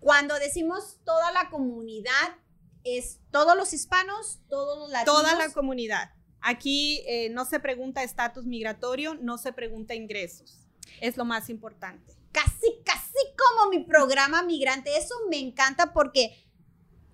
Cuando 0.00 0.38
decimos 0.38 0.98
toda 1.06 1.32
la 1.32 1.48
comunidad, 1.48 2.36
¿es 2.84 3.20
todos 3.30 3.56
los 3.56 3.72
hispanos, 3.72 4.40
todos 4.50 4.78
los 4.80 4.90
latinos? 4.90 5.22
Toda 5.22 5.34
la 5.36 5.50
comunidad. 5.50 6.12
Aquí 6.42 7.02
eh, 7.06 7.30
no 7.30 7.46
se 7.46 7.58
pregunta 7.58 8.02
estatus 8.02 8.44
migratorio, 8.44 9.14
no 9.14 9.38
se 9.38 9.54
pregunta 9.54 9.94
ingresos. 9.94 10.66
Es 11.00 11.16
lo 11.16 11.24
más 11.24 11.48
importante. 11.48 12.14
casi, 12.32 12.82
casi 12.84 13.18
como 13.38 13.70
mi 13.70 13.82
programa 13.82 14.42
migrante. 14.42 14.94
Eso 14.94 15.14
me 15.30 15.38
encanta 15.38 15.94
porque 15.94 16.36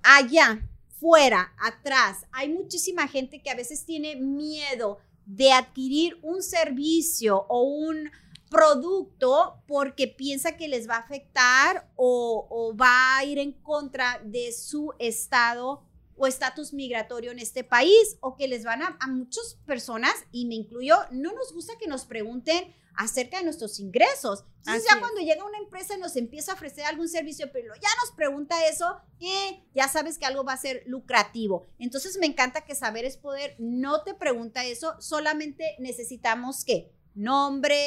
allá, 0.03 0.69
fuera, 0.99 1.55
atrás, 1.61 2.27
hay 2.33 2.49
muchísima 2.49 3.07
gente 3.07 3.41
que 3.41 3.51
a 3.51 3.55
veces 3.55 3.87
tiene 3.87 4.17
miedo 4.17 4.99
de 5.29 5.53
adquirir 5.53 6.19
un 6.23 6.43
servicio 6.43 7.45
o 7.51 7.63
un 7.63 8.11
producto 8.49 9.63
porque 9.67 10.09
piensa 10.09 10.57
que 10.57 10.69
les 10.69 10.89
va 10.89 10.97
a 10.97 11.01
afectar 11.01 11.87
o, 11.97 12.75
va 12.81 13.19
a 13.19 13.25
ir 13.27 13.39
en 13.39 13.53
contra 13.53 14.23
de 14.25 14.53
su 14.53 14.95
estado 14.99 15.83
o 16.17 16.27
estatus 16.27 16.73
migratorio 16.73 17.31
en 17.31 17.41
este 17.41 17.63
país 17.63 18.17
o 18.21 18.37
que 18.37 18.49
les 18.49 18.65
van 18.65 18.83
a, 18.83 18.97
a 19.01 19.07
muchas 19.07 19.59
personas, 19.67 20.15
y 20.33 20.47
me 20.47 20.55
incluyo, 20.55 20.97
no 21.13 21.33
nos 21.33 21.53
gusta 21.53 21.75
que 21.79 21.87
nos 21.87 22.07
pregunten 22.07 22.75
acerca 22.99 23.39
de 23.39 23.45
nuestros 23.45 23.79
ingresos. 23.79 24.45
Entonces 24.59 24.83
Así 24.83 24.87
ya 24.91 24.97
es. 24.97 25.01
cuando 25.01 25.21
llega 25.21 25.45
una 25.45 25.59
empresa 25.59 25.95
y 25.95 26.01
nos 26.01 26.17
empieza 26.17 26.51
a 26.51 26.55
ofrecer 26.57 26.85
algún 26.85 27.09
servicio, 27.09 27.49
pero 27.53 27.73
ya 27.77 27.89
nos 28.03 28.11
pregunta 28.17 28.67
eso, 28.67 29.01
eh, 29.21 29.63
ya 29.73 29.87
sabes 29.87 30.19
que 30.19 30.27
algo 30.27 30.43
va 30.43 30.55
a 30.55 30.57
ser 30.57 30.83
lucrativo. 30.85 31.69
Entonces 31.79 32.19
me 32.19 32.27
encanta 32.27 32.65
que 32.65 32.75
saber 32.75 33.05
es 33.05 33.17
poder, 33.17 33.55
no 33.61 34.03
te 34.03 34.15
pregunta 34.15 34.65
eso, 34.65 35.01
solamente 35.01 35.77
necesitamos 35.79 36.65
que 36.65 36.91
nombre, 37.15 37.79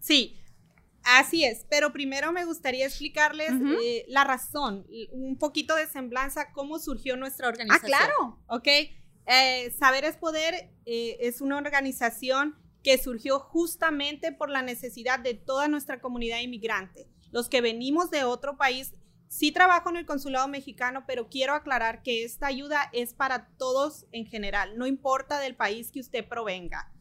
Sí, 0.00 0.40
así 1.04 1.44
es. 1.44 1.64
Pero 1.70 1.92
primero 1.92 2.32
me 2.32 2.44
gustaría 2.44 2.86
explicarles 2.86 3.52
eh, 3.80 4.04
la 4.08 4.24
razón, 4.24 4.84
un 5.12 5.38
poquito 5.38 5.76
de 5.76 5.86
semblanza, 5.86 6.50
cómo 6.52 6.80
surgió 6.80 7.16
nuestra 7.16 7.46
ah, 7.46 7.50
organización. 7.50 7.86
claro, 7.86 8.38
¿ok? 8.48 8.68
Eh, 9.26 9.72
Saber 9.78 10.04
es 10.06 10.16
Poder 10.16 10.72
es 10.86 11.40
una 11.40 11.56
organización 11.56 12.56
que 12.82 12.98
surgió 12.98 13.38
justamente 13.40 14.32
por 14.32 14.50
la 14.50 14.62
necesidad 14.62 15.18
de 15.18 15.34
toda 15.34 15.68
nuestra 15.68 16.00
comunidad 16.00 16.40
inmigrante. 16.40 17.08
Los 17.30 17.48
que 17.48 17.60
venimos 17.60 18.10
de 18.10 18.24
otro 18.24 18.56
país, 18.56 18.92
sí 19.28 19.52
trabajo 19.52 19.90
en 19.90 19.96
el 19.96 20.06
consulado 20.06 20.48
mexicano, 20.48 21.04
pero 21.06 21.28
quiero 21.28 21.54
aclarar 21.54 22.02
que 22.02 22.24
esta 22.24 22.46
ayuda 22.46 22.90
es 22.92 23.14
para 23.14 23.48
todos 23.58 24.06
en 24.12 24.26
general, 24.26 24.76
no 24.76 24.86
importa 24.86 25.38
del 25.38 25.54
país 25.54 25.90
que 25.90 26.00
usted 26.00 26.26
provenga. 26.26 26.92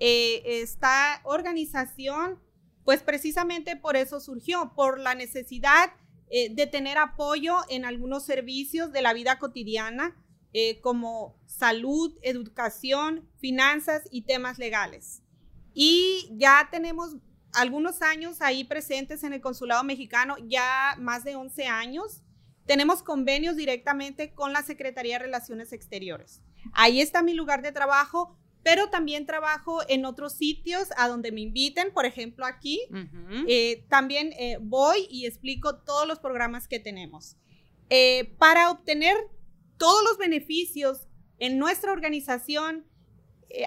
Eh, 0.00 0.62
esta 0.62 1.20
organización, 1.24 2.40
pues 2.84 3.02
precisamente 3.02 3.76
por 3.76 3.96
eso 3.96 4.20
surgió, 4.20 4.72
por 4.74 4.98
la 4.98 5.14
necesidad 5.14 5.92
eh, 6.30 6.54
de 6.54 6.66
tener 6.66 6.98
apoyo 6.98 7.56
en 7.68 7.84
algunos 7.84 8.24
servicios 8.24 8.92
de 8.92 9.02
la 9.02 9.12
vida 9.12 9.38
cotidiana, 9.38 10.16
eh, 10.52 10.80
como 10.80 11.36
salud, 11.46 12.16
educación, 12.22 13.28
finanzas 13.38 14.04
y 14.10 14.22
temas 14.22 14.58
legales. 14.58 15.23
Y 15.74 16.30
ya 16.32 16.68
tenemos 16.70 17.16
algunos 17.52 18.02
años 18.02 18.40
ahí 18.40 18.64
presentes 18.64 19.24
en 19.24 19.32
el 19.32 19.40
Consulado 19.40 19.84
Mexicano, 19.84 20.36
ya 20.46 20.96
más 20.98 21.24
de 21.24 21.36
11 21.36 21.66
años. 21.66 22.22
Tenemos 22.66 23.02
convenios 23.02 23.56
directamente 23.56 24.32
con 24.32 24.52
la 24.52 24.62
Secretaría 24.62 25.18
de 25.18 25.24
Relaciones 25.24 25.72
Exteriores. 25.72 26.40
Ahí 26.72 27.00
está 27.00 27.22
mi 27.22 27.34
lugar 27.34 27.60
de 27.60 27.72
trabajo, 27.72 28.38
pero 28.62 28.88
también 28.88 29.26
trabajo 29.26 29.82
en 29.88 30.06
otros 30.06 30.32
sitios 30.32 30.88
a 30.96 31.06
donde 31.08 31.30
me 31.30 31.42
inviten, 31.42 31.92
por 31.92 32.06
ejemplo 32.06 32.46
aquí. 32.46 32.80
Eh, 33.46 33.84
también 33.88 34.32
eh, 34.32 34.56
voy 34.60 35.06
y 35.10 35.26
explico 35.26 35.82
todos 35.82 36.08
los 36.08 36.18
programas 36.18 36.66
que 36.66 36.80
tenemos. 36.80 37.36
Eh, 37.90 38.34
para 38.38 38.70
obtener 38.70 39.14
todos 39.76 40.02
los 40.04 40.16
beneficios 40.16 41.06
en 41.38 41.58
nuestra 41.58 41.92
organización, 41.92 42.86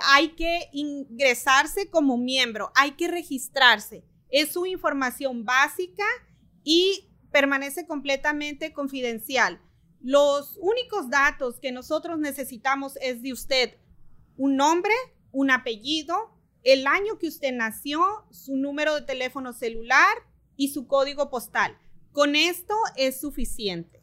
hay 0.04 0.30
que 0.30 0.70
ingresarse 0.72 1.90
como 1.90 2.18
miembro, 2.18 2.72
hay 2.76 2.92
que 2.92 3.08
registrarse. 3.08 4.04
Es 4.30 4.52
su 4.54 4.66
información 4.66 5.46
básica 5.46 6.06
y 6.64 7.10
permanece 7.32 7.86
completamente 7.86 8.74
confidencial. 8.74 9.62
Los 10.02 10.58
únicos 10.62 11.10
datos 11.10 11.60
que 11.60 11.72
nosotros 11.72 12.20
necesitamos 12.20 12.98
es 13.02 13.22
de 13.22 13.34
usted 13.34 13.78
un 14.38 14.56
nombre, 14.56 14.94
un 15.32 15.52
apellido, 15.52 16.16
el 16.64 16.86
año 16.86 17.18
que 17.18 17.28
usted 17.28 17.54
nació, 17.54 18.02
su 18.32 18.56
número 18.58 18.96
de 18.96 19.02
teléfono 19.02 19.54
celular 19.54 20.18
y 20.56 20.70
su 20.70 20.88
código 20.88 21.30
postal. 21.30 21.78
Con 22.12 22.36
esto 22.36 22.76
es 22.96 23.20
suficiente 23.20 23.97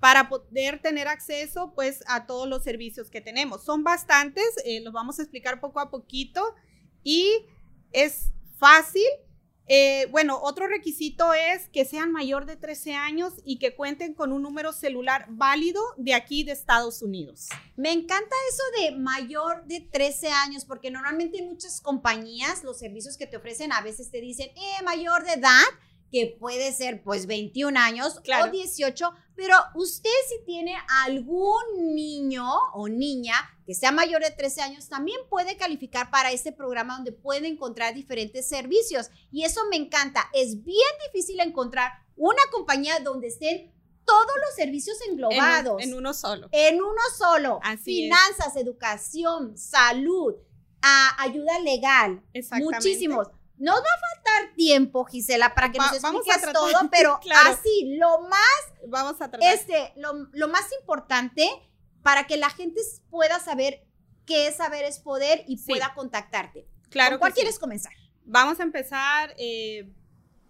para 0.00 0.28
poder 0.28 0.80
tener 0.80 1.08
acceso 1.08 1.72
pues 1.74 2.02
a 2.06 2.26
todos 2.26 2.48
los 2.48 2.64
servicios 2.64 3.10
que 3.10 3.20
tenemos. 3.20 3.64
Son 3.64 3.84
bastantes, 3.84 4.46
eh, 4.64 4.80
los 4.80 4.92
vamos 4.92 5.18
a 5.18 5.22
explicar 5.22 5.60
poco 5.60 5.78
a 5.78 5.90
poquito 5.90 6.54
y 7.04 7.46
es 7.92 8.32
fácil 8.58 9.06
eh, 9.72 10.08
bueno, 10.10 10.40
otro 10.42 10.66
requisito 10.66 11.32
es 11.32 11.68
que 11.68 11.84
sean 11.84 12.10
mayor 12.10 12.44
de 12.44 12.56
13 12.56 12.94
años 12.94 13.34
y 13.44 13.60
que 13.60 13.76
cuenten 13.76 14.14
con 14.14 14.32
un 14.32 14.42
número 14.42 14.72
celular 14.72 15.26
válido 15.28 15.80
de 15.96 16.14
aquí 16.14 16.42
de 16.42 16.50
Estados 16.50 17.02
Unidos. 17.02 17.46
Me 17.76 17.92
encanta 17.92 18.34
eso 18.48 18.62
de 18.82 18.98
mayor 18.98 19.64
de 19.66 19.78
13 19.78 20.26
años, 20.30 20.64
porque 20.64 20.90
normalmente 20.90 21.40
muchas 21.42 21.80
compañías, 21.80 22.64
los 22.64 22.80
servicios 22.80 23.16
que 23.16 23.28
te 23.28 23.36
ofrecen 23.36 23.72
a 23.72 23.80
veces 23.80 24.10
te 24.10 24.20
dicen, 24.20 24.48
eh, 24.56 24.82
mayor 24.82 25.22
de 25.22 25.34
edad, 25.34 25.62
que 26.10 26.36
puede 26.38 26.72
ser 26.72 27.02
pues 27.02 27.26
21 27.26 27.78
años 27.78 28.18
o 28.18 28.50
18, 28.50 29.12
pero 29.36 29.54
usted 29.74 30.10
si 30.28 30.44
tiene 30.44 30.76
algún 31.04 31.94
niño 31.94 32.46
o 32.74 32.88
niña 32.88 33.34
que 33.64 33.74
sea 33.74 33.92
mayor 33.92 34.22
de 34.22 34.30
13 34.32 34.62
años, 34.62 34.88
también 34.88 35.20
puede 35.28 35.56
calificar 35.56 36.10
para 36.10 36.32
este 36.32 36.50
programa 36.52 36.96
donde 36.96 37.12
puede 37.12 37.46
encontrar 37.46 37.94
diferentes 37.94 38.48
servicios. 38.48 39.10
Y 39.30 39.44
eso 39.44 39.60
me 39.70 39.76
encanta. 39.76 40.28
Es 40.34 40.64
bien 40.64 40.90
difícil 41.06 41.38
encontrar 41.38 41.92
una 42.16 42.42
compañía 42.50 42.98
donde 42.98 43.28
estén 43.28 43.72
todos 44.04 44.36
los 44.44 44.56
servicios 44.56 44.98
englobados. 45.08 45.80
En, 45.82 45.94
uno 45.94 46.12
solo. 46.12 46.48
En 46.50 46.82
uno 46.82 47.00
solo. 47.16 47.60
Finanzas, 47.82 48.56
educación, 48.56 49.56
salud, 49.56 50.34
ayuda 51.18 51.60
legal. 51.60 52.22
Muchísimos. 52.58 53.28
Nos 53.60 53.76
va 53.76 53.80
a 53.80 54.14
faltar 54.14 54.54
tiempo, 54.56 55.04
Gisela, 55.04 55.54
para 55.54 55.70
que 55.70 55.76
nos 55.76 55.92
expliques 55.92 56.52
todo, 56.54 56.88
pero 56.90 57.20
así, 57.44 57.94
lo 57.98 58.22
más, 58.22 58.88
vamos 58.88 59.20
a 59.20 59.30
tratar. 59.30 59.52
Este, 59.52 59.92
lo, 59.96 60.48
más 60.48 60.64
importante 60.80 61.46
para 62.02 62.26
que 62.26 62.38
la 62.38 62.48
gente 62.48 62.80
pueda 63.10 63.38
saber 63.38 63.86
qué 64.24 64.46
es 64.46 64.56
saber 64.56 64.86
es 64.86 64.98
poder 64.98 65.44
y 65.46 65.58
pueda 65.58 65.92
contactarte. 65.94 66.66
Claro. 66.88 67.16
¿Con 67.16 67.18
cuál 67.20 67.34
quieres 67.34 67.58
comenzar? 67.58 67.92
Vamos 68.24 68.60
a 68.60 68.62
empezar 68.62 69.34
eh, 69.36 69.92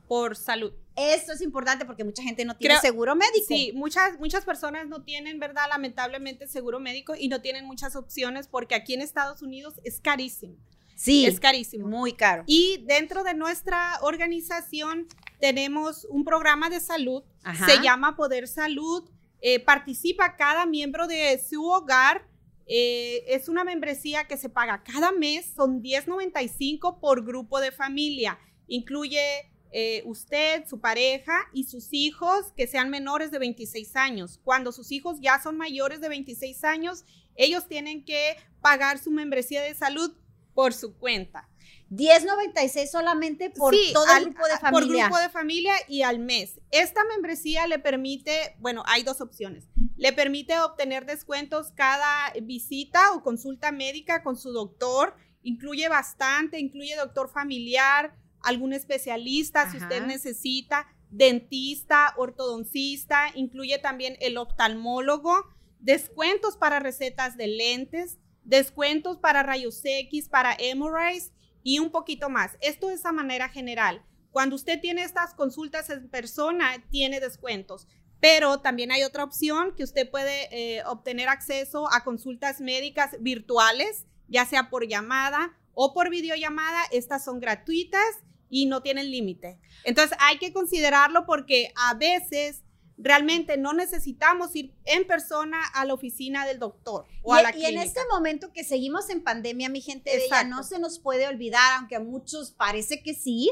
por 0.07 0.37
salud. 0.37 0.73
Esto 0.95 1.33
es 1.33 1.41
importante 1.41 1.85
porque 1.85 2.05
mucha 2.05 2.23
gente 2.23 2.45
no 2.45 2.57
tiene 2.57 2.79
seguro 2.79 3.17
médico. 3.17 3.47
Sí, 3.49 3.73
muchas, 3.75 4.21
muchas 4.21 4.45
personas 4.45 4.87
no 4.87 5.03
tienen, 5.03 5.41
¿verdad? 5.41 5.65
Lamentablemente 5.69 6.47
seguro 6.47 6.79
médico 6.79 7.17
y 7.19 7.27
no 7.27 7.41
tienen 7.41 7.65
muchas 7.65 7.97
opciones 7.97 8.47
porque 8.47 8.77
aquí 8.77 8.95
en 8.95 9.01
Estados 9.01 9.43
Unidos 9.43 9.81
es 9.83 10.01
carísimo. 10.01 10.57
Sí. 11.01 11.25
Es 11.25 11.41
carísimo. 11.41 11.89
Muy 11.89 12.13
caro. 12.13 12.45
Y 12.47 12.85
dentro 12.87 13.25
de 13.25 13.33
nuestra 13.33 13.99
organización 14.03 15.07
tenemos 15.41 16.07
un 16.11 16.25
programa 16.25 16.69
de 16.69 16.79
salud, 16.79 17.23
se 17.67 17.83
llama 17.83 18.17
Poder 18.17 18.47
Salud. 18.47 19.09
Eh, 19.41 19.61
participa 19.61 20.37
cada 20.37 20.67
miembro 20.67 21.07
de 21.07 21.43
su 21.43 21.65
hogar. 21.65 22.29
Eh, 22.67 23.25
es 23.29 23.49
una 23.49 23.65
membresía 23.65 24.25
que 24.25 24.37
se 24.37 24.51
paga 24.51 24.83
cada 24.83 25.11
mes, 25.11 25.55
son 25.57 25.83
10.95 25.83 27.01
por 27.01 27.25
grupo 27.25 27.61
de 27.61 27.73
familia. 27.73 28.39
Incluye 28.67 29.51
eh, 29.73 30.03
usted, 30.05 30.67
su 30.69 30.81
pareja 30.81 31.49
y 31.55 31.65
sus 31.65 31.89
hijos 31.93 32.53
que 32.55 32.67
sean 32.67 32.91
menores 32.91 33.31
de 33.31 33.39
26 33.39 33.97
años. 33.97 34.39
Cuando 34.45 34.71
sus 34.71 34.93
hijos 34.93 35.17
ya 35.23 35.41
son 35.43 35.57
mayores 35.57 36.03
de 36.03 36.11
26 36.11 36.63
años, 36.65 37.05
ellos 37.37 37.69
tienen 37.69 38.05
que 38.05 38.37
pagar 38.61 38.99
su 38.99 39.11
membresía 39.11 39.63
de 39.63 39.75
salud 39.75 40.15
por 40.55 40.73
su 40.73 40.97
cuenta. 40.97 41.49
10.96 41.91 42.87
solamente 42.89 43.51
por 43.51 43.75
todo 43.93 44.17
el 44.17 44.27
grupo 44.27 44.47
de 44.47 44.59
familia. 44.59 44.71
Por 44.71 44.87
grupo 44.87 45.19
de 45.19 45.29
familia 45.29 45.75
y 45.89 46.03
al 46.03 46.21
mes. 46.21 46.61
Esta 46.71 47.05
membresía 47.05 47.67
le 47.67 47.81
permite, 47.81 48.55
bueno, 48.61 48.85
hay 48.87 49.03
dos 49.03 49.21
opciones. 49.21 49.69
Le 49.97 50.13
permite 50.13 50.59
obtener 50.61 51.05
descuentos 51.05 51.73
cada 51.75 52.33
visita 52.43 53.13
o 53.13 53.23
consulta 53.23 53.73
médica 53.73 54.23
con 54.23 54.37
su 54.37 54.53
doctor. 54.53 55.17
Incluye 55.43 55.89
bastante, 55.89 56.61
incluye 56.61 56.95
doctor 56.95 57.29
familiar, 57.29 58.15
algún 58.43 58.73
especialista 58.73 59.71
si 59.71 59.79
usted 59.79 60.07
necesita, 60.07 60.87
dentista, 61.11 62.15
ortodoncista, 62.17 63.27
incluye 63.35 63.79
también 63.79 64.17
el 64.21 64.37
oftalmólogo, 64.39 65.45
descuentos 65.81 66.57
para 66.57 66.79
recetas 66.79 67.37
de 67.37 67.49
lentes, 67.49 68.19
descuentos 68.45 69.19
para 69.19 69.43
rayos 69.43 69.81
X, 69.85 70.29
para 70.29 70.55
hemorrhoids 70.59 71.33
y 71.63 71.79
un 71.79 71.91
poquito 71.91 72.29
más. 72.29 72.57
Esto 72.61 72.91
es 72.91 73.05
a 73.05 73.13
manera 73.13 73.49
general. 73.49 74.05
Cuando 74.31 74.57
usted 74.57 74.81
tiene 74.81 75.03
estas 75.03 75.35
consultas 75.35 75.91
en 75.91 76.09
persona, 76.09 76.85
tiene 76.91 77.21
descuentos. 77.21 77.89
Pero 78.21 78.61
también 78.61 78.93
hay 78.93 79.03
otra 79.03 79.25
opción 79.25 79.75
que 79.75 79.83
usted 79.83 80.09
puede 80.11 80.49
eh, 80.53 80.85
obtener 80.85 81.29
acceso 81.29 81.91
a 81.93 82.05
consultas 82.05 82.61
médicas 82.61 83.17
virtuales, 83.21 84.07
ya 84.29 84.45
sea 84.45 84.69
por 84.69 84.87
llamada 84.87 85.59
o 85.75 85.95
por 85.95 86.11
videollamada. 86.11 86.83
Estas 86.93 87.25
son 87.25 87.41
gratuitas 87.41 88.05
y 88.51 88.67
no 88.67 88.83
tienen 88.83 89.11
límite. 89.11 89.59
Entonces 89.85 90.17
hay 90.21 90.39
que 90.39 90.53
considerarlo 90.53 91.25
porque 91.25 91.73
a 91.77 91.95
veces 91.95 92.63
realmente 93.03 93.57
no 93.57 93.73
necesitamos 93.73 94.55
ir 94.55 94.75
en 94.85 95.07
persona 95.07 95.59
a 95.75 95.85
la 95.85 95.95
oficina 95.95 96.47
del 96.47 96.59
doctor 96.59 97.07
o 97.23 97.35
a 97.35 97.43
la 97.43 97.53
clínica. 97.53 97.71
Y 97.71 97.75
en 97.75 97.83
este 97.83 98.01
momento 98.11 98.53
que 98.53 98.65
seguimos 98.65 99.09
en 99.11 99.23
pandemia, 99.23 99.69
mi 99.69 99.81
gente 99.81 100.17
bella, 100.17 100.45
no 100.45 100.63
se 100.63 100.79
nos 100.79 100.99
puede 100.99 101.27
olvidar, 101.27 101.79
aunque 101.79 101.97
a 101.97 102.01
muchos 102.01 102.53
parece 102.53 103.03
que 103.03 103.15
sí, 103.15 103.51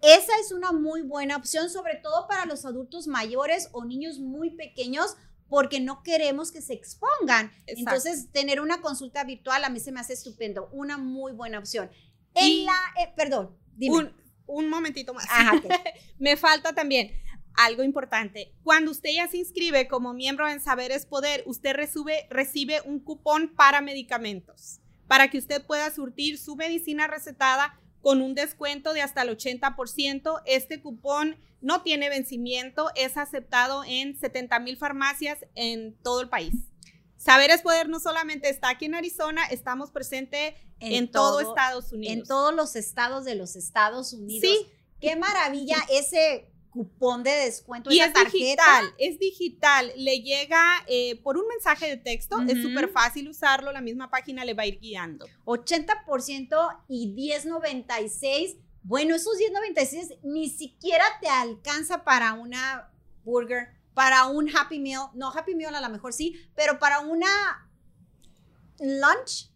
esa 0.00 0.32
es 0.40 0.52
una 0.52 0.72
muy 0.72 1.02
buena 1.02 1.36
opción, 1.36 1.70
sobre 1.70 1.96
todo 1.96 2.28
para 2.28 2.44
los 2.44 2.64
adultos 2.64 3.06
mayores 3.06 3.68
o 3.72 3.84
niños 3.84 4.18
muy 4.18 4.50
pequeños, 4.50 5.16
porque 5.48 5.80
no 5.80 6.02
queremos 6.02 6.52
que 6.52 6.60
se 6.60 6.74
expongan. 6.74 7.50
Entonces, 7.66 8.30
tener 8.30 8.60
una 8.60 8.80
consulta 8.80 9.24
virtual 9.24 9.64
a 9.64 9.70
mí 9.70 9.80
se 9.80 9.92
me 9.92 10.00
hace 10.00 10.12
estupendo, 10.12 10.68
una 10.72 10.98
muy 10.98 11.32
buena 11.32 11.58
opción. 11.58 11.90
En 12.34 12.66
la, 12.66 12.78
eh, 13.00 13.12
perdón, 13.16 13.56
dime. 13.74 14.12
Un, 14.46 14.70
momentito 14.70 15.12
más. 15.12 15.26
me 16.18 16.36
falta 16.36 16.74
también 16.74 17.12
algo 17.58 17.82
importante. 17.82 18.52
Cuando 18.62 18.92
usted 18.92 19.10
ya 19.14 19.26
se 19.26 19.36
inscribe 19.36 19.88
como 19.88 20.14
miembro 20.14 20.48
en 20.48 20.60
Saberes 20.60 21.06
Poder, 21.06 21.42
usted 21.44 21.74
recibe, 21.74 22.26
recibe 22.30 22.80
un 22.84 23.00
cupón 23.00 23.52
para 23.54 23.80
medicamentos, 23.80 24.78
para 25.08 25.28
que 25.28 25.38
usted 25.38 25.66
pueda 25.66 25.90
surtir 25.90 26.38
su 26.38 26.54
medicina 26.54 27.08
recetada 27.08 27.78
con 28.00 28.22
un 28.22 28.36
descuento 28.36 28.92
de 28.92 29.02
hasta 29.02 29.22
el 29.22 29.36
80%. 29.36 30.40
Este 30.46 30.80
cupón 30.80 31.36
no 31.60 31.82
tiene 31.82 32.08
vencimiento, 32.08 32.90
es 32.94 33.16
aceptado 33.16 33.82
en 33.84 34.16
70 34.16 34.60
mil 34.60 34.76
farmacias 34.76 35.38
en 35.56 35.96
todo 36.02 36.20
el 36.20 36.28
país. 36.28 36.54
Saberes 37.16 37.62
Poder 37.62 37.88
no 37.88 37.98
solamente 37.98 38.48
está 38.48 38.68
aquí 38.68 38.84
en 38.84 38.94
Arizona, 38.94 39.44
estamos 39.50 39.90
presentes 39.90 40.54
en, 40.78 41.10
todo, 41.10 41.40
Estados 41.40 41.92
Unidos. 41.92 42.16
En 42.16 42.22
todos 42.22 42.54
los 42.54 42.76
estados 42.76 43.24
de 43.24 43.34
los 43.34 43.56
Estados 43.56 44.12
Unidos. 44.12 44.48
Sí. 44.48 44.68
Qué 45.00 45.16
maravilla 45.16 45.76
ese 45.90 46.50
cupón 46.70 47.22
de 47.22 47.30
descuento. 47.30 47.90
Y 47.90 48.00
es 48.00 48.12
digital, 48.14 48.94
es 48.98 49.18
digital. 49.18 49.92
Le 49.96 50.20
llega 50.20 50.84
eh, 50.86 51.20
por 51.22 51.36
un 51.36 51.46
mensaje 51.48 51.88
de 51.88 51.96
texto, 51.96 52.40
es 52.48 52.62
súper 52.62 52.88
fácil 52.90 53.28
usarlo, 53.28 53.72
la 53.72 53.80
misma 53.80 54.10
página 54.10 54.44
le 54.44 54.54
va 54.54 54.62
a 54.62 54.66
ir 54.66 54.78
guiando. 54.78 55.26
80% 55.44 56.82
y 56.88 57.14
10.96. 57.14 58.58
Bueno, 58.82 59.16
esos 59.16 59.36
10.96 59.38 60.18
ni 60.22 60.48
siquiera 60.48 61.04
te 61.20 61.28
alcanza 61.28 62.04
para 62.04 62.34
una 62.34 62.90
burger, 63.24 63.68
para 63.94 64.26
un 64.26 64.48
Happy 64.54 64.78
Meal. 64.78 65.08
No, 65.14 65.30
Happy 65.30 65.54
Meal 65.54 65.74
a 65.74 65.80
lo 65.80 65.88
mejor 65.88 66.12
sí, 66.12 66.34
pero 66.54 66.78
para 66.78 67.00
una 67.00 67.70
lunch 68.78 69.50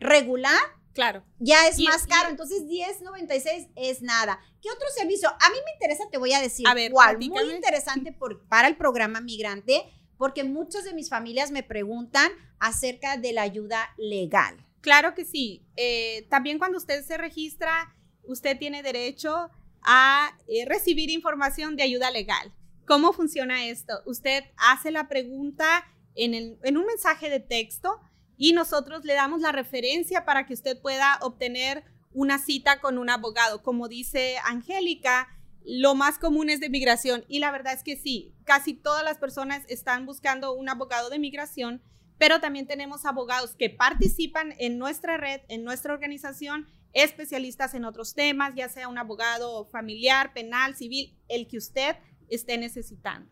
regular 0.00 0.82
Claro. 0.92 1.24
Ya 1.38 1.66
es 1.68 1.78
más 1.80 2.06
caro, 2.06 2.28
entonces 2.28 2.64
10.96 2.64 3.70
es 3.76 4.02
nada. 4.02 4.40
¿Qué 4.62 4.70
otro 4.70 4.86
servicio? 4.96 5.28
A 5.28 5.50
mí 5.50 5.56
me 5.64 5.72
interesa, 5.72 6.04
te 6.08 6.18
voy 6.18 6.32
a 6.32 6.40
decir 6.40 6.66
a 6.68 6.74
ver, 6.74 6.92
cuál. 6.92 7.18
Muy 7.18 7.50
interesante 7.50 8.12
por, 8.12 8.46
para 8.46 8.68
el 8.68 8.76
programa 8.76 9.20
migrante, 9.20 9.82
porque 10.16 10.44
muchas 10.44 10.84
de 10.84 10.94
mis 10.94 11.10
familias 11.10 11.50
me 11.50 11.64
preguntan 11.64 12.30
acerca 12.60 13.16
de 13.16 13.32
la 13.32 13.42
ayuda 13.42 13.92
legal. 13.98 14.64
Claro 14.80 15.14
que 15.14 15.24
sí. 15.24 15.66
Eh, 15.74 16.28
también 16.30 16.60
cuando 16.60 16.78
usted 16.78 17.04
se 17.04 17.18
registra, 17.18 17.92
usted 18.22 18.56
tiene 18.56 18.84
derecho 18.84 19.50
a 19.82 20.38
eh, 20.46 20.64
recibir 20.64 21.10
información 21.10 21.74
de 21.74 21.82
ayuda 21.82 22.12
legal. 22.12 22.54
¿Cómo 22.86 23.12
funciona 23.12 23.66
esto? 23.66 23.94
Usted 24.06 24.44
hace 24.56 24.92
la 24.92 25.08
pregunta 25.08 25.84
en, 26.14 26.56
en 26.62 26.76
un 26.76 26.86
mensaje 26.86 27.30
de 27.30 27.40
texto 27.40 28.00
y 28.36 28.52
nosotros 28.52 29.04
le 29.04 29.14
damos 29.14 29.40
la 29.40 29.50
referencia 29.50 30.24
para 30.24 30.46
que 30.46 30.54
usted 30.54 30.80
pueda 30.80 31.18
obtener 31.22 31.82
una 32.14 32.38
cita 32.38 32.80
con 32.80 32.98
un 32.98 33.10
abogado. 33.10 33.62
Como 33.62 33.88
dice 33.88 34.36
Angélica, 34.44 35.28
lo 35.64 35.94
más 35.94 36.18
común 36.18 36.50
es 36.50 36.60
de 36.60 36.68
migración 36.68 37.24
y 37.28 37.38
la 37.38 37.50
verdad 37.50 37.72
es 37.72 37.82
que 37.82 37.96
sí, 37.96 38.34
casi 38.44 38.74
todas 38.74 39.04
las 39.04 39.18
personas 39.18 39.62
están 39.68 40.06
buscando 40.06 40.52
un 40.52 40.68
abogado 40.68 41.10
de 41.10 41.18
migración, 41.18 41.82
pero 42.18 42.40
también 42.40 42.66
tenemos 42.66 43.04
abogados 43.04 43.54
que 43.56 43.70
participan 43.70 44.54
en 44.58 44.78
nuestra 44.78 45.16
red, 45.16 45.40
en 45.48 45.64
nuestra 45.64 45.92
organización, 45.92 46.68
especialistas 46.92 47.74
en 47.74 47.84
otros 47.84 48.14
temas, 48.14 48.54
ya 48.54 48.68
sea 48.68 48.88
un 48.88 48.98
abogado 48.98 49.66
familiar, 49.66 50.32
penal, 50.32 50.76
civil, 50.76 51.16
el 51.28 51.46
que 51.46 51.58
usted 51.58 51.96
esté 52.28 52.58
necesitando. 52.58 53.30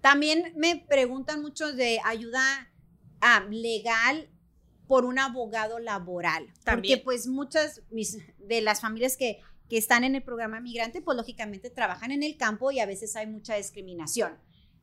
También 0.00 0.52
me 0.56 0.76
preguntan 0.76 1.42
mucho 1.42 1.72
de 1.72 2.00
ayuda 2.04 2.70
ah, 3.20 3.46
legal 3.50 4.28
por 4.92 5.06
un 5.06 5.18
abogado 5.18 5.78
laboral. 5.78 6.52
Porque 6.66 6.98
pues 6.98 7.26
muchas 7.26 7.80
de 8.40 8.60
las 8.60 8.82
familias 8.82 9.16
que, 9.16 9.40
que 9.70 9.78
están 9.78 10.04
en 10.04 10.14
el 10.14 10.22
programa 10.22 10.60
migrante, 10.60 11.00
pues 11.00 11.16
lógicamente 11.16 11.70
trabajan 11.70 12.10
en 12.10 12.22
el 12.22 12.36
campo 12.36 12.70
y 12.72 12.78
a 12.78 12.84
veces 12.84 13.16
hay 13.16 13.26
mucha 13.26 13.54
discriminación. 13.54 14.36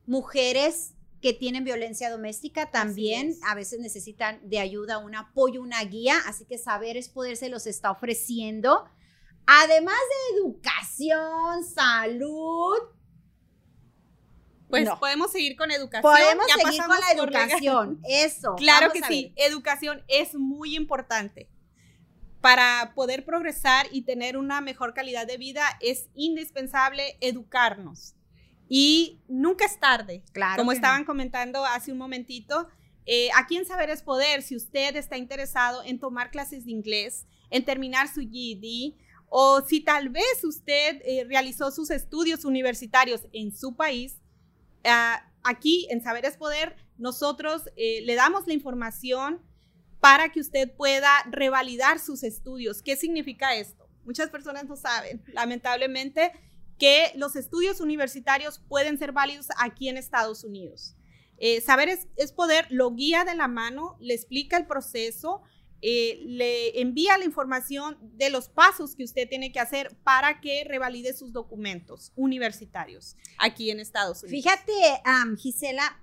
Mujeres 0.06 0.94
que 1.22 1.32
tienen 1.32 1.62
violencia 1.62 2.10
doméstica 2.10 2.72
también 2.72 3.36
a 3.46 3.54
veces 3.54 3.78
necesitan 3.78 4.40
de 4.42 4.58
ayuda, 4.58 4.98
un 4.98 5.14
apoyo, 5.14 5.62
una 5.62 5.80
guía, 5.84 6.16
así 6.26 6.44
que 6.44 6.58
Saberes 6.58 7.08
Poder 7.08 7.36
se 7.36 7.48
los 7.48 7.68
está 7.68 7.92
ofreciendo. 7.92 8.86
Además 9.46 9.94
de 9.94 10.40
educación, 10.40 11.62
salud, 11.72 12.78
pues 14.70 14.88
podemos 14.98 15.32
seguir 15.32 15.56
con 15.56 15.70
educación. 15.70 16.02
Podemos 16.02 16.46
seguir 16.46 16.82
con 16.82 17.00
la 17.00 17.12
educación, 17.12 18.00
eso. 18.08 18.54
Claro 18.56 18.92
que 18.92 19.02
sí, 19.02 19.32
educación 19.36 20.02
es 20.08 20.34
muy 20.34 20.76
importante. 20.76 21.48
Para 22.40 22.92
poder 22.94 23.26
progresar 23.26 23.86
y 23.90 24.02
tener 24.02 24.38
una 24.38 24.62
mejor 24.62 24.94
calidad 24.94 25.26
de 25.26 25.36
vida 25.36 25.62
es 25.80 26.08
indispensable 26.14 27.18
educarnos. 27.20 28.14
Y 28.66 29.20
nunca 29.28 29.66
es 29.66 29.78
tarde. 29.78 30.22
Claro. 30.32 30.56
Como 30.56 30.72
estaban 30.72 31.04
comentando 31.04 31.66
hace 31.66 31.92
un 31.92 31.98
momentito, 31.98 32.68
eh, 33.04 33.28
aquí 33.36 33.56
en 33.56 33.66
Saber 33.66 33.90
es 33.90 34.02
Poder, 34.02 34.42
si 34.42 34.56
usted 34.56 34.94
está 34.96 35.18
interesado 35.18 35.82
en 35.82 35.98
tomar 35.98 36.30
clases 36.30 36.64
de 36.64 36.70
inglés, 36.70 37.26
en 37.50 37.64
terminar 37.64 38.08
su 38.08 38.20
GED, 38.20 38.94
o 39.28 39.62
si 39.62 39.80
tal 39.80 40.08
vez 40.08 40.44
usted 40.44 41.00
eh, 41.04 41.24
realizó 41.28 41.70
sus 41.70 41.90
estudios 41.90 42.44
universitarios 42.44 43.22
en 43.32 43.52
su 43.52 43.74
país, 43.74 44.19
Aquí 45.42 45.86
en 45.90 46.02
Saberes 46.02 46.36
Poder, 46.36 46.76
nosotros 46.98 47.62
eh, 47.76 48.02
le 48.02 48.14
damos 48.14 48.46
la 48.46 48.52
información 48.52 49.40
para 50.00 50.30
que 50.30 50.40
usted 50.40 50.70
pueda 50.70 51.10
revalidar 51.30 51.98
sus 51.98 52.22
estudios. 52.22 52.82
¿Qué 52.82 52.96
significa 52.96 53.54
esto? 53.54 53.88
Muchas 54.04 54.30
personas 54.30 54.64
no 54.64 54.76
saben, 54.76 55.22
lamentablemente, 55.28 56.32
que 56.78 57.12
los 57.16 57.36
estudios 57.36 57.80
universitarios 57.80 58.58
pueden 58.58 58.98
ser 58.98 59.12
válidos 59.12 59.48
aquí 59.58 59.88
en 59.88 59.98
Estados 59.98 60.44
Unidos. 60.44 60.96
Eh, 61.36 61.60
Saberes 61.60 62.08
es 62.16 62.32
Poder 62.32 62.66
lo 62.70 62.94
guía 62.94 63.24
de 63.24 63.34
la 63.34 63.48
mano, 63.48 63.96
le 64.00 64.14
explica 64.14 64.56
el 64.56 64.66
proceso, 64.66 65.42
eh, 65.82 66.20
le 66.26 66.80
envía 66.80 67.16
la 67.16 67.24
información 67.24 67.96
de 68.00 68.28
los 68.30 68.48
pasos 68.48 68.94
que 68.94 69.04
usted 69.04 69.28
tiene 69.28 69.50
que 69.50 69.60
hacer 69.60 69.96
para 70.04 70.40
que 70.40 70.64
revalide 70.64 71.14
sus 71.14 71.32
documentos 71.32 72.12
universitarios 72.16 73.16
aquí 73.38 73.70
en 73.70 73.80
Estados 73.80 74.22
Unidos. 74.22 74.42
Fíjate, 74.42 74.72
Gisela, 75.38 76.02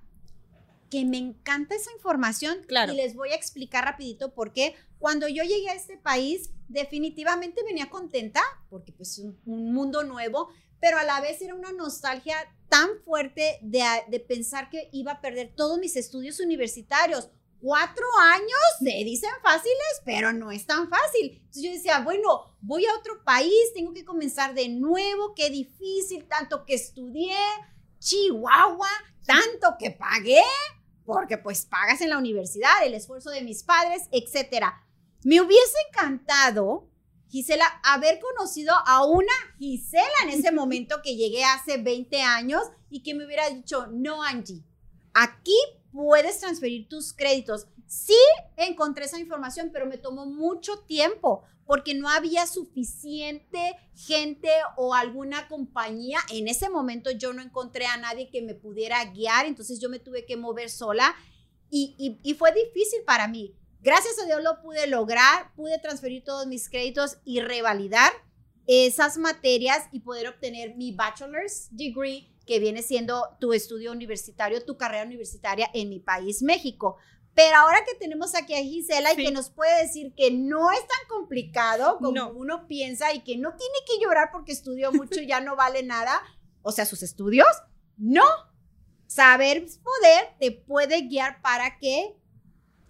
que 0.90 1.04
me 1.04 1.18
encanta 1.18 1.76
esa 1.76 1.92
información 1.92 2.58
claro. 2.66 2.92
y 2.92 2.96
les 2.96 3.14
voy 3.14 3.30
a 3.30 3.36
explicar 3.36 3.84
rapidito 3.84 4.34
por 4.34 4.52
qué. 4.52 4.74
Cuando 4.98 5.28
yo 5.28 5.44
llegué 5.44 5.68
a 5.68 5.74
este 5.74 5.96
país, 5.96 6.50
definitivamente 6.66 7.62
venía 7.62 7.88
contenta, 7.88 8.42
porque 8.70 8.92
pues 8.92 9.18
un, 9.18 9.38
un 9.46 9.72
mundo 9.72 10.02
nuevo, 10.02 10.48
pero 10.80 10.98
a 10.98 11.04
la 11.04 11.20
vez 11.20 11.40
era 11.40 11.54
una 11.54 11.72
nostalgia 11.72 12.36
tan 12.68 12.88
fuerte 13.04 13.58
de, 13.62 13.82
de 14.08 14.20
pensar 14.20 14.70
que 14.70 14.88
iba 14.92 15.12
a 15.12 15.20
perder 15.20 15.52
todos 15.54 15.78
mis 15.78 15.96
estudios 15.96 16.40
universitarios 16.40 17.30
cuatro 17.60 18.04
años 18.20 18.60
se 18.78 19.04
dicen 19.04 19.30
fáciles, 19.42 20.02
pero 20.04 20.32
no 20.32 20.50
es 20.50 20.66
tan 20.66 20.88
fácil. 20.88 21.32
Entonces 21.32 21.62
yo 21.62 21.72
decía, 21.72 22.00
bueno, 22.00 22.56
voy 22.60 22.86
a 22.86 22.94
otro 22.94 23.22
país, 23.24 23.72
tengo 23.74 23.92
que 23.92 24.04
comenzar 24.04 24.54
de 24.54 24.68
nuevo, 24.68 25.34
qué 25.34 25.50
difícil, 25.50 26.26
tanto 26.26 26.64
que 26.64 26.74
estudié, 26.74 27.36
Chihuahua, 27.98 28.88
tanto 29.26 29.76
que 29.78 29.90
pagué, 29.90 30.42
porque 31.04 31.38
pues 31.38 31.66
pagas 31.66 32.00
en 32.00 32.10
la 32.10 32.18
universidad, 32.18 32.84
el 32.84 32.94
esfuerzo 32.94 33.30
de 33.30 33.42
mis 33.42 33.62
padres, 33.62 34.08
etcétera. 34.12 34.84
Me 35.24 35.40
hubiese 35.40 35.74
encantado, 35.90 36.88
Gisela, 37.28 37.66
haber 37.82 38.20
conocido 38.20 38.74
a 38.86 39.04
una 39.04 39.32
Gisela 39.58 40.06
en 40.24 40.30
ese 40.30 40.52
momento 40.52 41.00
que 41.02 41.16
llegué 41.16 41.44
hace 41.44 41.78
20 41.78 42.22
años 42.22 42.62
y 42.88 43.02
que 43.02 43.14
me 43.14 43.26
hubiera 43.26 43.50
dicho, 43.50 43.86
no, 43.88 44.22
Angie, 44.22 44.64
aquí 45.12 45.56
puedes 45.92 46.40
transferir 46.40 46.88
tus 46.88 47.12
créditos. 47.12 47.66
Sí 47.86 48.18
encontré 48.56 49.06
esa 49.06 49.18
información, 49.18 49.70
pero 49.72 49.86
me 49.86 49.98
tomó 49.98 50.26
mucho 50.26 50.78
tiempo 50.80 51.44
porque 51.66 51.94
no 51.94 52.08
había 52.08 52.46
suficiente 52.46 53.76
gente 53.94 54.48
o 54.76 54.94
alguna 54.94 55.48
compañía. 55.48 56.18
En 56.32 56.48
ese 56.48 56.70
momento 56.70 57.10
yo 57.10 57.32
no 57.32 57.42
encontré 57.42 57.86
a 57.86 57.98
nadie 57.98 58.30
que 58.30 58.42
me 58.42 58.54
pudiera 58.54 59.04
guiar, 59.04 59.46
entonces 59.46 59.78
yo 59.80 59.90
me 59.90 59.98
tuve 59.98 60.24
que 60.24 60.36
mover 60.36 60.70
sola 60.70 61.14
y, 61.70 62.18
y 62.22 62.34
fue 62.34 62.52
difícil 62.52 63.00
para 63.04 63.28
mí. 63.28 63.54
Gracias 63.80 64.18
a 64.18 64.26
Dios 64.26 64.42
lo 64.42 64.60
pude 64.60 64.86
lograr, 64.86 65.54
pude 65.54 65.78
transferir 65.78 66.24
todos 66.24 66.46
mis 66.46 66.68
créditos 66.68 67.18
y 67.24 67.40
revalidar 67.40 68.12
esas 68.66 69.16
materias 69.16 69.88
y 69.92 70.00
poder 70.00 70.28
obtener 70.28 70.76
mi 70.76 70.92
bachelor's 70.92 71.68
degree 71.70 72.28
que 72.48 72.58
viene 72.58 72.82
siendo 72.82 73.36
tu 73.38 73.52
estudio 73.52 73.92
universitario, 73.92 74.64
tu 74.64 74.78
carrera 74.78 75.04
universitaria 75.04 75.68
en 75.74 75.90
mi 75.90 76.00
país, 76.00 76.42
México. 76.42 76.96
Pero 77.34 77.58
ahora 77.58 77.84
que 77.84 77.94
tenemos 77.94 78.34
aquí 78.34 78.54
a 78.54 78.62
Gisela 78.62 79.12
y 79.12 79.16
que 79.16 79.30
nos 79.30 79.50
puede 79.50 79.82
decir 79.82 80.14
que 80.16 80.30
no 80.30 80.72
es 80.72 80.80
tan 80.80 81.08
complicado 81.10 81.98
como 81.98 82.30
uno 82.30 82.66
piensa 82.66 83.12
y 83.12 83.22
que 83.22 83.36
no 83.36 83.54
tiene 83.54 83.74
que 83.86 84.02
llorar 84.02 84.30
porque 84.32 84.52
estudió 84.52 84.90
mucho 84.92 85.20
y 85.20 85.26
ya 85.26 85.40
no 85.42 85.56
vale 85.56 85.82
nada, 85.82 86.22
o 86.62 86.72
sea, 86.72 86.86
sus 86.86 87.02
estudios, 87.02 87.46
no. 87.98 88.24
Saber 89.06 89.66
poder 89.82 90.36
te 90.40 90.50
puede 90.50 91.02
guiar 91.02 91.40
para 91.42 91.78
que 91.78 92.16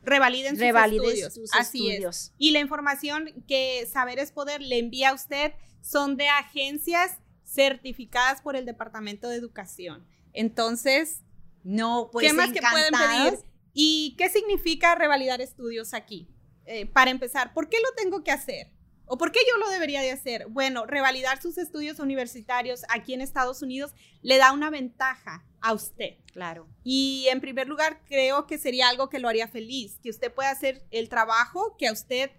revaliden 0.02 0.56
sus 0.56 0.64
estudios. 0.64 1.34
Sus 1.34 1.54
Así 1.54 1.90
Es. 1.90 2.32
Y 2.38 2.52
la 2.52 2.60
información 2.60 3.44
que 3.46 3.86
Saber 3.92 4.20
es 4.20 4.30
Poder 4.30 4.62
le 4.62 4.78
envía 4.78 5.10
a 5.10 5.14
usted 5.14 5.52
son 5.80 6.16
de 6.16 6.28
agencias 6.28 7.18
certificadas 7.48 8.42
por 8.42 8.56
el 8.56 8.66
Departamento 8.66 9.28
de 9.28 9.36
Educación. 9.36 10.06
Entonces, 10.32 11.22
no, 11.64 12.10
pues 12.12 12.26
¿qué 12.26 12.32
más 12.32 12.52
que 12.52 12.60
pueden 12.60 12.92
pedir? 12.92 13.38
¿Y 13.72 14.14
qué 14.18 14.28
significa 14.28 14.94
revalidar 14.94 15.40
estudios 15.40 15.94
aquí? 15.94 16.28
Eh, 16.66 16.86
para 16.86 17.10
empezar, 17.10 17.54
¿por 17.54 17.68
qué 17.68 17.78
lo 17.78 17.94
tengo 17.96 18.22
que 18.22 18.30
hacer? 18.30 18.70
¿O 19.06 19.16
por 19.16 19.32
qué 19.32 19.40
yo 19.48 19.56
lo 19.56 19.70
debería 19.70 20.02
de 20.02 20.10
hacer? 20.10 20.46
Bueno, 20.48 20.84
revalidar 20.84 21.40
sus 21.40 21.56
estudios 21.56 21.98
universitarios 21.98 22.82
aquí 22.90 23.14
en 23.14 23.22
Estados 23.22 23.62
Unidos 23.62 23.94
le 24.20 24.36
da 24.36 24.52
una 24.52 24.68
ventaja 24.68 25.46
a 25.62 25.72
usted. 25.72 26.16
Claro. 26.32 26.68
Y 26.84 27.26
en 27.30 27.40
primer 27.40 27.68
lugar, 27.68 28.02
creo 28.06 28.46
que 28.46 28.58
sería 28.58 28.90
algo 28.90 29.08
que 29.08 29.18
lo 29.18 29.28
haría 29.28 29.48
feliz, 29.48 29.98
que 30.02 30.10
usted 30.10 30.32
pueda 30.32 30.50
hacer 30.50 30.86
el 30.90 31.08
trabajo 31.08 31.76
que 31.78 31.88
a 31.88 31.92
usted 31.92 32.30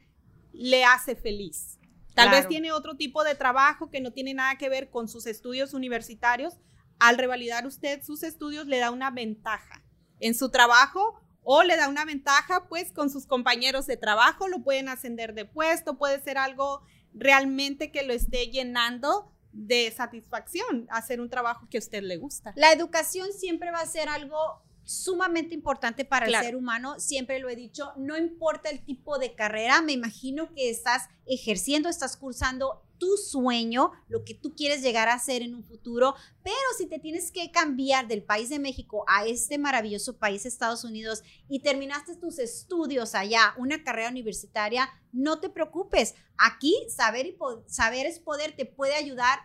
le 0.54 0.86
hace 0.86 1.16
feliz. 1.16 1.79
Tal 2.20 2.32
vez 2.32 2.48
tiene 2.48 2.72
otro 2.72 2.96
tipo 2.96 3.24
de 3.24 3.36
trabajo 3.36 3.90
que 3.90 4.02
no 4.02 4.12
tiene 4.12 4.34
nada 4.34 4.58
que 4.58 4.70
ver 4.70 4.90
con 4.90 5.08
sus 5.08 5.26
estudios 5.26 5.74
universitarios. 5.74 6.58
Al 7.00 7.18
revalidar 7.18 7.66
usted 7.66 8.04
sus 8.04 8.24
estudios 8.24 8.68
le 8.68 8.80
da 8.80 8.92
una 8.92 9.10
ventaja 9.10 9.84
en 10.20 10.36
su 10.36 10.50
trabajo 10.50 11.20
o 11.44 11.64
le 11.64 11.78
da 11.78 11.88
una 11.88 12.06
ventaja 12.06 12.68
pues 12.68 12.92
con 12.92 13.10
sus 13.10 13.26
compañeros 13.26 13.88
de 13.88 13.98
trabajo, 13.98 14.48
lo 14.48 14.64
pueden 14.64 14.90
ascender 14.90 15.34
de 15.34 15.46
puesto, 15.46 15.98
puede 15.98 16.20
ser 16.22 16.38
algo 16.38 16.82
realmente 17.14 17.92
que 17.92 18.04
lo 18.04 18.14
esté 18.14 18.48
llenando 18.48 19.32
de 19.52 19.92
satisfacción, 19.92 20.88
hacer 20.92 21.22
un 21.22 21.30
trabajo 21.30 21.68
que 21.70 21.78
a 21.78 21.80
usted 21.80 22.04
le 22.04 22.18
gusta. 22.18 22.54
La 22.56 22.72
educación 22.72 23.32
siempre 23.34 23.72
va 23.72 23.80
a 23.80 23.86
ser 23.86 24.10
algo 24.10 24.62
sumamente 24.90 25.54
importante 25.54 26.04
para 26.04 26.26
Claro. 26.26 26.44
el 26.44 26.48
ser 26.48 26.56
humano, 26.56 27.00
siempre 27.00 27.38
lo 27.38 27.48
he 27.48 27.56
dicho, 27.56 27.94
no 27.96 28.18
importa 28.18 28.70
el 28.70 28.84
tipo 28.84 29.20
de 29.20 29.36
carrera, 29.36 29.84
me 29.84 29.92
imagino 29.92 30.52
que 30.56 30.72
estás 30.72 31.10
ejerciendo, 31.28 31.90
estás 31.90 32.18
cursando 32.18 32.82
tu 32.98 33.16
sueño, 33.16 33.92
lo 34.08 34.26
que 34.26 34.34
tú 34.34 34.56
quieres 34.56 34.82
llegar 34.82 35.08
a 35.08 35.14
hacer 35.14 35.44
en 35.44 35.54
un 35.54 35.64
futuro, 35.64 36.16
pero 36.44 36.56
si 36.76 36.88
te 36.88 36.98
tienes 36.98 37.32
que 37.32 37.52
cambiar 37.52 38.08
del 38.08 38.24
país 38.24 38.50
de 38.50 38.58
México 38.58 39.06
a 39.08 39.28
este 39.28 39.60
maravilloso 39.60 40.18
país, 40.18 40.48
Estados 40.48 40.84
Unidos, 40.84 41.22
y 41.48 41.60
terminaste 41.62 42.16
tus 42.16 42.40
estudios 42.40 43.14
allá, 43.14 43.54
una 43.58 43.84
carrera 43.84 44.10
universitaria, 44.10 44.90
no 45.12 45.40
te 45.40 45.50
preocupes. 45.50 46.16
Aquí 46.36 46.76
saber, 46.90 47.28
y 47.28 47.38
saber 47.68 48.08
es 48.08 48.20
poder, 48.20 48.56
te 48.56 48.66
puede 48.66 48.96
ayudar 48.96 49.40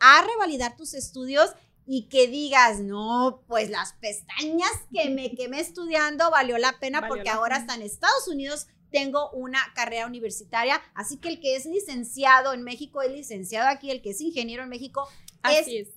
a 0.00 0.22
revalidar 0.22 0.76
tus 0.76 0.94
estudios 0.94 1.54
y 1.86 2.08
que 2.08 2.26
digas, 2.28 2.80
no, 2.80 3.42
pues 3.46 3.68
las 3.70 3.92
pestañas 3.94 4.70
que 4.92 5.10
me 5.10 5.30
quemé 5.36 5.60
estudiando 5.60 6.30
valió 6.30 6.56
la 6.58 6.78
pena 6.80 7.00
Valió 7.00 7.14
porque 7.14 7.28
la 7.28 7.34
ahora 7.34 7.56
pena. 7.56 7.60
hasta 7.72 7.74
en 7.74 7.82
Estados 7.82 8.28
Unidos 8.28 8.66
tengo 8.90 9.30
una 9.32 9.58
carrera 9.74 10.06
universitaria, 10.06 10.80
así 10.94 11.16
que 11.18 11.28
el 11.28 11.40
que 11.40 11.56
es 11.56 11.66
licenciado 11.66 12.52
en 12.52 12.62
México 12.62 13.02
es 13.02 13.10
licenciado 13.10 13.68
aquí, 13.68 13.90
el 13.90 14.00
que 14.02 14.10
es 14.10 14.20
ingeniero 14.20 14.62
en 14.62 14.68
México 14.68 15.08
Así 15.42 15.78
es. 15.78 15.88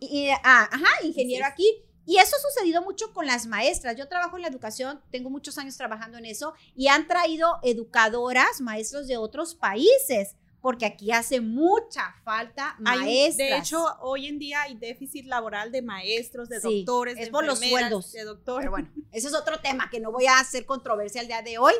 y- 0.00 0.30
ah, 0.30 0.68
ajá, 0.72 1.04
ingeniero 1.04 1.44
Así 1.44 1.52
aquí. 1.52 1.84
Y 2.06 2.16
eso 2.16 2.34
ha 2.34 2.50
sucedido 2.52 2.82
mucho 2.82 3.12
con 3.12 3.26
las 3.26 3.46
maestras. 3.46 3.94
Yo 3.96 4.08
trabajo 4.08 4.34
en 4.36 4.42
la 4.42 4.48
educación, 4.48 5.00
tengo 5.12 5.30
muchos 5.30 5.58
años 5.58 5.76
trabajando 5.76 6.16
en 6.18 6.24
eso 6.24 6.54
y 6.74 6.88
han 6.88 7.06
traído 7.06 7.58
educadoras, 7.62 8.60
maestros 8.60 9.06
de 9.06 9.16
otros 9.16 9.54
países, 9.54 10.34
porque 10.60 10.84
aquí 10.86 11.10
hace 11.12 11.40
mucha 11.40 12.14
falta 12.24 12.76
Hay 12.84 12.98
maestras. 12.98 13.36
de 13.48 13.56
hecho, 13.56 13.84
hoy 14.00 14.26
en 14.26 14.38
día 14.38 14.62
hay 14.62 14.74
déficit 14.76 15.24
laboral 15.26 15.72
de 15.72 15.80
maestros, 15.82 16.48
de 16.48 16.60
Sí, 16.60 16.84
doctores, 16.84 17.16
es 17.18 17.26
de 17.26 17.30
por 17.30 17.44
los 17.44 17.58
sueldos. 17.58 18.12
de 18.12 18.24
doctores. 18.24 18.60
Pero 18.64 18.70
bueno, 18.70 18.90
ese 19.12 19.28
es 19.28 19.34
otro 19.34 19.58
tema 19.60 19.88
que 19.90 20.00
no 20.00 20.12
voy 20.12 20.26
a 20.26 20.38
hacer 20.38 20.66
controversia 20.66 21.20
el 21.22 21.26
día 21.28 21.42
de 21.42 21.58
hoy, 21.58 21.74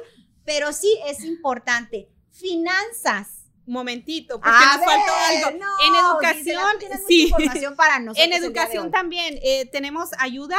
pero 0.44 0.72
sí 0.72 0.98
es 1.06 1.22
importante. 1.24 2.08
Finanzas. 2.32 3.36
Momentito, 3.66 4.40
porque 4.40 4.50
A 4.52 4.76
nos 4.78 4.84
faltó 4.84 5.12
algo. 5.28 5.58
no, 5.64 5.66
en 5.86 5.94
educación, 5.94 6.64
sí. 7.06 7.24
información 7.24 7.76
para 7.76 7.98
nosotros 8.00 8.26
En 8.26 8.32
educación 8.32 8.90
también 8.90 9.38
eh, 9.42 9.66
tenemos 9.66 10.08
ayuda 10.18 10.56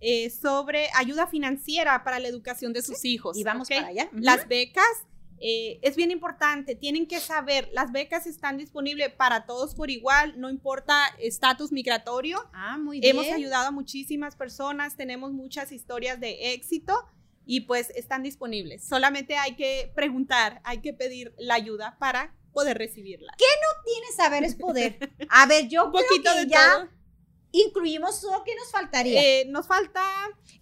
eh, 0.00 0.30
sobre 0.30 0.88
ayuda 0.94 1.28
financiera 1.28 2.02
para 2.02 2.18
la 2.18 2.26
educación 2.26 2.72
de 2.72 2.82
sus 2.82 3.04
hijos. 3.04 3.36
Y 3.36 3.44
vamos 3.44 3.68
para 3.68 3.86
allá. 3.88 4.08
Las 4.14 4.48
becas 4.48 4.84
eh, 5.40 5.78
es 5.82 5.96
bien 5.96 6.10
importante, 6.10 6.74
tienen 6.74 7.06
que 7.06 7.18
saber, 7.18 7.68
las 7.72 7.92
becas 7.92 8.26
están 8.26 8.58
disponibles 8.58 9.12
para 9.12 9.46
todos 9.46 9.74
por 9.74 9.90
igual, 9.90 10.38
no 10.38 10.50
importa 10.50 11.02
estatus 11.18 11.72
migratorio. 11.72 12.38
Ah, 12.52 12.76
muy 12.76 13.00
bien. 13.00 13.16
Hemos 13.16 13.26
ayudado 13.32 13.68
a 13.68 13.70
muchísimas 13.70 14.36
personas, 14.36 14.96
tenemos 14.96 15.32
muchas 15.32 15.72
historias 15.72 16.20
de 16.20 16.52
éxito 16.52 16.94
y 17.46 17.62
pues 17.62 17.90
están 17.96 18.22
disponibles. 18.22 18.84
Solamente 18.84 19.36
hay 19.36 19.56
que 19.56 19.90
preguntar, 19.94 20.60
hay 20.62 20.82
que 20.82 20.92
pedir 20.92 21.34
la 21.38 21.54
ayuda 21.54 21.96
para 21.98 22.34
poder 22.52 22.76
recibirla. 22.78 23.32
Tienes 23.38 24.14
saber 24.16 24.44
es 24.44 24.54
poder. 24.54 24.98
A 25.30 25.46
ver, 25.46 25.68
yo 25.68 25.86
Un 25.86 25.92
creo 25.92 26.04
poquito 26.06 26.32
que 26.34 26.44
de 26.44 26.50
ya 26.50 26.74
todo. 26.74 26.88
Incluimos 27.52 28.20
todo. 28.20 28.42
¿Qué 28.44 28.54
nos 28.54 28.70
faltaría? 28.70 29.22
Eh, 29.22 29.44
nos 29.46 29.66
falta 29.66 30.02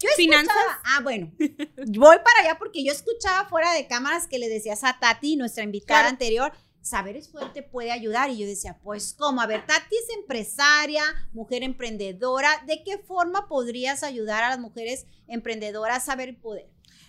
yo 0.00 0.08
finanzas. 0.16 0.54
Ah, 0.84 1.00
bueno. 1.02 1.32
Voy 1.38 2.16
para 2.24 2.40
allá 2.42 2.58
porque 2.58 2.84
yo 2.84 2.92
escuchaba 2.92 3.48
fuera 3.48 3.72
de 3.72 3.86
cámaras 3.86 4.26
que 4.26 4.38
le 4.38 4.48
decías 4.48 4.84
a 4.84 4.98
Tati, 4.98 5.36
nuestra 5.36 5.64
invitada 5.64 6.00
Claro. 6.00 6.08
anterior, 6.10 6.52
saber 6.80 7.16
es 7.16 7.28
poder 7.28 7.52
te 7.52 7.62
puede 7.62 7.90
ayudar. 7.92 8.30
Y 8.30 8.38
yo 8.38 8.46
decía, 8.46 8.78
pues, 8.82 9.14
¿cómo? 9.18 9.40
A 9.40 9.46
ver, 9.46 9.66
Tati 9.66 9.96
es 9.96 10.16
empresaria, 10.16 11.02
mujer 11.32 11.62
emprendedora. 11.62 12.50
¿De 12.66 12.82
qué 12.84 12.98
forma 12.98 13.48
podrías 13.48 14.02
ayudar 14.02 14.44
a 14.44 14.50
las 14.50 14.58
mujeres 14.58 15.06
emprendedoras 15.26 15.98
a 15.98 16.06
saber 16.06 16.30
y 16.30 16.32
poder? 16.32 16.68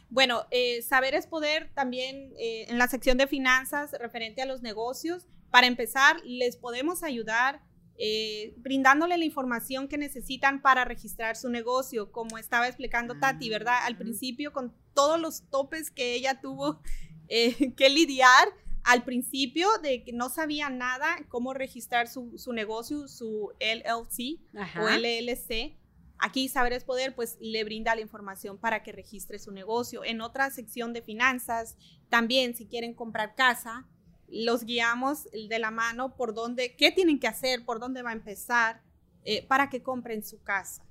Bueno, 0.09 0.47
eh, 0.49 0.81
saber 0.81 1.13
es 1.13 1.27
poder 1.27 1.71
también 1.75 2.33
eh, 2.39 2.65
en 2.67 2.79
la 2.79 2.87
sección 2.87 3.17
de 3.19 3.27
finanzas 3.27 3.91
referente 3.99 4.41
a 4.41 4.45
los 4.47 4.61
negocios. 4.61 5.27
Para 5.51 5.67
empezar, 5.67 6.19
les 6.25 6.57
podemos 6.57 7.03
ayudar 7.03 7.61
eh, 8.01 8.53
brindándole 8.57 9.17
la 9.17 9.25
información 9.25 9.89
que 9.89 9.97
necesitan 9.97 10.61
para 10.61 10.85
registrar 10.85 11.35
su 11.35 11.49
negocio, 11.49 12.11
como 12.13 12.37
estaba 12.37 12.67
explicando 12.67 13.19
Tati, 13.19 13.49
¿verdad? 13.49 13.79
Al 13.85 13.95
Ah. 13.95 13.97
principio, 13.97 14.53
con 14.53 14.73
todos 14.93 15.19
los 15.19 15.43
topes 15.49 15.91
que 15.91 16.13
ella 16.15 16.39
tuvo 16.41 16.79
eh, 17.27 17.73
que 17.75 17.89
lidiar 17.89 18.47
al 18.85 19.03
principio 19.03 19.67
de 19.83 20.03
que 20.05 20.13
no 20.13 20.29
sabía 20.29 20.69
nada 20.69 21.17
cómo 21.27 21.53
registrar 21.53 22.07
su, 22.07 22.37
su 22.37 22.53
negocio, 22.53 23.07
su 23.09 23.51
LLC 23.59 24.39
o 24.81 24.87
LLC. 24.89 25.77
Aquí 26.21 26.49
Saber 26.49 26.73
es 26.73 26.83
Poder 26.85 27.13
pues 27.15 27.37
le 27.41 27.63
brinda 27.65 27.93
la 27.95 28.01
información 28.01 28.57
para 28.57 28.81
que 28.81 28.91
registre 28.93 29.39
su 29.39 29.51
negocio. 29.51 30.03
En 30.03 30.21
otra 30.21 30.49
sección 30.49 30.91
de 30.93 31.01
finanzas, 31.01 31.77
también 32.09 32.55
si 32.55 32.65
quieren 32.67 32.93
comprar 32.93 33.35
casa, 33.35 33.85
los 34.31 34.63
guiamos 34.63 35.29
de 35.31 35.59
la 35.59 35.71
mano 35.71 36.15
por 36.15 36.33
dónde, 36.33 36.75
qué 36.75 36.91
tienen 36.91 37.19
que 37.19 37.27
hacer, 37.27 37.65
por 37.65 37.79
dónde 37.79 38.01
va 38.01 38.11
a 38.11 38.13
empezar 38.13 38.81
eh, 39.25 39.45
para 39.47 39.69
que 39.69 39.83
compren 39.83 40.23
su 40.23 40.41
casa. 40.43 40.83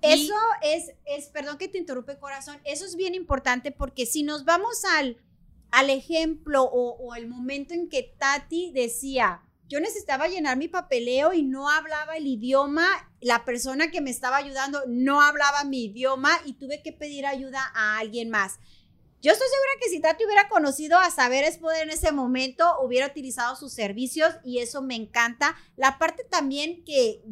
Eso 0.00 0.34
es, 0.62 0.94
es, 1.04 1.28
perdón 1.28 1.58
que 1.58 1.68
te 1.68 1.78
interrumpe 1.78 2.18
corazón, 2.18 2.60
eso 2.64 2.84
es 2.84 2.96
bien 2.96 3.14
importante 3.14 3.70
porque 3.70 4.04
si 4.04 4.24
nos 4.24 4.44
vamos 4.44 4.84
al, 4.98 5.16
al 5.70 5.90
ejemplo 5.90 6.64
o, 6.64 6.96
o 6.96 7.14
el 7.14 7.28
momento 7.28 7.72
en 7.72 7.88
que 7.88 8.14
Tati 8.18 8.72
decía, 8.72 9.42
yo 9.68 9.80
necesitaba 9.80 10.28
llenar 10.28 10.58
mi 10.58 10.68
papeleo 10.68 11.32
y 11.32 11.42
no 11.42 11.70
hablaba 11.70 12.16
el 12.16 12.26
idioma, 12.26 12.86
la 13.20 13.44
persona 13.44 13.90
que 13.90 14.00
me 14.00 14.10
estaba 14.10 14.36
ayudando 14.36 14.82
no 14.88 15.22
hablaba 15.22 15.64
mi 15.64 15.84
idioma 15.84 16.32
y 16.44 16.54
tuve 16.54 16.82
que 16.82 16.92
pedir 16.92 17.24
ayuda 17.24 17.70
a 17.74 17.98
alguien 17.98 18.28
más. 18.28 18.58
Yo 19.22 19.30
estoy 19.30 19.46
segura 19.46 19.70
que 19.80 19.88
si 19.88 20.00
Tati 20.00 20.24
hubiera 20.24 20.48
conocido 20.48 20.98
a 20.98 21.08
Saber 21.12 21.44
es 21.44 21.56
Poder 21.56 21.84
en 21.84 21.90
ese 21.90 22.10
momento, 22.10 22.80
hubiera 22.80 23.06
utilizado 23.06 23.54
sus 23.54 23.72
servicios 23.72 24.34
y 24.42 24.58
eso 24.58 24.82
me 24.82 24.96
encanta. 24.96 25.54
La 25.76 25.96
parte 25.96 26.24
también 26.24 26.84
que 26.84 27.22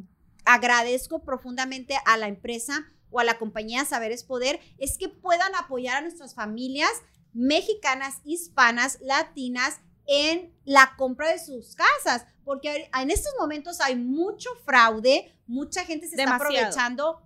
agradezco 0.44 1.24
profundamente 1.24 1.98
a 2.06 2.16
la 2.16 2.28
empresa 2.28 2.86
o 3.10 3.18
a 3.18 3.24
la 3.24 3.38
compañía 3.38 3.84
Saber 3.84 4.12
es 4.12 4.22
Poder 4.22 4.60
es 4.78 4.98
que 4.98 5.08
puedan 5.08 5.52
apoyar 5.56 5.96
a 5.96 6.00
nuestras 6.02 6.32
familias 6.32 6.92
mexicanas, 7.32 8.20
hispanas, 8.24 8.98
latinas 9.00 9.80
en 10.06 10.54
la 10.64 10.94
compra 10.96 11.32
de 11.32 11.40
sus 11.40 11.74
casas, 11.74 12.24
porque 12.44 12.88
en 13.00 13.10
estos 13.10 13.32
momentos 13.36 13.80
hay 13.80 13.96
mucho 13.96 14.50
fraude, 14.64 15.36
mucha 15.48 15.84
gente 15.84 16.06
se 16.06 16.14
está 16.14 16.36
aprovechando 16.36 17.20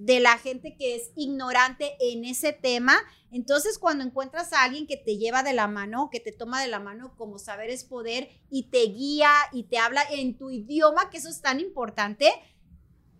de 0.00 0.18
la 0.18 0.38
gente 0.38 0.76
que 0.76 0.96
es 0.96 1.10
ignorante 1.14 1.94
en 2.00 2.24
ese 2.24 2.54
tema. 2.54 2.96
Entonces, 3.30 3.78
cuando 3.78 4.02
encuentras 4.02 4.54
a 4.54 4.62
alguien 4.62 4.86
que 4.86 4.96
te 4.96 5.18
lleva 5.18 5.42
de 5.42 5.52
la 5.52 5.68
mano, 5.68 6.08
que 6.10 6.20
te 6.20 6.32
toma 6.32 6.62
de 6.62 6.68
la 6.68 6.80
mano 6.80 7.14
como 7.16 7.38
saber 7.38 7.68
es 7.68 7.84
poder 7.84 8.30
y 8.48 8.70
te 8.70 8.82
guía 8.84 9.30
y 9.52 9.64
te 9.64 9.76
habla 9.76 10.02
en 10.10 10.38
tu 10.38 10.50
idioma, 10.50 11.10
que 11.10 11.18
eso 11.18 11.28
es 11.28 11.42
tan 11.42 11.60
importante, 11.60 12.32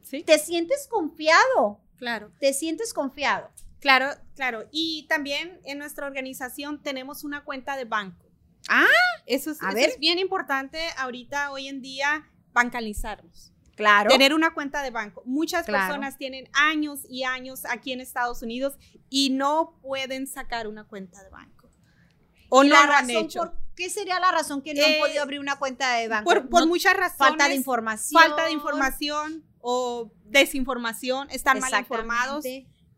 Sí, 0.01 0.23
te 0.25 0.39
sientes 0.39 0.89
confiado, 0.91 1.83
claro. 1.99 2.33
te 2.41 2.55
sientes 2.55 2.95
confiado. 2.95 3.51
Claro, 3.79 4.07
claro. 4.35 4.67
Y 4.73 5.07
también 5.07 5.61
en 5.65 5.79
nuestra 5.79 6.07
organización 6.07 6.83
tenemos 6.83 7.25
una 7.25 7.45
cuenta 7.45 7.77
de 7.77 7.85
banco. 7.85 8.27
Ah, 8.71 8.87
eso 9.27 9.51
es, 9.51 9.63
a 9.63 9.69
eso 9.69 9.75
ver. 9.77 9.91
es 9.91 9.99
bien 9.99 10.19
importante 10.19 10.81
ahorita, 10.97 11.53
hoy 11.53 11.69
en 11.69 11.83
día, 11.83 12.27
bancalizarnos. 12.53 13.53
Claro. 13.81 14.11
Tener 14.11 14.35
una 14.35 14.53
cuenta 14.55 14.83
de 14.83 14.91
banco. 14.91 15.23
Muchas 15.27 15.65
Claro. 15.67 15.87
personas 15.87 16.17
tienen 16.19 16.49
años 16.53 17.01
y 17.09 17.25
años 17.25 17.65
aquí 17.65 17.93
en 17.93 18.01
Estados 18.01 18.43
Unidos 18.43 18.79
y 19.09 19.31
no 19.31 19.79
pueden 19.83 20.27
sacar 20.27 20.67
una 20.69 20.85
cuenta 20.85 21.23
de 21.23 21.31
banco. 21.31 21.69
O 22.51 22.63
¿Y 22.65 22.69
no 22.69 22.75
la 22.75 22.87
lo 22.87 22.93
han 22.95 23.11
hecho. 23.11 23.39
por 23.41 23.57
qué 23.77 23.89
sería 23.89 24.21
la 24.21 24.33
razón 24.33 24.61
que 24.61 24.75
no 24.75 24.81
Eh, 24.83 24.95
han 24.97 25.01
podido 25.01 25.23
abrir 25.23 25.41
una 25.41 25.57
cuenta 25.59 25.95
de 25.95 26.09
banco? 26.09 26.25
Por, 26.29 26.49
por 26.49 26.61
No- 26.63 26.67
muchas 26.67 26.95
razones. 26.97 27.17
falta 27.31 27.49
de 27.49 27.55
información. 27.55 28.23
Falta 28.23 28.45
de 28.45 28.53
información 28.53 29.45
o 29.61 30.11
desinformación. 30.25 31.29
Están 31.31 31.61
mal 31.61 31.73
informados. 31.79 32.45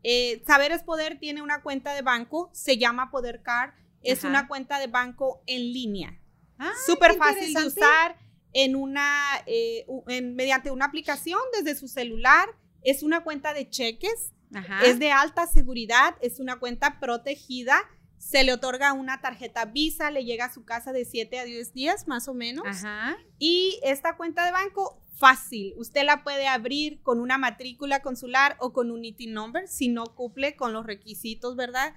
Eh, 0.05 0.43
Saber 0.47 0.73
es 0.73 0.83
Poder 0.83 1.19
tiene 1.21 1.43
una 1.43 1.63
cuenta 1.63 1.95
de 1.95 2.03
banco, 2.03 2.51
se 2.53 2.77
llama 2.77 3.11
Poder 3.11 3.43
Card, 3.43 3.73
es 4.03 4.19
Ajá. 4.21 4.29
una 4.29 4.49
cuenta 4.49 4.81
de 4.81 4.89
banco 4.89 5.43
en 5.47 5.61
línea. 5.73 6.19
Ah, 6.59 6.73
Súper 6.87 7.15
fácil 7.17 7.55
de 7.55 7.67
usar 7.67 8.17
en 8.53 8.77
una, 8.77 9.25
eh, 9.47 9.87
en- 10.09 10.35
mediante 10.35 10.71
una 10.71 10.87
aplicación 10.87 11.41
desde 11.57 11.79
su 11.79 11.89
celular. 11.89 12.49
es 12.85 13.05
una 13.05 13.23
cuenta 13.23 13.55
de 13.55 13.71
cheques, 13.71 14.33
Ajá. 14.53 14.83
es 14.85 14.99
de 14.99 15.13
alta 15.13 15.47
seguridad, 15.47 16.17
es 16.21 16.41
una 16.41 16.59
cuenta 16.59 16.99
protegida. 16.99 17.77
Se 18.19 18.43
le 18.43 18.53
otorga 18.53 18.93
una 18.93 19.21
tarjeta 19.21 19.67
Visa, 19.67 20.11
le 20.11 20.25
llega 20.25 20.47
a 20.47 20.53
su 20.53 20.65
casa 20.65 20.93
de 20.93 21.05
7 21.05 21.39
a 21.39 21.45
10 21.45 21.73
días 21.73 22.09
más 22.09 22.27
o 22.27 22.35
menos. 22.35 22.65
Ajá. 22.67 23.17
Y 23.39 23.79
esta 23.85 24.17
cuenta 24.17 24.45
de 24.45 24.51
banco, 24.51 25.01
fácil. 25.17 25.75
Usted 25.77 26.03
la 26.05 26.25
puede 26.25 26.49
abrir 26.49 27.01
con 27.03 27.21
una 27.21 27.39
matrícula 27.39 28.03
consular 28.03 28.57
o 28.59 28.73
con 28.73 28.91
un 28.91 29.05
ITIN 29.05 29.33
number 29.33 29.69
si 29.69 29.87
no 29.87 30.05
cumple 30.17 30.57
con 30.57 30.73
los 30.73 30.85
requisitos, 30.85 31.55
¿verdad? 31.55 31.95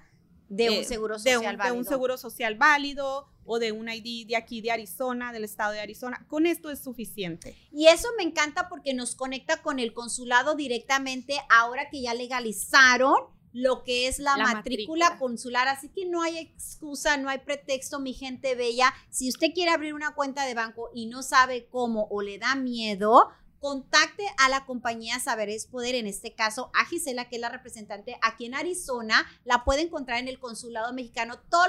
De 0.48 0.66
Eh, 0.66 0.78
un 0.78 0.84
seguro 0.84 1.14
de 1.18 1.32
social 1.32 1.38
un, 1.46 1.50
de 1.50 1.56
válido. 1.56 1.78
un 1.78 1.84
seguro 1.84 2.16
social 2.16 2.54
válido 2.54 3.28
o 3.46 3.58
de 3.58 3.72
un 3.72 3.88
ID 3.88 4.26
de 4.26 4.36
aquí 4.36 4.60
de 4.60 4.70
Arizona, 4.72 5.32
del 5.32 5.44
estado 5.44 5.72
de 5.72 5.80
Arizona. 5.80 6.24
Con 6.28 6.46
esto 6.46 6.70
es 6.70 6.82
suficiente. 6.82 7.56
Y 7.72 7.86
eso 7.86 8.08
me 8.16 8.24
encanta 8.24 8.68
porque 8.68 8.94
nos 8.94 9.14
conecta 9.14 9.62
con 9.62 9.78
el 9.78 9.92
consulado 9.92 10.54
directamente 10.54 11.38
ahora 11.48 11.88
que 11.90 12.02
ya 12.02 12.14
legalizaron 12.14 13.14
lo 13.52 13.84
que 13.84 14.06
es 14.06 14.18
la, 14.18 14.36
La 14.36 14.44
matrícula, 14.44 15.06
matrícula. 15.06 15.18
consular. 15.18 15.68
Así 15.68 15.88
que 15.88 16.04
no 16.04 16.20
hay 16.22 16.36
excusa, 16.36 17.16
no 17.16 17.30
hay 17.30 17.38
pretexto, 17.38 17.98
mi 18.00 18.12
gente 18.12 18.54
bella. 18.54 18.92
Si 19.08 19.30
usted 19.30 19.54
quiere 19.54 19.70
abrir 19.70 19.94
una 19.94 20.14
cuenta 20.14 20.44
de 20.44 20.52
banco 20.52 20.90
y 20.94 21.06
no 21.06 21.22
sabe 21.22 21.66
cómo 21.70 22.06
o 22.10 22.20
le 22.20 22.38
da 22.38 22.54
miedo, 22.54 23.30
contacte 23.66 24.22
a 24.38 24.48
la 24.48 24.64
compañía 24.64 25.18
Saberes 25.18 25.66
Poder, 25.66 25.96
en 25.96 26.06
este 26.06 26.32
caso 26.32 26.70
a 26.72 26.84
Gisela, 26.84 27.28
que 27.28 27.34
es 27.34 27.40
la 27.40 27.48
representante 27.48 28.16
aquí 28.22 28.46
en 28.46 28.54
Arizona. 28.54 29.26
La 29.44 29.64
puede 29.64 29.82
encontrar 29.82 30.20
en 30.20 30.28
el 30.28 30.38
consulado 30.38 30.92
mexicano 30.92 31.40
todos 31.50 31.68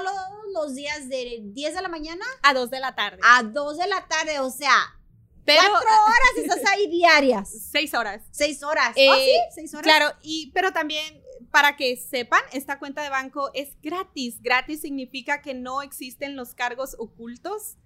los 0.54 0.76
días 0.76 1.08
de 1.08 1.40
10 1.42 1.74
de 1.74 1.82
la 1.82 1.88
mañana 1.88 2.24
A 2.44 2.54
dos 2.54 2.70
de 2.70 2.78
la 2.78 2.94
tarde. 2.94 3.18
a 3.24 3.42
2 3.42 3.78
de 3.78 3.88
la 3.88 4.06
tarde. 4.06 4.38
O 4.38 4.48
sea, 4.48 4.70
Pero 5.44 5.60
cuatro 5.68 5.88
horas 5.90 6.36
estás 6.36 6.72
ahí 6.72 6.86
diarias. 6.86 7.50
seis 7.72 7.92
horas. 7.94 8.22
Seis 8.30 8.62
horas. 8.62 8.92
Eh, 8.94 9.10
¿Oh, 9.10 9.16
sí? 9.16 9.32
¿Seis 9.56 9.74
horas? 9.74 9.82
Claro, 9.82 10.16
y 10.22 10.52
pero 10.52 10.72
también 10.72 11.20
para 11.50 11.76
que 11.76 11.96
sepan, 11.96 12.42
esta 12.52 12.78
cuenta 12.78 13.02
de 13.02 13.10
banco 13.10 13.50
es 13.54 13.70
gratis. 13.82 14.40
Gratis 14.40 14.82
significa 14.82 15.42
que 15.42 15.52
no 15.52 15.82
existen 15.82 16.36
los 16.36 16.54
cargos 16.54 16.94
ocultos. 16.96 17.76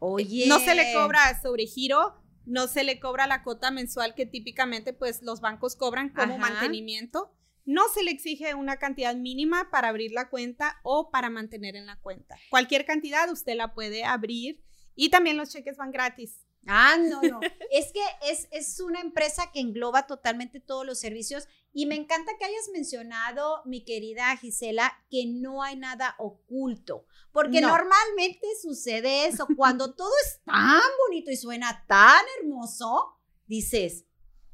Oye. 0.00 0.46
No 0.48 0.58
se 0.58 0.74
le 0.74 0.92
cobra 0.94 1.40
sobre 1.40 1.64
giro, 1.66 2.20
no 2.44 2.66
se 2.66 2.84
le 2.84 2.98
cobra 3.00 3.26
la 3.26 3.42
cuota 3.42 3.70
mensual 3.70 4.14
que 4.14 4.26
típicamente 4.26 4.92
pues 4.92 5.22
los 5.22 5.40
bancos 5.40 5.76
cobran 5.76 6.10
como 6.10 6.34
Ajá. 6.34 6.50
mantenimiento. 6.50 7.32
No 7.64 7.82
se 7.94 8.02
le 8.02 8.10
exige 8.10 8.54
una 8.54 8.78
cantidad 8.78 9.14
mínima 9.14 9.70
para 9.70 9.88
abrir 9.88 10.10
la 10.12 10.28
cuenta 10.28 10.80
o 10.82 11.10
para 11.10 11.30
mantener 11.30 11.76
en 11.76 11.86
la 11.86 11.96
cuenta. 12.00 12.36
Cualquier 12.50 12.84
cantidad 12.84 13.30
usted 13.30 13.54
la 13.54 13.72
puede 13.72 14.04
abrir 14.04 14.62
y 14.96 15.10
también 15.10 15.36
los 15.36 15.50
cheques 15.50 15.76
van 15.76 15.92
gratis. 15.92 16.44
Ah, 16.66 16.96
no, 16.96 17.22
no. 17.22 17.40
es 17.70 17.92
que 17.92 18.00
es, 18.30 18.48
es 18.50 18.80
una 18.80 19.00
empresa 19.00 19.50
que 19.52 19.60
engloba 19.60 20.06
totalmente 20.06 20.60
todos 20.60 20.86
los 20.86 20.98
servicios 21.00 21.48
y 21.74 21.86
me 21.86 21.94
encanta 21.96 22.32
que 22.38 22.44
hayas 22.44 22.68
mencionado, 22.72 23.62
mi 23.64 23.84
querida 23.84 24.36
Gisela, 24.36 24.92
que 25.10 25.24
no 25.26 25.62
hay 25.62 25.76
nada 25.76 26.14
oculto. 26.18 27.06
Porque 27.32 27.60
No. 27.62 27.68
normalmente 27.68 28.46
sucede 28.60 29.26
eso. 29.26 29.46
Cuando 29.56 29.94
todo 29.96 30.10
es 30.26 30.40
tan 30.44 30.82
bonito 31.08 31.30
y 31.30 31.36
suena 31.36 31.84
tan 31.88 32.22
hermoso, 32.40 33.18
dices, 33.46 34.04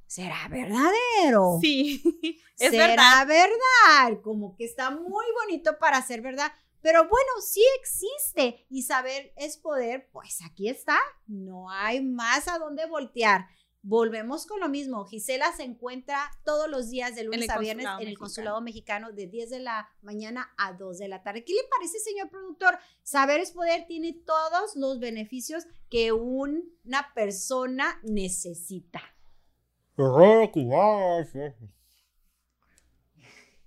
¿será 0.06 0.46
verdadero? 0.48 1.58
Sí, 1.60 2.02
es 2.58 2.70
¿Será 2.70 2.86
verdad. 2.86 3.26
verdad? 3.26 4.20
Como 4.22 4.54
que 4.56 4.64
está 4.64 4.90
muy 4.90 5.26
bonito 5.44 5.78
para 5.78 6.00
ser 6.02 6.20
verdad. 6.22 6.52
Pero 6.80 7.00
bueno, 7.08 7.30
sí 7.40 7.64
existe 7.80 8.66
y 8.70 8.82
saber 8.82 9.32
es 9.36 9.56
poder, 9.56 10.08
pues 10.12 10.38
aquí 10.44 10.68
está. 10.68 10.98
No 11.26 11.70
hay 11.70 12.00
más 12.02 12.48
a 12.48 12.58
dónde 12.58 12.86
voltear. 12.86 13.46
Volvemos 13.82 14.44
con 14.46 14.58
lo 14.60 14.68
mismo. 14.68 15.04
Gisela 15.06 15.52
se 15.52 15.62
encuentra 15.62 16.30
todos 16.44 16.68
los 16.68 16.90
días 16.90 17.14
de 17.14 17.24
lunes 17.24 17.48
a 17.48 17.58
viernes 17.58 17.84
en 17.86 17.90
el 17.92 17.98
mexicano. 18.06 18.18
consulado 18.24 18.60
mexicano 18.60 19.12
de 19.12 19.26
10 19.28 19.50
de 19.50 19.60
la 19.60 19.88
mañana 20.02 20.52
a 20.58 20.72
2 20.72 20.98
de 20.98 21.08
la 21.08 21.22
tarde. 21.22 21.44
¿Qué 21.44 21.52
le 21.52 21.62
parece, 21.70 21.98
señor 22.00 22.28
productor? 22.28 22.76
Saber 23.02 23.40
es 23.40 23.52
poder 23.52 23.86
tiene 23.86 24.12
todos 24.26 24.74
los 24.76 24.98
beneficios 24.98 25.64
que 25.88 26.12
un- 26.12 26.64
una 26.84 27.12
persona 27.14 28.00
necesita. 28.02 29.00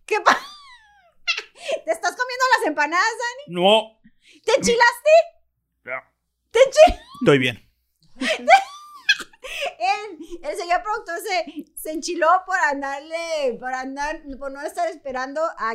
¿Qué 0.06 0.20
pasa? 0.22 0.46
¿Te 1.86 1.92
estás 1.92 2.16
comiendo 2.16 2.46
las 2.58 2.68
empanadas? 2.68 3.06
No, 3.48 4.00
¿Te 4.46 4.54
enchilaste? 4.56 5.10
Ya. 5.86 6.04
¿Te 6.52 6.60
enchilaste? 6.60 7.04
estoy 7.22 7.38
bien. 7.40 7.70
El, 9.78 10.40
el 10.44 10.58
señor 10.58 10.82
productor 10.84 11.18
se, 11.20 11.66
se 11.76 11.92
enchiló 11.92 12.28
por 12.46 12.58
andarle, 12.58 13.58
por 13.60 13.74
andar, 13.74 14.22
por 14.40 14.52
no 14.52 14.62
estar 14.62 14.88
esperando 14.90 15.42
a, 15.58 15.72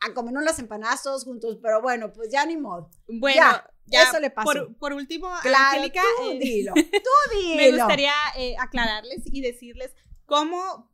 a 0.00 0.14
comernos 0.14 0.42
las 0.44 0.58
empanadas 0.58 1.02
todos 1.02 1.24
juntos. 1.24 1.58
Pero 1.62 1.80
bueno, 1.82 2.12
pues 2.12 2.30
ya 2.30 2.44
ni 2.46 2.56
modo. 2.56 2.90
Bueno, 3.06 3.36
Ya, 3.36 3.70
ya, 3.86 4.02
eso 4.04 4.18
le 4.18 4.30
pasó. 4.30 4.46
Por, 4.46 4.76
por 4.78 4.92
último, 4.94 5.30
Claro, 5.42 5.76
Angélica, 5.76 6.02
tú 6.18 6.30
eh, 6.30 6.38
dilo, 6.38 6.72
tú 6.74 7.36
dilo. 7.38 7.56
me 7.56 7.70
gustaría 7.72 8.14
eh, 8.36 8.56
aclararles 8.58 9.20
y 9.26 9.40
decirles 9.42 9.94
cómo, 10.26 10.90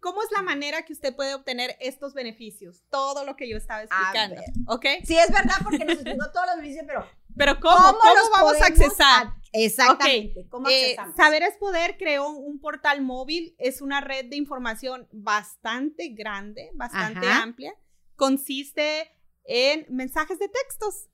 cómo 0.00 0.22
es 0.22 0.30
la 0.32 0.42
manera 0.42 0.82
que 0.84 0.92
usted 0.92 1.14
puede 1.14 1.34
obtener 1.34 1.76
estos 1.80 2.14
beneficios. 2.14 2.84
Todo 2.90 3.24
lo 3.24 3.36
que 3.36 3.48
yo 3.48 3.56
estaba 3.56 3.82
explicando. 3.82 4.40
¿Ok? 4.68 4.86
Sí, 5.04 5.16
es 5.18 5.30
verdad 5.30 5.54
porque 5.62 5.84
nos 5.84 5.94
explicó 5.94 6.30
todos 6.32 6.46
los 6.46 6.56
beneficios, 6.56 6.84
pero 6.86 7.06
Pero 7.36 7.60
¿cómo? 7.60 7.76
¿cómo, 7.76 7.98
¿Cómo, 7.98 8.14
los 8.14 8.30
vamos 8.30 8.62
a 8.62 8.66
accesar? 8.66 9.26
a- 9.26 9.36
exactamente, 9.52 10.46
¿cómo 10.48 10.68
Eh, 10.68 10.82
accesamos? 10.92 11.16
Saber 11.16 11.42
es 11.42 11.56
Poder 11.58 11.96
creó 11.98 12.28
un 12.30 12.60
portal 12.60 13.02
móvil, 13.02 13.54
es 13.58 13.80
una 13.82 14.00
red 14.00 14.26
de 14.26 14.36
información 14.36 15.08
bastante 15.12 16.08
grande, 16.10 16.70
bastante 16.74 17.26
Ajá. 17.26 17.42
amplia. 17.42 17.74
Consiste 18.16 19.10
en 19.44 19.86
mensajes 19.88 20.38
de 20.38 20.48
textos. 20.48 21.08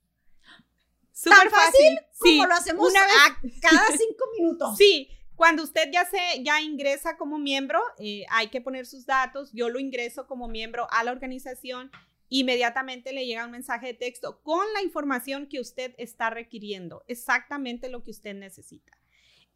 ¿Tan 1.24 1.34
Súper 1.34 1.50
fácil 1.50 1.98
Sí, 2.22 2.36
como 2.38 2.46
lo 2.46 2.54
hacemos 2.54 2.90
una 2.90 3.00
vez- 3.00 3.12
a 3.16 3.60
cada 3.70 3.86
cinco 3.96 4.24
minutos. 4.38 4.74
Sí, 4.78 5.08
cuando 5.36 5.62
usted 5.62 5.90
ya 5.92 6.04
se 6.04 6.42
ya 6.42 6.60
ingresa 6.60 7.16
como 7.16 7.38
miembro, 7.38 7.80
eh, 7.98 8.24
hay 8.30 8.48
que 8.48 8.60
poner 8.60 8.86
sus 8.86 9.06
datos. 9.06 9.50
Yo 9.52 9.68
lo 9.68 9.78
ingreso 9.78 10.26
como 10.26 10.48
miembro 10.48 10.86
a 10.90 11.04
la 11.04 11.12
organización. 11.12 11.90
Inmediatamente 12.28 13.12
le 13.12 13.26
llega 13.26 13.44
un 13.44 13.50
mensaje 13.50 13.88
de 13.88 13.94
texto 13.94 14.40
con 14.42 14.64
la 14.74 14.82
información 14.82 15.46
que 15.48 15.60
usted 15.60 15.94
está 15.98 16.30
requiriendo, 16.30 17.04
exactamente 17.06 17.90
lo 17.90 18.02
que 18.02 18.10
usted 18.10 18.34
necesita. 18.34 18.98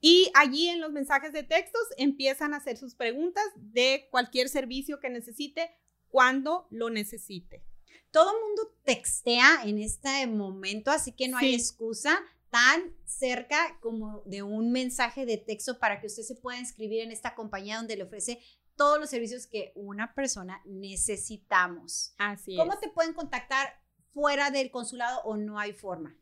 Y 0.01 0.31
allí 0.35 0.69
en 0.69 0.81
los 0.81 0.93
mensajes 0.93 1.33
de 1.33 1.43
textos 1.43 1.83
empiezan 1.97 2.53
a 2.53 2.59
hacer 2.59 2.77
sus 2.77 2.95
preguntas 2.95 3.45
de 3.57 4.09
cualquier 4.11 4.51
servicio 4.51 5.01
que 5.01 5.09
necesite 5.09 5.71
cuando 6.09 6.67
lo 6.71 6.91
necesite. 6.91 7.63
todo 8.11 8.31
el 8.31 8.43
mundo 8.43 8.75
textea 8.85 9.63
en 9.65 9.79
este 9.79 10.27
momento, 10.27 10.91
así 10.91 11.13
que 11.13 11.29
no 11.29 11.37
hay 11.37 11.55
excusa 11.55 12.19
tan 12.57 12.97
cerca 13.05 13.79
como 13.81 14.23
de 14.25 14.43
un 14.43 14.73
mensaje 14.73 15.27
de 15.27 15.37
texto 15.37 15.79
para 15.79 16.01
que 16.01 16.07
usted 16.07 16.23
se 16.23 16.37
pueda 16.37 16.59
inscribir 16.59 17.01
en 17.03 17.13
esta 17.13 17.35
compañía 17.35 17.77
donde 17.77 17.97
le 17.97 18.05
ofrece 18.05 18.41
todos 18.77 18.99
los 18.99 19.11
servicios 19.11 19.47
que 19.47 19.73
una 19.75 20.15
persona 20.15 20.63
necesitamos. 20.65 22.15
Así 22.19 22.57
¿Cómo 22.57 22.73
es. 22.73 22.81
te 22.81 22.89
pueden 22.89 23.13
contactar 23.13 23.69
fuera 24.13 24.51
del 24.51 24.71
consulado 24.71 25.21
o 25.25 25.37
no 25.37 25.59
hay 25.59 25.73
forma? 25.75 26.17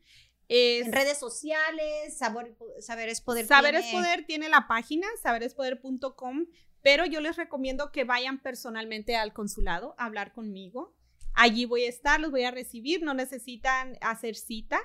Es- 0.49 0.85
En 0.87 0.91
redes 0.91 1.17
sociales, 1.17 2.17
Sabor- 2.17 2.55
Saber 2.79 3.07
es 3.09 3.21
Poder. 3.21 3.45
Saber 3.47 3.75
es 3.75 3.85
Poder 3.93 4.25
tiene 4.25 4.49
la 4.49 4.67
página, 4.67 5.07
saberespoder.com, 5.23 6.47
pero 6.81 7.05
yo 7.05 7.21
les 7.21 7.37
recomiendo 7.37 7.91
que 7.93 8.03
vayan 8.03 8.41
personalmente 8.41 9.15
al 9.15 9.31
consulado 9.33 9.95
a 9.97 10.05
hablar 10.05 10.33
conmigo. 10.33 10.95
Allí 11.33 11.65
voy 11.65 11.85
a 11.85 11.89
estar, 11.89 12.19
los 12.19 12.31
voy 12.31 12.43
a 12.43 12.51
recibir, 12.51 13.01
no 13.03 13.13
necesitan 13.13 13.97
hacer 14.01 14.35
cita. 14.35 14.79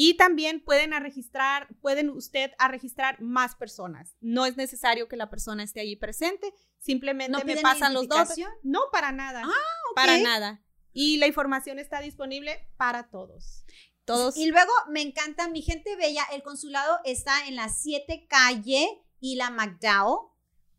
Y 0.00 0.16
también 0.16 0.60
pueden 0.60 0.92
a 0.92 1.00
registrar, 1.00 1.66
pueden 1.80 2.08
usted 2.10 2.52
a 2.60 2.68
registrar 2.68 3.20
más 3.20 3.56
personas. 3.56 4.16
No 4.20 4.46
es 4.46 4.56
necesario 4.56 5.08
que 5.08 5.16
la 5.16 5.28
persona 5.28 5.64
esté 5.64 5.80
allí 5.80 5.96
presente, 5.96 6.54
simplemente 6.78 7.32
¿No 7.32 7.44
me 7.44 7.56
pasan 7.56 7.94
los 7.94 8.06
dos. 8.06 8.28
No, 8.62 8.78
para 8.92 9.10
nada. 9.10 9.42
Ah, 9.44 9.94
Para 9.96 10.14
ok. 10.14 10.22
nada. 10.22 10.62
Y 10.92 11.16
la 11.16 11.26
información 11.26 11.80
está 11.80 12.00
disponible 12.00 12.70
para 12.76 13.10
todos. 13.10 13.64
Todos. 14.04 14.36
Y 14.36 14.46
luego 14.46 14.70
me 14.88 15.02
encanta, 15.02 15.48
mi 15.48 15.62
gente 15.62 15.96
bella, 15.96 16.22
el 16.32 16.44
consulado 16.44 17.00
está 17.04 17.48
en 17.48 17.56
la 17.56 17.68
7 17.68 18.28
calle 18.28 19.04
y 19.18 19.34
la 19.34 19.50
McDowell. 19.50 20.28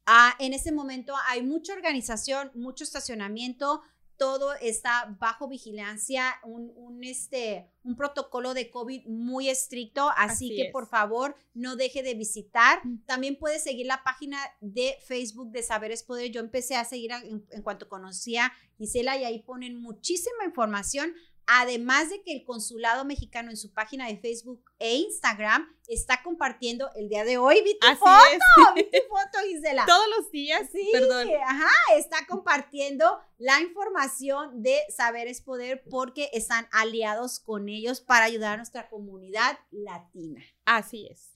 Ah, 0.06 0.34
en 0.40 0.54
este 0.54 0.72
momento 0.72 1.14
hay 1.28 1.44
mucha 1.44 1.74
organización, 1.74 2.52
mucho 2.56 2.86
estacionamiento, 2.86 3.82
todo 4.20 4.54
está 4.62 5.16
bajo 5.20 5.48
vigilancia, 5.48 6.36
un, 6.44 6.72
un, 6.76 7.04
este, 7.04 7.72
un 7.84 7.96
protocolo 7.96 8.54
de 8.54 8.70
COVID 8.70 9.08
muy 9.08 9.50
estricto, 9.50 10.10
así, 10.10 10.46
Así 10.50 10.56
que 10.56 10.68
es. 10.68 10.72
por 10.72 10.88
favor 10.88 11.36
no 11.56 11.76
deje 11.76 12.04
de 12.04 12.14
visitar. 12.14 12.82
También 13.08 13.38
puede 13.40 13.58
seguir 13.60 13.88
la 13.88 14.04
página 14.04 14.38
de 14.62 14.98
Facebook 15.08 15.50
de 15.52 15.64
Saberes 15.64 16.04
Poder. 16.04 16.30
Yo 16.32 16.42
empecé 16.42 16.76
a 16.76 16.86
seguir 16.86 17.12
en, 17.12 17.48
en 17.50 17.62
cuanto 17.64 17.90
conocí 17.90 18.38
a 18.38 18.54
Gisela 18.78 19.18
y 19.18 19.24
ahí 19.24 19.40
ponen 19.40 19.82
muchísima 19.82 20.46
información 20.46 21.14
Además 21.52 22.10
de 22.12 22.22
que 22.22 22.32
el 22.32 22.44
consulado 22.46 23.06
mexicano 23.06 23.50
en 23.50 23.58
su 23.58 23.74
página 23.74 24.08
de 24.08 24.18
Facebook 24.18 24.64
e 24.78 24.96
Instagram 24.98 25.68
está 25.88 26.22
compartiendo 26.22 26.92
el 26.96 27.10
día 27.10 27.24
de 27.26 27.40
hoy. 27.40 27.64
Vi 27.64 27.78
tu 27.80 27.88
Así 27.88 27.98
foto, 27.98 28.12
es. 28.32 28.76
vi 28.76 28.84
tu 28.84 28.98
foto, 29.10 29.48
Gisela. 29.48 29.84
Todos 29.88 30.06
los 30.16 30.32
días. 30.32 30.70
Sí, 30.72 30.88
Perdón. 30.92 31.28
ajá, 31.48 31.72
está 31.98 32.18
compartiendo 32.28 33.20
la 33.40 33.62
información 33.62 34.62
de 34.62 34.80
Saberes 34.96 35.42
Poder 35.42 35.84
porque 35.90 36.30
están 36.34 36.68
aliados 36.72 37.40
con 37.40 37.68
ellos 37.68 38.00
para 38.02 38.26
ayudar 38.26 38.54
a 38.54 38.58
nuestra 38.58 38.88
comunidad 38.90 39.58
latina. 39.72 40.44
Así 40.66 41.08
es. 41.10 41.32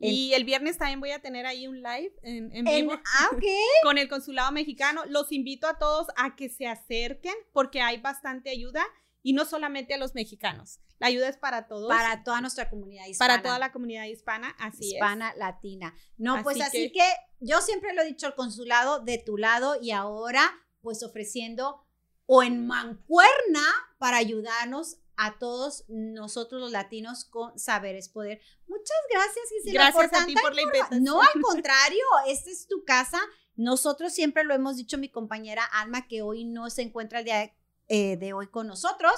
En- 0.00 0.14
Y 0.14 0.32
el 0.32 0.44
viernes 0.44 0.78
también 0.78 1.00
voy 1.00 1.10
a 1.10 1.20
tener 1.20 1.44
ahí 1.44 1.66
un 1.66 1.82
live 1.82 2.14
en, 2.22 2.50
en 2.56 2.66
En- 2.68 2.86
vivo 2.86 2.92
ah, 3.18 3.28
ok. 3.32 3.42
con 3.82 3.98
el 3.98 4.08
consulado 4.08 4.50
mexicano. 4.52 5.02
Los 5.08 5.30
invito 5.32 5.66
a 5.66 5.76
todos 5.78 6.06
a 6.16 6.36
que 6.36 6.48
se 6.48 6.66
acerquen 6.66 7.34
porque 7.52 7.80
hay 7.82 7.98
bastante 8.00 8.48
ayuda 8.48 8.82
y 9.28 9.34
no 9.34 9.44
solamente 9.44 9.92
a 9.92 9.98
los 9.98 10.14
mexicanos. 10.14 10.80
La 10.98 11.08
ayuda 11.08 11.28
es 11.28 11.36
para 11.36 11.68
todos. 11.68 11.90
Para 11.90 12.24
toda 12.24 12.40
nuestra 12.40 12.70
comunidad 12.70 13.04
hispana. 13.04 13.34
para 13.34 13.42
toda 13.42 13.58
la 13.58 13.72
comunidad 13.72 14.04
hispana. 14.04 14.56
Así 14.58 14.94
hispana 14.94 15.34
latina. 15.36 15.94
No, 16.16 16.42
pues 16.42 16.58
Así 16.62 16.90
que- 16.90 17.00
que... 17.00 17.12
yo 17.40 17.60
siempre 17.60 17.92
lo 17.92 18.00
he 18.00 18.06
dicho, 18.06 18.26
el 18.26 18.34
consulado 18.34 19.00
de 19.00 19.18
tu 19.18 19.36
lado 19.36 19.76
y 19.82 19.90
ahora 19.90 20.50
pues 20.80 21.02
ofreciendo 21.02 21.84
o 22.24 22.42
en 22.42 22.66
mancuerna 22.66 23.60
para 23.98 24.16
ayudarnos 24.16 24.96
a 25.18 25.38
todos 25.38 25.84
nosotros 25.88 26.62
los 26.62 26.72
latinos 26.72 27.26
con 27.26 27.58
Saberes 27.58 28.08
Poder. 28.08 28.40
Muchas 28.66 28.96
gracias, 29.10 29.44
es. 29.58 29.64
Gisela, 29.64 29.92
por 29.92 30.08
Gracias 30.08 30.22
a 30.22 30.26
ti 30.26 30.34
por 30.40 30.54
la 30.54 30.62
invitación. 30.62 31.04
No, 31.04 31.20
al 31.20 31.28
contrario, 31.42 32.00
esta 32.26 32.50
es 32.50 32.66
tu 32.66 32.82
casa. 32.86 33.20
Nosotros 33.56 34.14
siempre 34.14 34.44
lo 34.44 34.54
hemos 34.54 34.76
dicho, 34.76 34.96
mi 34.96 35.10
compañera 35.10 35.66
Alma, 35.66 36.08
que 36.08 36.22
hoy 36.22 36.46
no 36.46 36.70
se 36.70 36.80
encuentra 36.80 37.18
el 37.18 37.26
día 37.26 37.52
eh, 37.88 38.16
de 38.16 38.32
hoy 38.32 38.48
con 38.48 38.66
nosotros, 38.66 39.12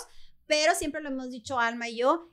pero 0.47 0.75
siempre 0.75 1.01
lo 1.01 1.09
hemos 1.09 1.31
dicho 1.31 1.59
Alma 1.59 1.89
y 1.89 1.99
yo, 1.99 2.29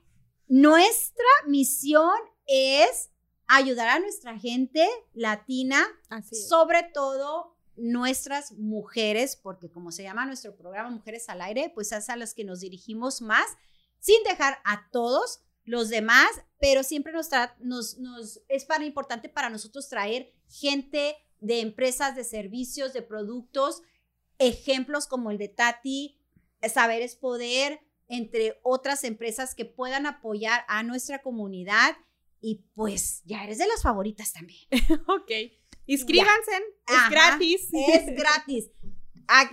nuestra 0.46 1.26
misión 1.46 2.14
es 2.46 3.10
ayudar 3.46 3.88
a 3.88 3.98
nuestra 3.98 4.38
gente 4.38 4.86
latina, 5.14 5.86
sobre 6.32 6.82
todo 6.94 7.56
nuestras 7.76 8.52
mujeres, 8.52 9.36
porque 9.36 9.70
como 9.70 9.92
se 9.92 10.02
llama 10.02 10.26
nuestro 10.26 10.56
programa 10.56 10.90
Mujeres 10.90 11.28
al 11.28 11.40
Aire, 11.40 11.70
pues 11.74 11.92
es 11.92 12.08
a 12.08 12.16
las 12.16 12.34
que 12.34 12.44
nos 12.44 12.60
dirigimos 12.60 13.22
más, 13.22 13.46
sin 14.00 14.22
dejar 14.24 14.58
a 14.64 14.88
todos 14.90 15.40
los 15.64 15.88
demás, 15.88 16.28
pero 16.58 16.82
siempre 16.82 17.12
nos, 17.12 17.28
nos, 17.60 17.98
nos 17.98 18.40
es 18.48 18.64
para 18.64 18.84
importante 18.84 19.28
para 19.28 19.50
nosotros 19.50 19.88
traer 19.88 20.32
gente 20.48 21.16
de 21.40 21.60
empresas, 21.60 22.16
de 22.16 22.24
servicios, 22.24 22.92
de 22.92 23.02
productos, 23.02 23.82
ejemplos 24.38 25.06
como 25.06 25.30
el 25.30 25.38
de 25.38 25.48
Tati, 25.48 26.17
Saber 26.72 27.02
es 27.02 27.16
Poder, 27.16 27.80
entre 28.08 28.58
otras 28.62 29.04
empresas 29.04 29.54
que 29.54 29.64
puedan 29.64 30.06
apoyar 30.06 30.64
a 30.68 30.82
nuestra 30.82 31.22
comunidad. 31.22 31.96
Y 32.40 32.64
pues 32.74 33.22
ya 33.24 33.44
eres 33.44 33.58
de 33.58 33.66
las 33.66 33.82
favoritas 33.82 34.32
también. 34.32 34.60
Ok. 35.08 35.30
Inscríbanse. 35.86 36.52
Es 36.86 36.96
Ajá. 36.96 37.10
gratis. 37.10 37.68
Es 37.72 38.06
gratis. 38.16 38.70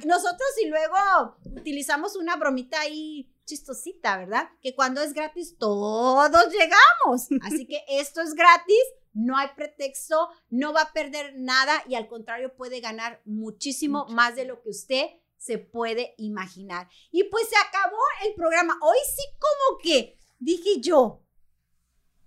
Nosotros 0.06 0.48
y 0.64 0.68
luego 0.68 0.96
utilizamos 1.44 2.16
una 2.16 2.36
bromita 2.38 2.80
ahí 2.80 3.30
chistosita, 3.46 4.18
¿verdad? 4.18 4.50
Que 4.62 4.76
cuando 4.76 5.02
es 5.02 5.14
gratis 5.14 5.58
todos 5.58 6.52
llegamos. 6.52 7.28
Así 7.42 7.66
que 7.68 7.84
esto 8.00 8.22
es 8.22 8.34
gratis, 8.34 8.82
no 9.14 9.38
hay 9.38 9.50
pretexto, 9.56 10.30
no 10.50 10.74
va 10.74 10.82
a 10.84 10.94
perder 10.94 11.34
nada 11.38 11.84
y 11.88 11.96
al 11.96 12.08
contrario 12.08 12.56
puede 12.56 12.80
ganar 12.80 13.22
muchísimo 13.26 14.04
Mucho. 14.04 14.14
más 14.16 14.36
de 14.36 14.46
lo 14.46 14.62
que 14.62 14.70
usted 14.70 15.06
se 15.46 15.60
puede 15.60 16.16
imaginar. 16.18 16.90
Y 17.12 17.26
pues 17.26 17.48
se 17.50 17.56
acabó 17.56 17.98
el 18.26 18.34
programa. 18.34 18.78
Hoy 18.82 18.98
sí 19.16 19.22
como 19.40 19.80
que 19.80 20.18
dije 20.40 20.82
yo, 20.82 21.24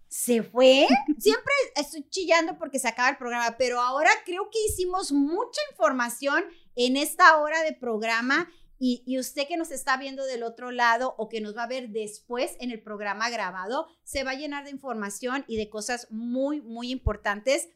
se 0.09 0.43
fue. 0.43 0.87
Siempre 1.19 1.53
estoy 1.75 2.09
chillando 2.09 2.57
porque 2.59 2.79
se 2.79 2.89
acaba 2.89 3.11
el 3.11 3.17
programa, 3.17 3.57
pero 3.59 3.81
ahora 3.81 4.11
creo 4.25 4.49
que 4.51 4.65
hicimos 4.67 5.11
mucha 5.11 5.61
información 5.73 6.45
en 6.77 6.97
esta 6.97 7.39
hora 7.39 7.63
de 7.63 7.73
programa 7.73 8.49
y, 8.79 9.03
y 9.05 9.19
usted 9.19 9.49
que 9.49 9.57
nos 9.57 9.73
está 9.73 9.97
viendo 9.97 10.25
del 10.25 10.45
otro 10.45 10.71
lado 10.71 11.17
o 11.19 11.29
que 11.29 11.41
nos 11.41 11.57
va 11.57 11.65
a 11.65 11.69
ver 11.69 11.89
después 11.89 12.57
en 12.61 12.71
el 12.71 12.81
programa 12.81 13.29
grabado, 13.31 13.89
se 14.05 14.23
va 14.23 14.31
a 14.31 14.37
llenar 14.37 14.65
de 14.65 14.71
información 14.71 15.45
y 15.49 15.57
de 15.57 15.69
cosas 15.69 16.07
muy, 16.11 16.61
muy 16.61 16.93
importantes. 16.93 17.69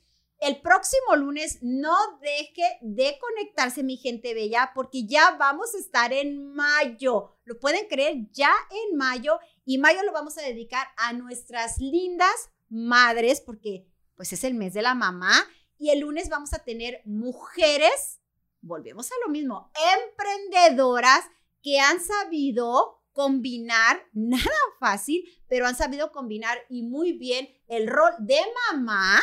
El 0.42 0.60
próximo 0.60 1.14
lunes 1.14 1.60
no 1.62 1.94
deje 2.20 2.64
de 2.80 3.16
conectarse, 3.20 3.84
mi 3.84 3.96
gente 3.96 4.34
bella, 4.34 4.72
porque 4.74 5.06
ya 5.06 5.36
vamos 5.38 5.72
a 5.72 5.78
estar 5.78 6.12
en 6.12 6.52
mayo. 6.52 7.36
¿Lo 7.44 7.60
pueden 7.60 7.86
creer? 7.86 8.26
Ya 8.32 8.52
en 8.68 8.96
mayo. 8.96 9.38
Y 9.64 9.78
mayo 9.78 10.02
lo 10.02 10.10
vamos 10.10 10.36
a 10.38 10.42
dedicar 10.42 10.88
a 10.96 11.12
nuestras 11.12 11.78
lindas 11.78 12.34
madres, 12.68 13.40
porque 13.40 13.86
pues 14.16 14.32
es 14.32 14.42
el 14.42 14.54
mes 14.54 14.74
de 14.74 14.82
la 14.82 14.96
mamá. 14.96 15.32
Y 15.78 15.90
el 15.90 16.00
lunes 16.00 16.28
vamos 16.28 16.52
a 16.54 16.64
tener 16.64 17.02
mujeres, 17.04 18.20
volvemos 18.62 19.12
a 19.12 19.14
lo 19.24 19.30
mismo, 19.30 19.70
emprendedoras 19.94 21.24
que 21.62 21.78
han 21.78 22.00
sabido 22.00 23.00
combinar, 23.12 24.02
nada 24.12 24.50
fácil, 24.80 25.22
pero 25.46 25.68
han 25.68 25.76
sabido 25.76 26.10
combinar 26.10 26.58
y 26.68 26.82
muy 26.82 27.12
bien 27.12 27.48
el 27.68 27.86
rol 27.86 28.12
de 28.18 28.40
mamá 28.72 29.22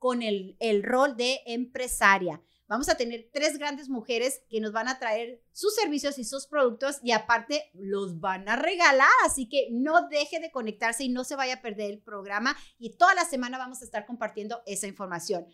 con 0.00 0.22
el, 0.22 0.56
rol 0.82 1.16
de 1.16 1.40
empresaria. 1.46 2.42
Vamos 2.66 2.88
a 2.88 2.96
tener 2.96 3.28
tres 3.32 3.58
grandes 3.58 3.88
mujeres 3.88 4.42
que 4.48 4.60
nos 4.60 4.72
van 4.72 4.88
a 4.88 4.98
traer 4.98 5.42
sus 5.52 5.74
servicios 5.74 6.18
y 6.18 6.24
sus 6.24 6.46
productos 6.46 6.98
y 7.02 7.12
aparte 7.12 7.70
los 7.74 8.18
van 8.18 8.48
a 8.48 8.56
regalar. 8.56 9.08
Así 9.24 9.48
que 9.48 9.68
no 9.70 10.08
deje 10.08 10.40
de 10.40 10.50
conectarse 10.50 11.04
y 11.04 11.08
no 11.08 11.24
se 11.24 11.36
vaya 11.36 11.54
a 11.54 11.62
perder 11.62 11.90
el 11.90 12.00
programa. 12.00 12.56
Y 12.78 12.96
toda 12.96 13.14
la 13.14 13.24
semana 13.24 13.58
vamos 13.58 13.82
a 13.82 13.84
estar 13.84 14.06
compartiendo 14.06 14.62
esa 14.66 14.86
información. 14.86 15.46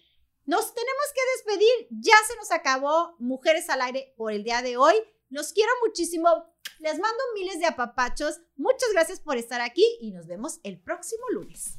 Nos 0.44 0.74
tenemos 0.74 1.06
que 1.14 1.50
despedir. 1.50 1.88
Ya 1.90 2.14
se 2.28 2.36
nos 2.36 2.52
acabó 2.52 3.16
Mujeres 3.18 3.68
al 3.68 3.82
Aire 3.82 4.14
por 4.16 4.32
el 4.32 4.44
día 4.44 4.62
de 4.62 4.76
hoy. 4.76 4.94
Los 5.28 5.52
quiero 5.52 5.72
muchísimo. 5.84 6.28
Les 6.78 6.98
mando 7.00 7.18
miles 7.34 7.58
de 7.58 7.66
apapachos. 7.66 8.40
Muchas 8.56 8.92
gracias 8.92 9.18
por 9.18 9.38
estar 9.38 9.60
aquí 9.60 9.84
y 10.00 10.12
nos 10.12 10.26
vemos 10.26 10.60
el 10.62 10.78
próximo 10.78 11.24
lunes. 11.32 11.78